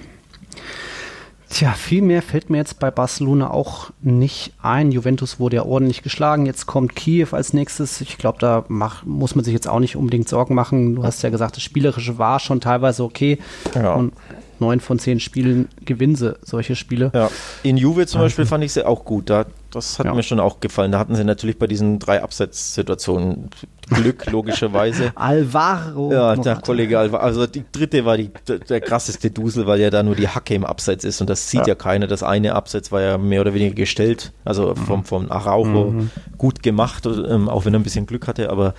[1.49, 4.91] Tja, viel mehr fällt mir jetzt bei Barcelona auch nicht ein.
[4.91, 6.45] Juventus wurde ja ordentlich geschlagen.
[6.45, 8.01] Jetzt kommt Kiew als nächstes.
[8.01, 10.97] Ich glaube, da mach, muss man sich jetzt auch nicht unbedingt Sorgen machen.
[10.97, 13.39] Du hast ja gesagt, das Spielerische war schon teilweise okay.
[13.75, 13.95] Ja.
[13.95, 14.13] Und
[14.59, 17.13] neun von zehn Spielen gewinnen sie solche Spiele.
[17.15, 17.31] Ja.
[17.63, 19.31] In Juve zum Beispiel fand ich sie auch gut.
[19.31, 20.15] Da, das hat ja.
[20.15, 20.93] mir schon auch gefallen.
[20.93, 23.51] Da hatten sie natürlich bei diesen drei Abseitssituationen
[23.89, 25.13] Glück, logischerweise.
[25.15, 26.13] Alvaro.
[26.13, 27.23] Ja, der Kollege Alvaro.
[27.23, 28.31] Also die dritte war die,
[28.69, 31.63] der krasseste Dusel, weil ja da nur die Hacke im Abseits ist und das sieht
[31.63, 32.07] ja, ja keiner.
[32.07, 34.77] Das eine Abseits war ja mehr oder weniger gestellt, also mhm.
[34.77, 36.11] vom, vom Araujo mhm.
[36.39, 38.75] gut gemacht, ähm, auch wenn er ein bisschen Glück hatte, aber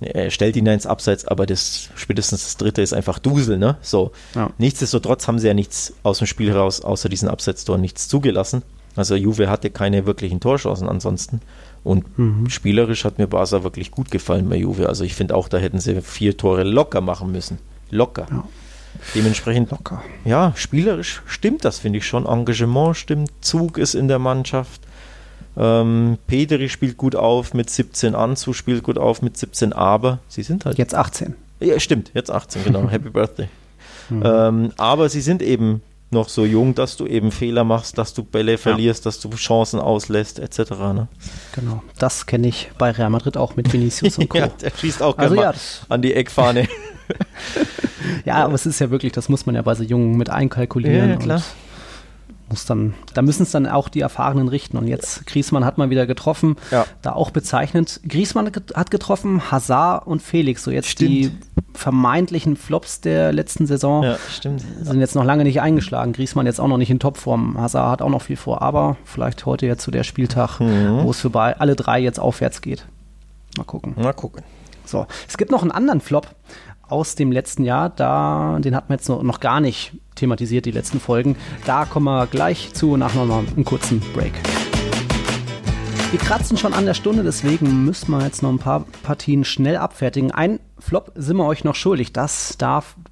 [0.00, 3.76] er stellt ihn ja ins Abseits, aber das spätestens das dritte ist einfach Dusel, ne?
[3.82, 4.12] So.
[4.34, 4.50] Ja.
[4.58, 8.62] Nichtsdestotrotz haben sie ja nichts aus dem Spiel heraus, außer diesen Abseitstor, nichts zugelassen.
[8.96, 11.40] Also Juve hatte keine wirklichen Torchancen ansonsten.
[11.84, 12.48] Und mhm.
[12.48, 14.88] spielerisch hat mir Barca wirklich gut gefallen bei Juve.
[14.88, 17.58] Also ich finde auch, da hätten sie vier Tore locker machen müssen.
[17.90, 18.26] Locker.
[18.30, 18.44] Ja.
[19.14, 20.02] Dementsprechend locker.
[20.24, 22.26] Ja, spielerisch stimmt das, finde ich schon.
[22.26, 24.82] Engagement stimmt, Zug ist in der Mannschaft.
[25.56, 30.42] Ähm, Pedri spielt gut auf mit 17, Anzu spielt gut auf mit 17, aber sie
[30.42, 30.78] sind halt.
[30.78, 31.34] Jetzt 18.
[31.60, 32.88] Ja, stimmt, jetzt 18, genau.
[32.90, 33.48] Happy Birthday.
[34.08, 34.22] Mhm.
[34.24, 35.82] Ähm, aber sie sind eben
[36.12, 39.80] noch so jung, dass du eben Fehler machst, dass du Bälle verlierst, dass du Chancen
[39.80, 40.70] auslässt, etc.
[40.70, 41.08] Ne?
[41.54, 44.38] Genau, das kenne ich bei Real Madrid auch mit Vinicius und Co.
[44.38, 45.52] ja, der schießt auch also, ja,
[45.88, 46.68] an die Eckfahne.
[48.24, 51.10] ja, aber es ist ja wirklich, das muss man ja bei so Jungen mit einkalkulieren.
[51.10, 51.42] Ja, klar
[52.52, 54.76] muss dann, da müssen es dann auch die Erfahrenen richten.
[54.76, 56.84] Und jetzt, Griesmann hat mal wieder getroffen, ja.
[57.00, 58.00] da auch bezeichnend.
[58.06, 61.10] Griesmann hat getroffen, Hazard und Felix, so jetzt stimmt.
[61.10, 61.32] die
[61.72, 64.62] vermeintlichen Flops der letzten Saison ja, stimmt.
[64.82, 66.12] sind jetzt noch lange nicht eingeschlagen.
[66.12, 67.58] Griesmann jetzt auch noch nicht in Topform.
[67.58, 71.04] Hazard hat auch noch viel vor, aber vielleicht heute jetzt zu der Spieltag, mhm.
[71.04, 72.84] wo es für alle drei jetzt aufwärts geht.
[73.56, 73.94] Mal gucken.
[73.96, 74.42] Mal gucken.
[74.84, 76.28] So, es gibt noch einen anderen Flop
[76.92, 77.88] aus dem letzten Jahr.
[77.88, 81.36] Da, den hatten wir jetzt noch, gar nicht thematisiert, die letzten Folgen.
[81.64, 84.34] Da kommen wir gleich zu, nach nochmal einem kurzen Break.
[86.10, 89.78] Wir kratzen schon an der Stunde, deswegen müssen wir jetzt noch ein paar Partien schnell
[89.78, 90.30] abfertigen.
[90.30, 92.12] Ein Flop sind wir euch noch schuldig.
[92.12, 92.58] Das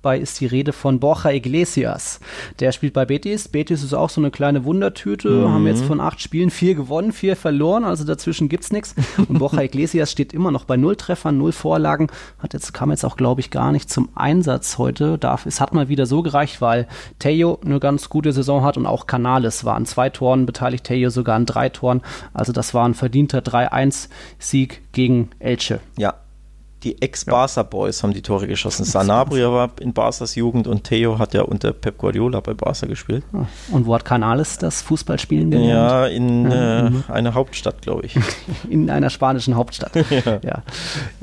[0.03, 2.20] dabei ist die Rede von Borja Iglesias.
[2.59, 3.48] Der spielt bei Betis.
[3.48, 5.28] Betis ist auch so eine kleine Wundertüte.
[5.28, 5.53] Mhm.
[5.53, 7.84] Haben jetzt von acht Spielen vier gewonnen, vier verloren.
[7.84, 8.94] Also dazwischen gibt's nichts.
[9.28, 12.07] Und Borja Iglesias steht immer noch bei null Treffern, null Vorlagen.
[12.38, 15.18] Hat jetzt, kam jetzt auch, glaube ich, gar nicht zum Einsatz heute.
[15.18, 16.88] Darf, es hat mal wieder so gereicht, weil
[17.18, 20.84] Teo eine ganz gute Saison hat und auch Canales war an zwei Toren beteiligt.
[20.84, 22.01] Teo sogar an drei Toren.
[22.32, 25.80] Also das war ein verdienter 3-1-Sieg gegen Elche.
[25.98, 26.14] Ja,
[26.82, 28.84] die Ex-Barca-Boys haben die Tore geschossen.
[28.84, 33.22] Sanabria war in Barças Jugend und Theo hat ja unter Pep Guardiola bei Barca gespielt.
[33.32, 35.70] Ah, und wo hat Canales das Fußballspielen gelernt?
[35.70, 36.86] Ja, in ja.
[36.86, 38.16] Äh, einer Hauptstadt, glaube ich.
[38.70, 39.92] in einer spanischen Hauptstadt.
[40.10, 40.40] ja.
[40.42, 40.62] ja.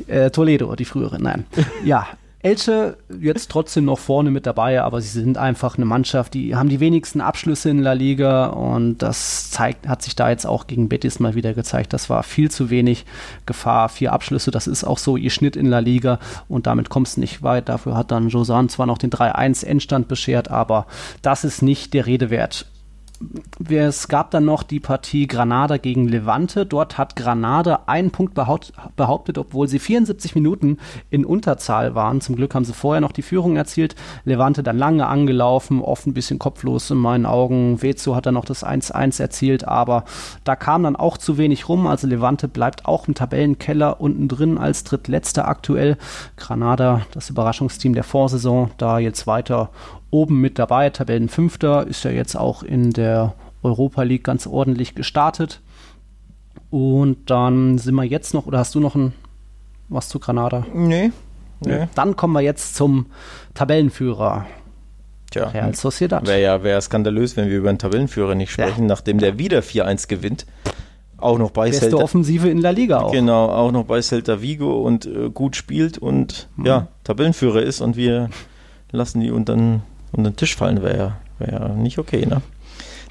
[0.08, 1.46] Äh, Toledo, die frühere, nein.
[1.84, 2.08] Ja,
[2.40, 6.70] Elche jetzt trotzdem noch vorne mit dabei, aber sie sind einfach eine Mannschaft, die haben
[6.70, 10.88] die wenigsten Abschlüsse in La Liga und das zeigt, hat sich da jetzt auch gegen
[10.88, 11.94] Betis mal wieder gezeigt.
[11.94, 13.06] Das war viel zu wenig
[13.48, 13.90] Gefahr.
[13.90, 17.22] Vier Abschlüsse, das ist auch so ihr Schnitt in La Liga und damit kommst du
[17.22, 17.70] nicht weit.
[17.70, 20.86] Dafür hat dann Josan zwar noch den 3-1 Endstand beschert, aber
[21.24, 22.68] das ist nicht der Rede wert
[23.70, 26.66] es gab dann noch die Partie Granada gegen Levante.
[26.66, 30.78] Dort hat Granada einen Punkt behauptet, obwohl sie 74 Minuten
[31.10, 32.22] in Unterzahl waren.
[32.22, 33.96] Zum Glück haben sie vorher noch die Führung erzielt.
[34.26, 37.82] Levante dann lange angelaufen, oft ein bisschen kopflos in meinen Augen.
[37.82, 40.04] Vezo hat dann noch das 1-1 erzielt, aber
[40.44, 41.88] da kam dann auch zu wenig rum.
[41.88, 45.98] Also Levante bleibt auch im Tabellenkeller unten drin als drittletzter aktuell.
[46.36, 49.70] Granada, das Überraschungsteam der Vorsaison, da jetzt weiter
[50.10, 50.90] oben mit dabei.
[50.90, 53.34] Tabellenfünfter ist ja jetzt auch in der
[53.64, 55.62] Europa League ganz ordentlich gestartet.
[56.70, 59.14] Und dann sind wir jetzt noch, oder hast du noch ein,
[59.90, 60.66] was zu Granada?
[60.74, 61.12] Nee.
[61.62, 61.88] nee.
[61.96, 63.08] Dann kommen wir jetzt zum
[63.54, 64.46] Tabellenführer.
[65.32, 66.26] Tja, Real Sociedad.
[66.26, 68.88] Wäre ja wär skandalös, wenn wir über einen Tabellenführer nicht sprechen, ja.
[68.88, 70.46] nachdem der wieder 4-1 gewinnt.
[71.18, 72.04] Auch noch bei Beste Celta.
[72.04, 73.12] Offensive in der Liga auch.
[73.12, 76.66] Genau, auch noch bei Celta Vigo und äh, gut spielt und mhm.
[76.66, 78.30] ja, Tabellenführer ist und wir
[78.92, 79.82] lassen die und dann
[80.12, 82.42] unter den Tisch fallen wäre wär ja nicht okay, ne?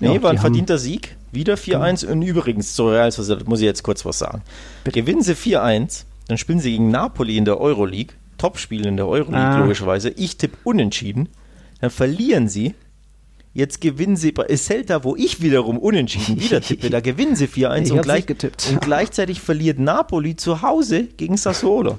[0.01, 1.17] Nee, ja, war ein verdienter Sieg.
[1.33, 2.01] Wieder 4-1.
[2.01, 2.13] Genau.
[2.13, 4.43] Und übrigens, zu Real Sociedad muss ich jetzt kurz was sagen.
[4.85, 5.01] Bitte.
[5.01, 8.15] Gewinnen sie 4-1, dann spielen sie gegen Napoli in der Euroleague.
[8.39, 9.61] Topspiel in der Euroleague, ah.
[9.61, 10.11] logischerweise.
[10.11, 11.31] Ich tippe unentschieden.
[11.81, 12.75] Dann verlieren sie.
[13.55, 16.91] Jetzt gewinnen sie bei Celta, wo ich wiederum unentschieden wieder tippe.
[16.91, 21.99] Da gewinnen sie 4-1 und, gleich, und gleichzeitig verliert Napoli zu Hause gegen Sassuolo.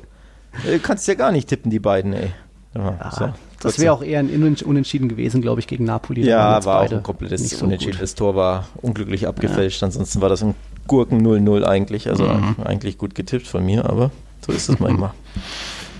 [0.63, 2.31] Du äh, kannst ja gar nicht tippen, die beiden, ey.
[2.76, 3.30] Ja, so.
[3.59, 6.26] Das wäre auch eher ein Unentschieden gewesen, glaube ich, gegen Napoli.
[6.26, 7.93] Ja, war auch ein komplettes so Unentschieden.
[7.93, 8.01] Gut.
[8.01, 9.88] Das Tor war unglücklich abgefälscht, ja.
[9.88, 10.53] ansonsten war das ein
[10.86, 12.07] Gurken 0-0 eigentlich.
[12.07, 12.55] Also mhm.
[12.63, 14.11] eigentlich gut getippt von mir, aber
[14.45, 15.11] so ist es manchmal.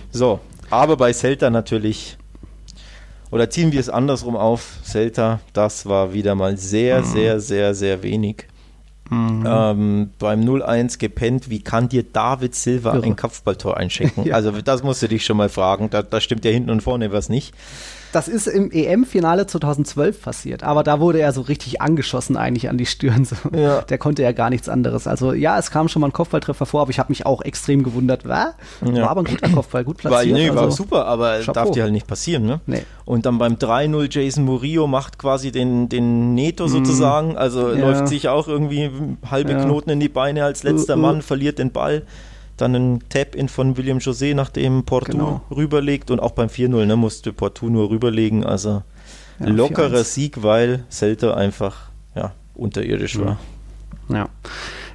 [0.10, 0.40] So,
[0.70, 2.18] aber bei Celta natürlich,
[3.30, 7.06] oder ziehen wir es andersrum auf, Celta, das war wieder mal sehr, mhm.
[7.06, 8.48] sehr, sehr, sehr wenig.
[9.10, 9.46] Mhm.
[9.48, 13.06] Ähm, beim 0-1 gepennt, wie kann dir David Silva Irre.
[13.06, 14.24] ein Kopfballtor einschenken?
[14.26, 14.36] ja.
[14.36, 17.12] Also das musst du dich schon mal fragen, da, da stimmt ja hinten und vorne
[17.12, 17.54] was nicht.
[18.14, 22.78] Das ist im EM-Finale 2012 passiert, aber da wurde er so richtig angeschossen eigentlich an
[22.78, 23.26] die Stirn.
[23.26, 23.36] So.
[23.56, 23.82] Ja.
[23.82, 25.08] Der konnte ja gar nichts anderes.
[25.08, 27.84] Also ja, es kam schon mal ein Kopfballtreffer vor, aber ich habe mich auch extrem
[27.84, 28.28] gewundert.
[28.28, 28.54] War,
[28.86, 29.02] ja.
[29.02, 30.34] war aber ein guter Kopfball, gut platziert.
[30.34, 31.54] War, nee, also, war super, aber Chapeau.
[31.54, 32.46] darf dir halt nicht passieren.
[32.46, 32.62] Ne?
[32.66, 32.84] Nee.
[33.06, 36.70] Und dann beim 3-0 Jason Murillo macht quasi den, den Neto mhm.
[36.70, 37.80] sozusagen, also ja.
[37.80, 38.90] läuft sich auch irgendwie
[39.30, 41.02] halbe Knoten in die Beine als letzter uh, uh.
[41.02, 42.04] Mann, verliert den Ball
[42.58, 45.42] dann ein Tap-In von William José, nachdem Porto genau.
[45.50, 48.44] rüberlegt und auch beim 4-0 ne, musste Porto nur rüberlegen.
[48.44, 48.84] Also
[49.40, 53.40] ja, lockerer Sieg, weil Celta einfach ja, unterirdisch war.
[54.10, 54.30] Ja.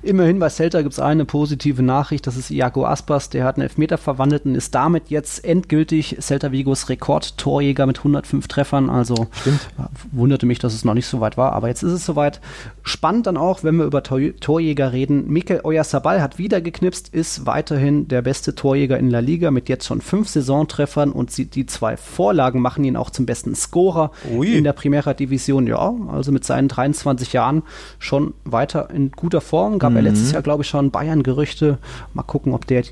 [0.03, 3.65] immerhin bei Celta gibt es eine positive Nachricht, das ist Iago Aspas, der hat einen
[3.65, 8.89] Elfmeter verwandelt und ist damit jetzt endgültig Celta Vigos Rekordtorjäger mit 105 Treffern.
[8.91, 9.69] Also Stimmt.
[10.11, 12.41] wunderte mich, dass es noch nicht so weit war, aber jetzt ist es soweit.
[12.83, 15.29] Spannend dann auch, wenn wir über Tor Torjäger reden.
[15.29, 19.87] Mikel Oyarzabal hat wieder geknipst, ist weiterhin der beste Torjäger in La Liga mit jetzt
[19.87, 24.57] schon fünf Saisontreffern und die zwei Vorlagen machen ihn auch zum besten Scorer Ui.
[24.57, 25.67] in der Primera Division.
[25.67, 27.63] Ja, also mit seinen 23 Jahren
[27.99, 29.79] schon weiter in guter Form.
[29.79, 29.99] Gab mhm.
[29.99, 31.79] ja letztes Jahr, glaube ich, schon Bayern-Gerüchte.
[32.15, 32.83] Mal gucken, ob der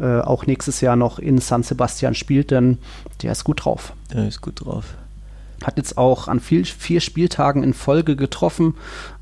[0.00, 2.78] äh, auch nächstes Jahr noch in San Sebastian spielt, denn
[3.22, 3.92] der ist gut drauf.
[4.12, 4.84] Der ist gut drauf.
[5.64, 8.76] Hat jetzt auch an viel, vier Spieltagen in Folge getroffen.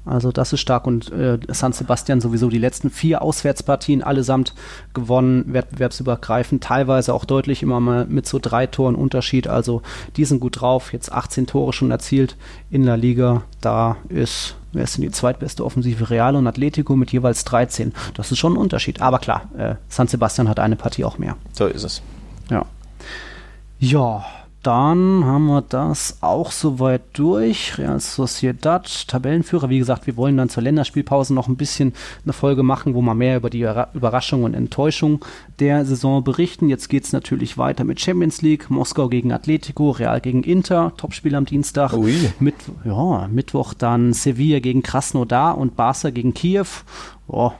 [0.09, 4.55] Also das ist stark und äh, San Sebastian sowieso die letzten vier Auswärtspartien allesamt
[4.95, 9.49] gewonnen, wettbewerbsübergreifend, teilweise auch deutlich immer mal mit so drei Toren Unterschied.
[9.49, 9.83] Also
[10.17, 12.37] die sind gut drauf, jetzt 18 Tore schon erzielt
[12.71, 13.43] in der Liga.
[13.61, 16.11] Da ist, wer ist denn die zweitbeste Offensive?
[16.11, 17.93] Real und Atletico mit jeweils 13.
[18.15, 19.01] Das ist schon ein Unterschied.
[19.01, 21.37] Aber klar, äh, San Sebastian hat eine Partie auch mehr.
[21.53, 22.03] So ist es.
[22.51, 22.65] Ja.
[23.81, 24.25] Ja,
[24.69, 27.79] dann haben wir das auch soweit durch.
[27.79, 29.71] Real Sociedad, Tabellenführer.
[29.71, 31.95] Wie gesagt, wir wollen dann zur Länderspielpause noch ein bisschen
[32.25, 35.25] eine Folge machen, wo wir mehr über die Überraschung und Enttäuschung
[35.59, 36.69] der Saison berichten.
[36.69, 41.35] Jetzt geht es natürlich weiter mit Champions League, Moskau gegen Atletico, Real gegen Inter, Topspiel
[41.35, 41.95] am Dienstag.
[42.39, 46.66] Mit, ja, Mittwoch dann Sevilla gegen Krasnodar und Barca gegen Kiew.
[47.27, 47.53] Oh,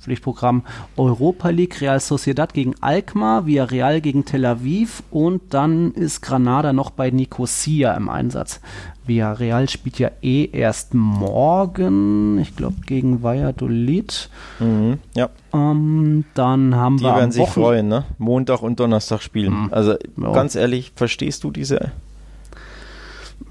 [0.00, 0.62] Pflichtprogramm
[0.96, 6.90] Europa League, Real Sociedad gegen Alkmaar, Villarreal gegen Tel Aviv und dann ist Granada noch
[6.90, 8.60] bei Nicosia im Einsatz.
[9.08, 14.28] Villarreal spielt ja eh erst morgen, ich glaube gegen Valladolid.
[14.60, 15.30] Mhm, ja.
[15.52, 17.12] Ähm, dann haben Die wir.
[17.12, 18.04] Die werden sich freuen, ne?
[18.18, 19.64] Montag und Donnerstag spielen.
[19.64, 19.68] Mhm.
[19.72, 20.32] Also ja.
[20.32, 21.92] ganz ehrlich, verstehst du diese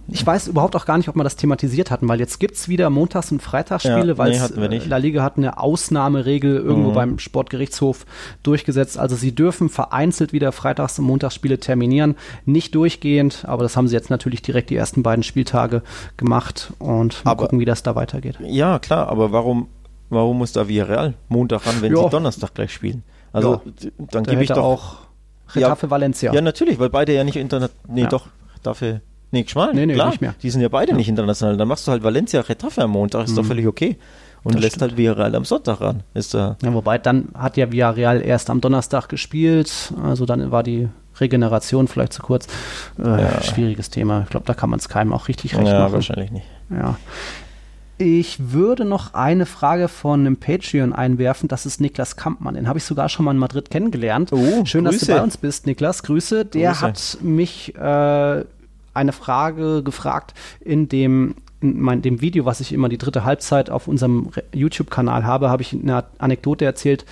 [0.10, 2.70] ich weiß überhaupt auch gar nicht, ob wir das thematisiert hatten, weil jetzt gibt es
[2.70, 6.96] wieder Montags- und Freitagsspiele, ja, weil nee, La Liga hat eine Ausnahmeregel irgendwo mhm.
[6.96, 8.06] beim Sportgerichtshof
[8.42, 8.98] durchgesetzt.
[8.98, 13.96] Also sie dürfen vereinzelt wieder Freitags- und Montagsspiele terminieren, nicht durchgehend, aber das haben sie
[13.96, 15.82] jetzt natürlich direkt die ersten beiden Spieltage
[16.16, 18.38] gemacht und mal aber, gucken, wie das da weitergeht.
[18.42, 19.68] Ja, klar, aber warum,
[20.10, 22.04] warum muss da Villarreal Montag ran, wenn jo.
[22.04, 23.04] sie Donnerstag gleich spielen?
[23.34, 23.90] Also ja.
[24.12, 24.96] dann gebe ich doch auch
[25.54, 26.34] Retafe ja, Valencia.
[26.34, 27.72] Ja, natürlich, weil beide ja nicht Internet.
[27.88, 28.08] Nee, ja.
[28.08, 28.28] doch,
[28.64, 29.02] dafür
[29.32, 30.10] Nee, Geschmal, nee, nee, klar.
[30.10, 30.36] nicht mehr.
[30.42, 30.98] Die sind ja beide ja.
[30.98, 31.58] nicht international.
[31.58, 33.36] Dann machst du halt Valencia Retafe am Montag, ist mhm.
[33.36, 33.98] doch völlig okay.
[34.44, 34.92] Und das lässt stimmt.
[34.92, 36.04] halt Villarreal am Sonntag ran.
[36.14, 40.64] Ist da ja, wobei dann hat ja Villarreal erst am Donnerstag gespielt, also dann war
[40.64, 40.88] die
[41.20, 42.48] Regeneration vielleicht zu kurz.
[42.98, 43.42] Äh, ja.
[43.42, 44.22] Schwieriges Thema.
[44.24, 45.94] Ich glaube, da kann man es keinem auch richtig recht ja, machen.
[45.94, 46.46] wahrscheinlich nicht.
[46.70, 46.98] Ja.
[48.00, 51.50] Ich würde noch eine Frage von einem Patreon einwerfen.
[51.50, 52.54] Das ist Niklas Kampmann.
[52.54, 54.32] Den habe ich sogar schon mal in Madrid kennengelernt.
[54.32, 55.00] Oh, Schön, Grüße.
[55.00, 56.04] dass du bei uns bist, Niklas.
[56.04, 56.46] Grüße.
[56.46, 56.82] Der Grüße.
[56.86, 58.46] hat mich äh,
[58.98, 63.72] eine Frage gefragt in dem in mein, dem Video, was ich immer die dritte Halbzeit
[63.72, 67.04] auf unserem YouTube-Kanal habe, habe ich eine Anekdote erzählt,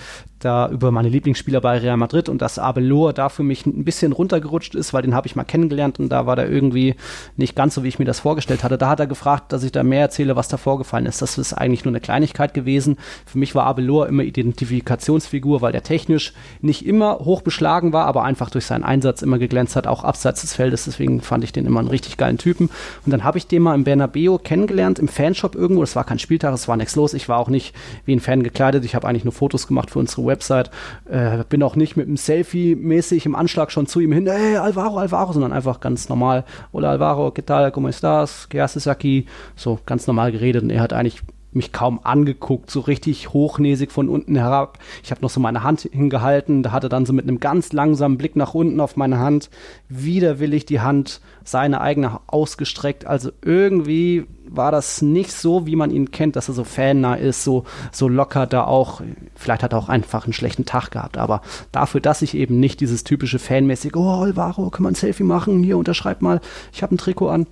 [0.46, 4.12] da über meine Lieblingsspieler bei Real Madrid und dass Abelor da für mich ein bisschen
[4.12, 6.94] runtergerutscht ist, weil den habe ich mal kennengelernt und da war der irgendwie
[7.36, 8.78] nicht ganz so, wie ich mir das vorgestellt hatte.
[8.78, 11.20] Da hat er gefragt, dass ich da mehr erzähle, was da vorgefallen ist.
[11.20, 12.96] Das ist eigentlich nur eine Kleinigkeit gewesen.
[13.26, 18.22] Für mich war Abelor immer Identifikationsfigur, weil der technisch nicht immer hoch beschlagen war, aber
[18.22, 20.84] einfach durch seinen Einsatz immer geglänzt hat, auch abseits des Feldes.
[20.84, 22.70] Deswegen fand ich den immer einen richtig geilen Typen.
[23.04, 25.82] Und dann habe ich den mal im Bernabeo kennengelernt, im Fanshop irgendwo.
[25.82, 27.14] Es war kein Spieltag, es war nichts los.
[27.14, 27.74] Ich war auch nicht
[28.04, 28.84] wie ein Fan gekleidet.
[28.84, 30.70] Ich habe eigentlich nur Fotos gemacht für unsere Website.
[31.10, 34.56] Äh, bin auch nicht mit einem Selfie mäßig im Anschlag schon zu ihm hin, hey,
[34.56, 39.26] Alvaro, Alvaro, sondern einfach ganz normal, hola Alvaro, ¿qué tal, cómo estás, qué haces aquí?
[39.56, 41.22] So ganz normal geredet und er hat eigentlich
[41.56, 44.78] mich kaum angeguckt, so richtig hochnäsig von unten herab.
[45.02, 48.18] Ich habe noch so meine Hand hingehalten, da hatte dann so mit einem ganz langsamen
[48.18, 49.50] Blick nach unten auf meine Hand
[49.88, 53.06] widerwillig die Hand seine eigene ausgestreckt.
[53.06, 57.44] Also irgendwie war das nicht so, wie man ihn kennt, dass er so fannah ist,
[57.44, 59.00] so, so locker da auch.
[59.34, 61.42] Vielleicht hat er auch einfach einen schlechten Tag gehabt, aber
[61.72, 65.62] dafür, dass ich eben nicht dieses typische fanmäßige, oh Alvaro, kann man ein Selfie machen?
[65.62, 66.40] Hier, unterschreib mal,
[66.72, 67.46] ich habe ein Trikot an.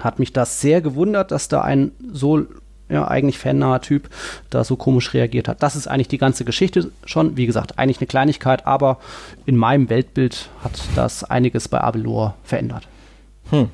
[0.00, 2.46] Hat mich das sehr gewundert, dass da ein so
[2.88, 4.10] ja, eigentlich fannaher Typ
[4.50, 5.62] da so komisch reagiert hat.
[5.62, 7.36] Das ist eigentlich die ganze Geschichte schon.
[7.36, 8.98] Wie gesagt, eigentlich eine Kleinigkeit, aber
[9.46, 12.86] in meinem Weltbild hat das einiges bei Abelor verändert.
[13.50, 13.70] Hm.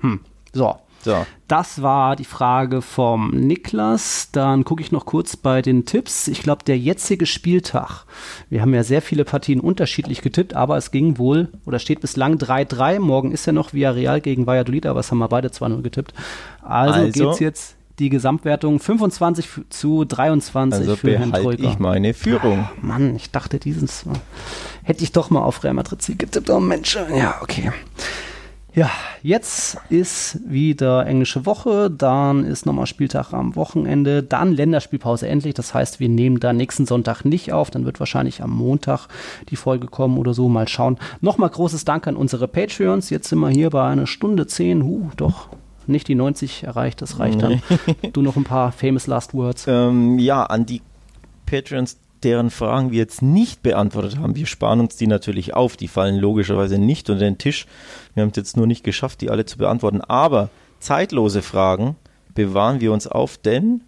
[0.00, 0.20] Hm.
[0.52, 0.76] So.
[1.02, 1.26] so.
[1.48, 4.30] Das war die Frage vom Niklas.
[4.30, 6.28] Dann gucke ich noch kurz bei den Tipps.
[6.28, 8.04] Ich glaube, der jetzige Spieltag.
[8.48, 12.36] Wir haben ja sehr viele Partien unterschiedlich getippt, aber es ging wohl oder steht bislang
[12.36, 13.00] 3-3.
[13.00, 16.14] Morgen ist ja noch Villarreal gegen Valladolid, aber das haben wir beide 2-0 getippt.
[16.62, 21.62] Also, also geht es jetzt die Gesamtwertung 25 zu 23 also für Herrn Troika.
[21.62, 22.68] ich meine Führung.
[22.68, 24.04] Ach, Mann, ich dachte, dieses
[24.82, 26.50] hätte ich doch mal auf Real Madrid getippt.
[26.50, 27.70] Oh Mensch, ja, okay.
[28.74, 28.90] Ja,
[29.22, 35.52] jetzt ist wieder englische Woche, dann ist nochmal Spieltag am Wochenende, dann Länderspielpause endlich.
[35.52, 39.08] Das heißt, wir nehmen da nächsten Sonntag nicht auf, dann wird wahrscheinlich am Montag
[39.50, 40.48] die Folge kommen oder so.
[40.48, 40.98] Mal schauen.
[41.20, 43.10] Nochmal großes Dank an unsere Patreons.
[43.10, 44.82] Jetzt sind wir hier bei einer Stunde zehn.
[44.84, 45.50] Huh, doch
[45.88, 47.62] nicht die 90 erreicht, das reicht dann.
[48.12, 49.64] du noch ein paar famous last words.
[49.66, 50.82] Ähm, ja, an die
[51.46, 54.36] Patreons deren Fragen wir jetzt nicht beantwortet haben.
[54.36, 55.76] Wir sparen uns die natürlich auf.
[55.76, 57.66] Die fallen logischerweise nicht unter den Tisch.
[58.14, 60.00] Wir haben es jetzt nur nicht geschafft, die alle zu beantworten.
[60.00, 60.48] Aber
[60.80, 61.96] zeitlose Fragen
[62.34, 63.82] bewahren wir uns auf, denn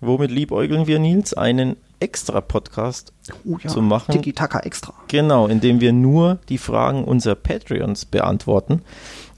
[0.00, 1.34] womit liebäugeln wir, Nils?
[1.34, 3.12] Einen extra Podcast
[3.44, 4.12] oh ja, zu machen.
[4.12, 4.94] Tiki-Taka extra.
[5.08, 8.82] Genau, indem wir nur die Fragen unserer Patreons beantworten.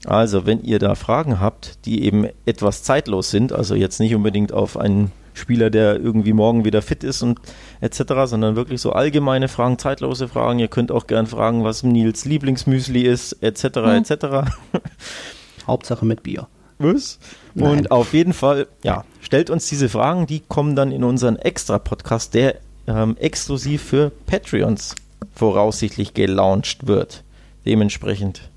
[0.05, 4.51] Also, wenn ihr da Fragen habt, die eben etwas zeitlos sind, also jetzt nicht unbedingt
[4.51, 7.39] auf einen Spieler, der irgendwie morgen wieder fit ist und
[7.81, 10.59] etc., sondern wirklich so allgemeine Fragen, zeitlose Fragen.
[10.59, 14.03] Ihr könnt auch gern fragen, was Nils Lieblingsmüsli ist, etc., hm.
[14.03, 14.51] etc.
[15.67, 16.47] Hauptsache mit Bier.
[16.79, 17.19] Was?
[17.55, 22.33] Und auf jeden Fall, ja, stellt uns diese Fragen, die kommen dann in unseren Extra-Podcast,
[22.33, 22.55] der
[22.87, 24.95] ähm, exklusiv für Patreons
[25.33, 27.23] voraussichtlich gelauncht wird.
[27.65, 28.49] Dementsprechend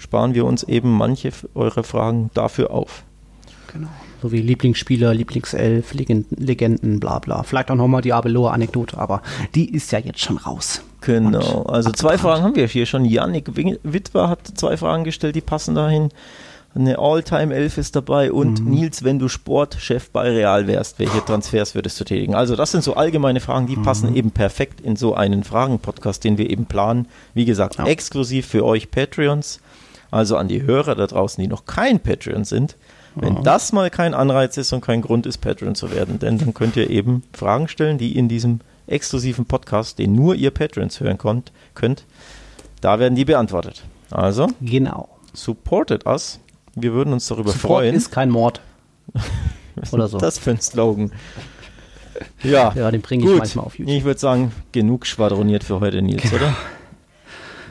[0.00, 3.04] sparen wir uns eben manche eurer Fragen dafür auf.
[3.72, 3.88] Genau
[4.20, 7.42] so wie Lieblingsspieler, Lieblingself, Legenden, Legenden, bla bla.
[7.42, 9.22] Vielleicht auch nochmal die Abeloa-Anekdote, aber
[9.54, 10.82] die ist ja jetzt schon raus.
[11.00, 13.04] Genau, also zwei Fragen haben wir hier schon.
[13.04, 16.10] Janik Witwer hat zwei Fragen gestellt, die passen dahin.
[16.72, 18.70] Eine All-Time-Elf ist dabei und mhm.
[18.70, 22.36] Nils, wenn du Sportchef bei Real wärst, welche Transfers würdest du tätigen?
[22.36, 23.82] Also das sind so allgemeine Fragen, die mhm.
[23.82, 27.08] passen eben perfekt in so einen Fragen-Podcast, den wir eben planen.
[27.34, 27.86] Wie gesagt, ja.
[27.86, 29.58] exklusiv für euch Patreons,
[30.10, 32.76] also an die Hörer da draußen, die noch kein Patreon sind.
[33.14, 33.40] Wenn ja.
[33.42, 36.76] das mal kein Anreiz ist und kein Grund ist, Patreon zu werden, denn dann könnt
[36.76, 41.52] ihr eben Fragen stellen, die in diesem exklusiven Podcast, den nur ihr Patrons hören könnt,
[41.74, 42.04] könnt
[42.80, 43.82] da werden die beantwortet.
[44.10, 45.08] Also, genau.
[45.32, 46.40] Supportet us.
[46.74, 47.94] Wir würden uns darüber Support freuen.
[47.94, 48.60] ist kein Mord.
[49.92, 50.18] Oder so.
[50.18, 51.12] Das für ein Slogan.
[52.42, 53.96] Ja, ja den bringe ich manchmal auf YouTube.
[53.96, 56.36] Ich würde sagen, genug schwadroniert für heute, Nils, genau.
[56.36, 56.56] oder?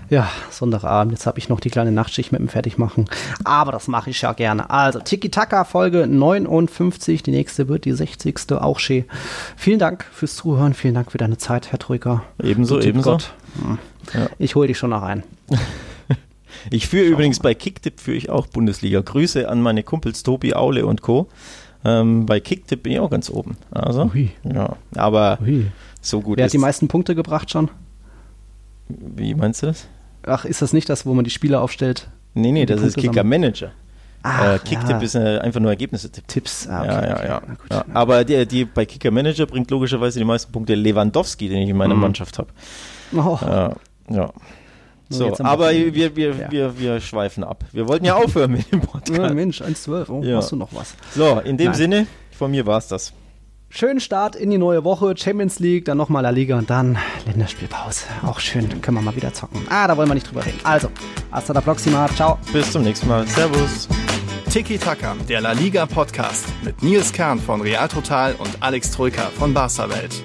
[0.10, 1.12] Ja, Sonntagabend.
[1.12, 3.06] Jetzt habe ich noch die kleine Nachtschicht mit dem Fertigmachen.
[3.44, 4.70] Aber das mache ich ja gerne.
[4.70, 7.22] Also, Tiki-Taka, Folge 59.
[7.22, 8.54] Die nächste wird die 60.
[8.54, 9.06] Auch schön.
[9.56, 10.74] Vielen Dank fürs Zuhören.
[10.74, 12.24] Vielen Dank für deine Zeit, Herr Troika.
[12.42, 13.20] Ebenso, ebenso.
[13.62, 13.78] Hm.
[14.14, 14.30] Ja.
[14.40, 15.24] Ich hole dich schon noch ein.
[16.72, 19.02] ich führe übrigens bei Kicktip führe ich auch Bundesliga.
[19.02, 21.30] Grüße an meine Kumpels Tobi, Aule und Co.
[21.86, 23.58] Ähm, bei Kicktip bin ich auch ganz oben.
[23.70, 24.32] Also, Ui.
[24.44, 25.68] ja, aber Ui.
[26.02, 27.70] so gut Wer hat die meisten Punkte gebracht schon?
[28.88, 29.88] Wie meinst du das?
[30.30, 32.10] Ach, ist das nicht das, wo man die Spieler aufstellt?
[32.34, 33.72] Nee, nee, das Punkte ist Kicker Manager.
[34.22, 35.00] Ah, äh, Kicktipp ja.
[35.00, 36.10] ist äh, einfach nur Ergebnisse.
[36.10, 36.24] -Tipp.
[36.28, 37.48] Tipps, ah, okay, ja, ja, okay.
[37.72, 37.76] ja.
[37.78, 37.86] ja.
[37.94, 41.78] Aber die, die, bei Kicker Manager bringt logischerweise die meisten Punkte Lewandowski, den ich in
[41.78, 42.02] meiner mhm.
[42.02, 42.50] Mannschaft habe.
[43.14, 43.40] Oh.
[43.42, 44.32] Äh, ja.
[45.12, 46.52] So, aber wir, wir, ja.
[46.52, 47.64] wir, wir schweifen ab.
[47.72, 49.20] Wir wollten ja aufhören mit dem Podcast.
[49.20, 50.10] Ja, Mensch, 1,12.
[50.10, 50.38] Oh, ja.
[50.38, 50.94] hast du noch was?
[51.16, 51.76] So, in dem Nein.
[51.76, 53.14] Sinne, von mir war es das.
[53.72, 56.98] Schönen Start in die neue Woche, Champions League, dann nochmal La Liga und dann
[57.28, 58.06] Länderspielpause.
[58.26, 59.62] Auch schön, dann können wir mal wieder zocken.
[59.70, 60.60] Ah, da wollen wir nicht drüber reden.
[60.64, 60.90] Also,
[61.32, 62.40] hasta la próxima, ciao.
[62.52, 63.88] Bis zum nächsten Mal, servus.
[64.52, 69.30] Tiki Taka, der La Liga Podcast mit Nils Kern von Real Total und Alex Troika
[69.38, 70.24] von Barca Welt.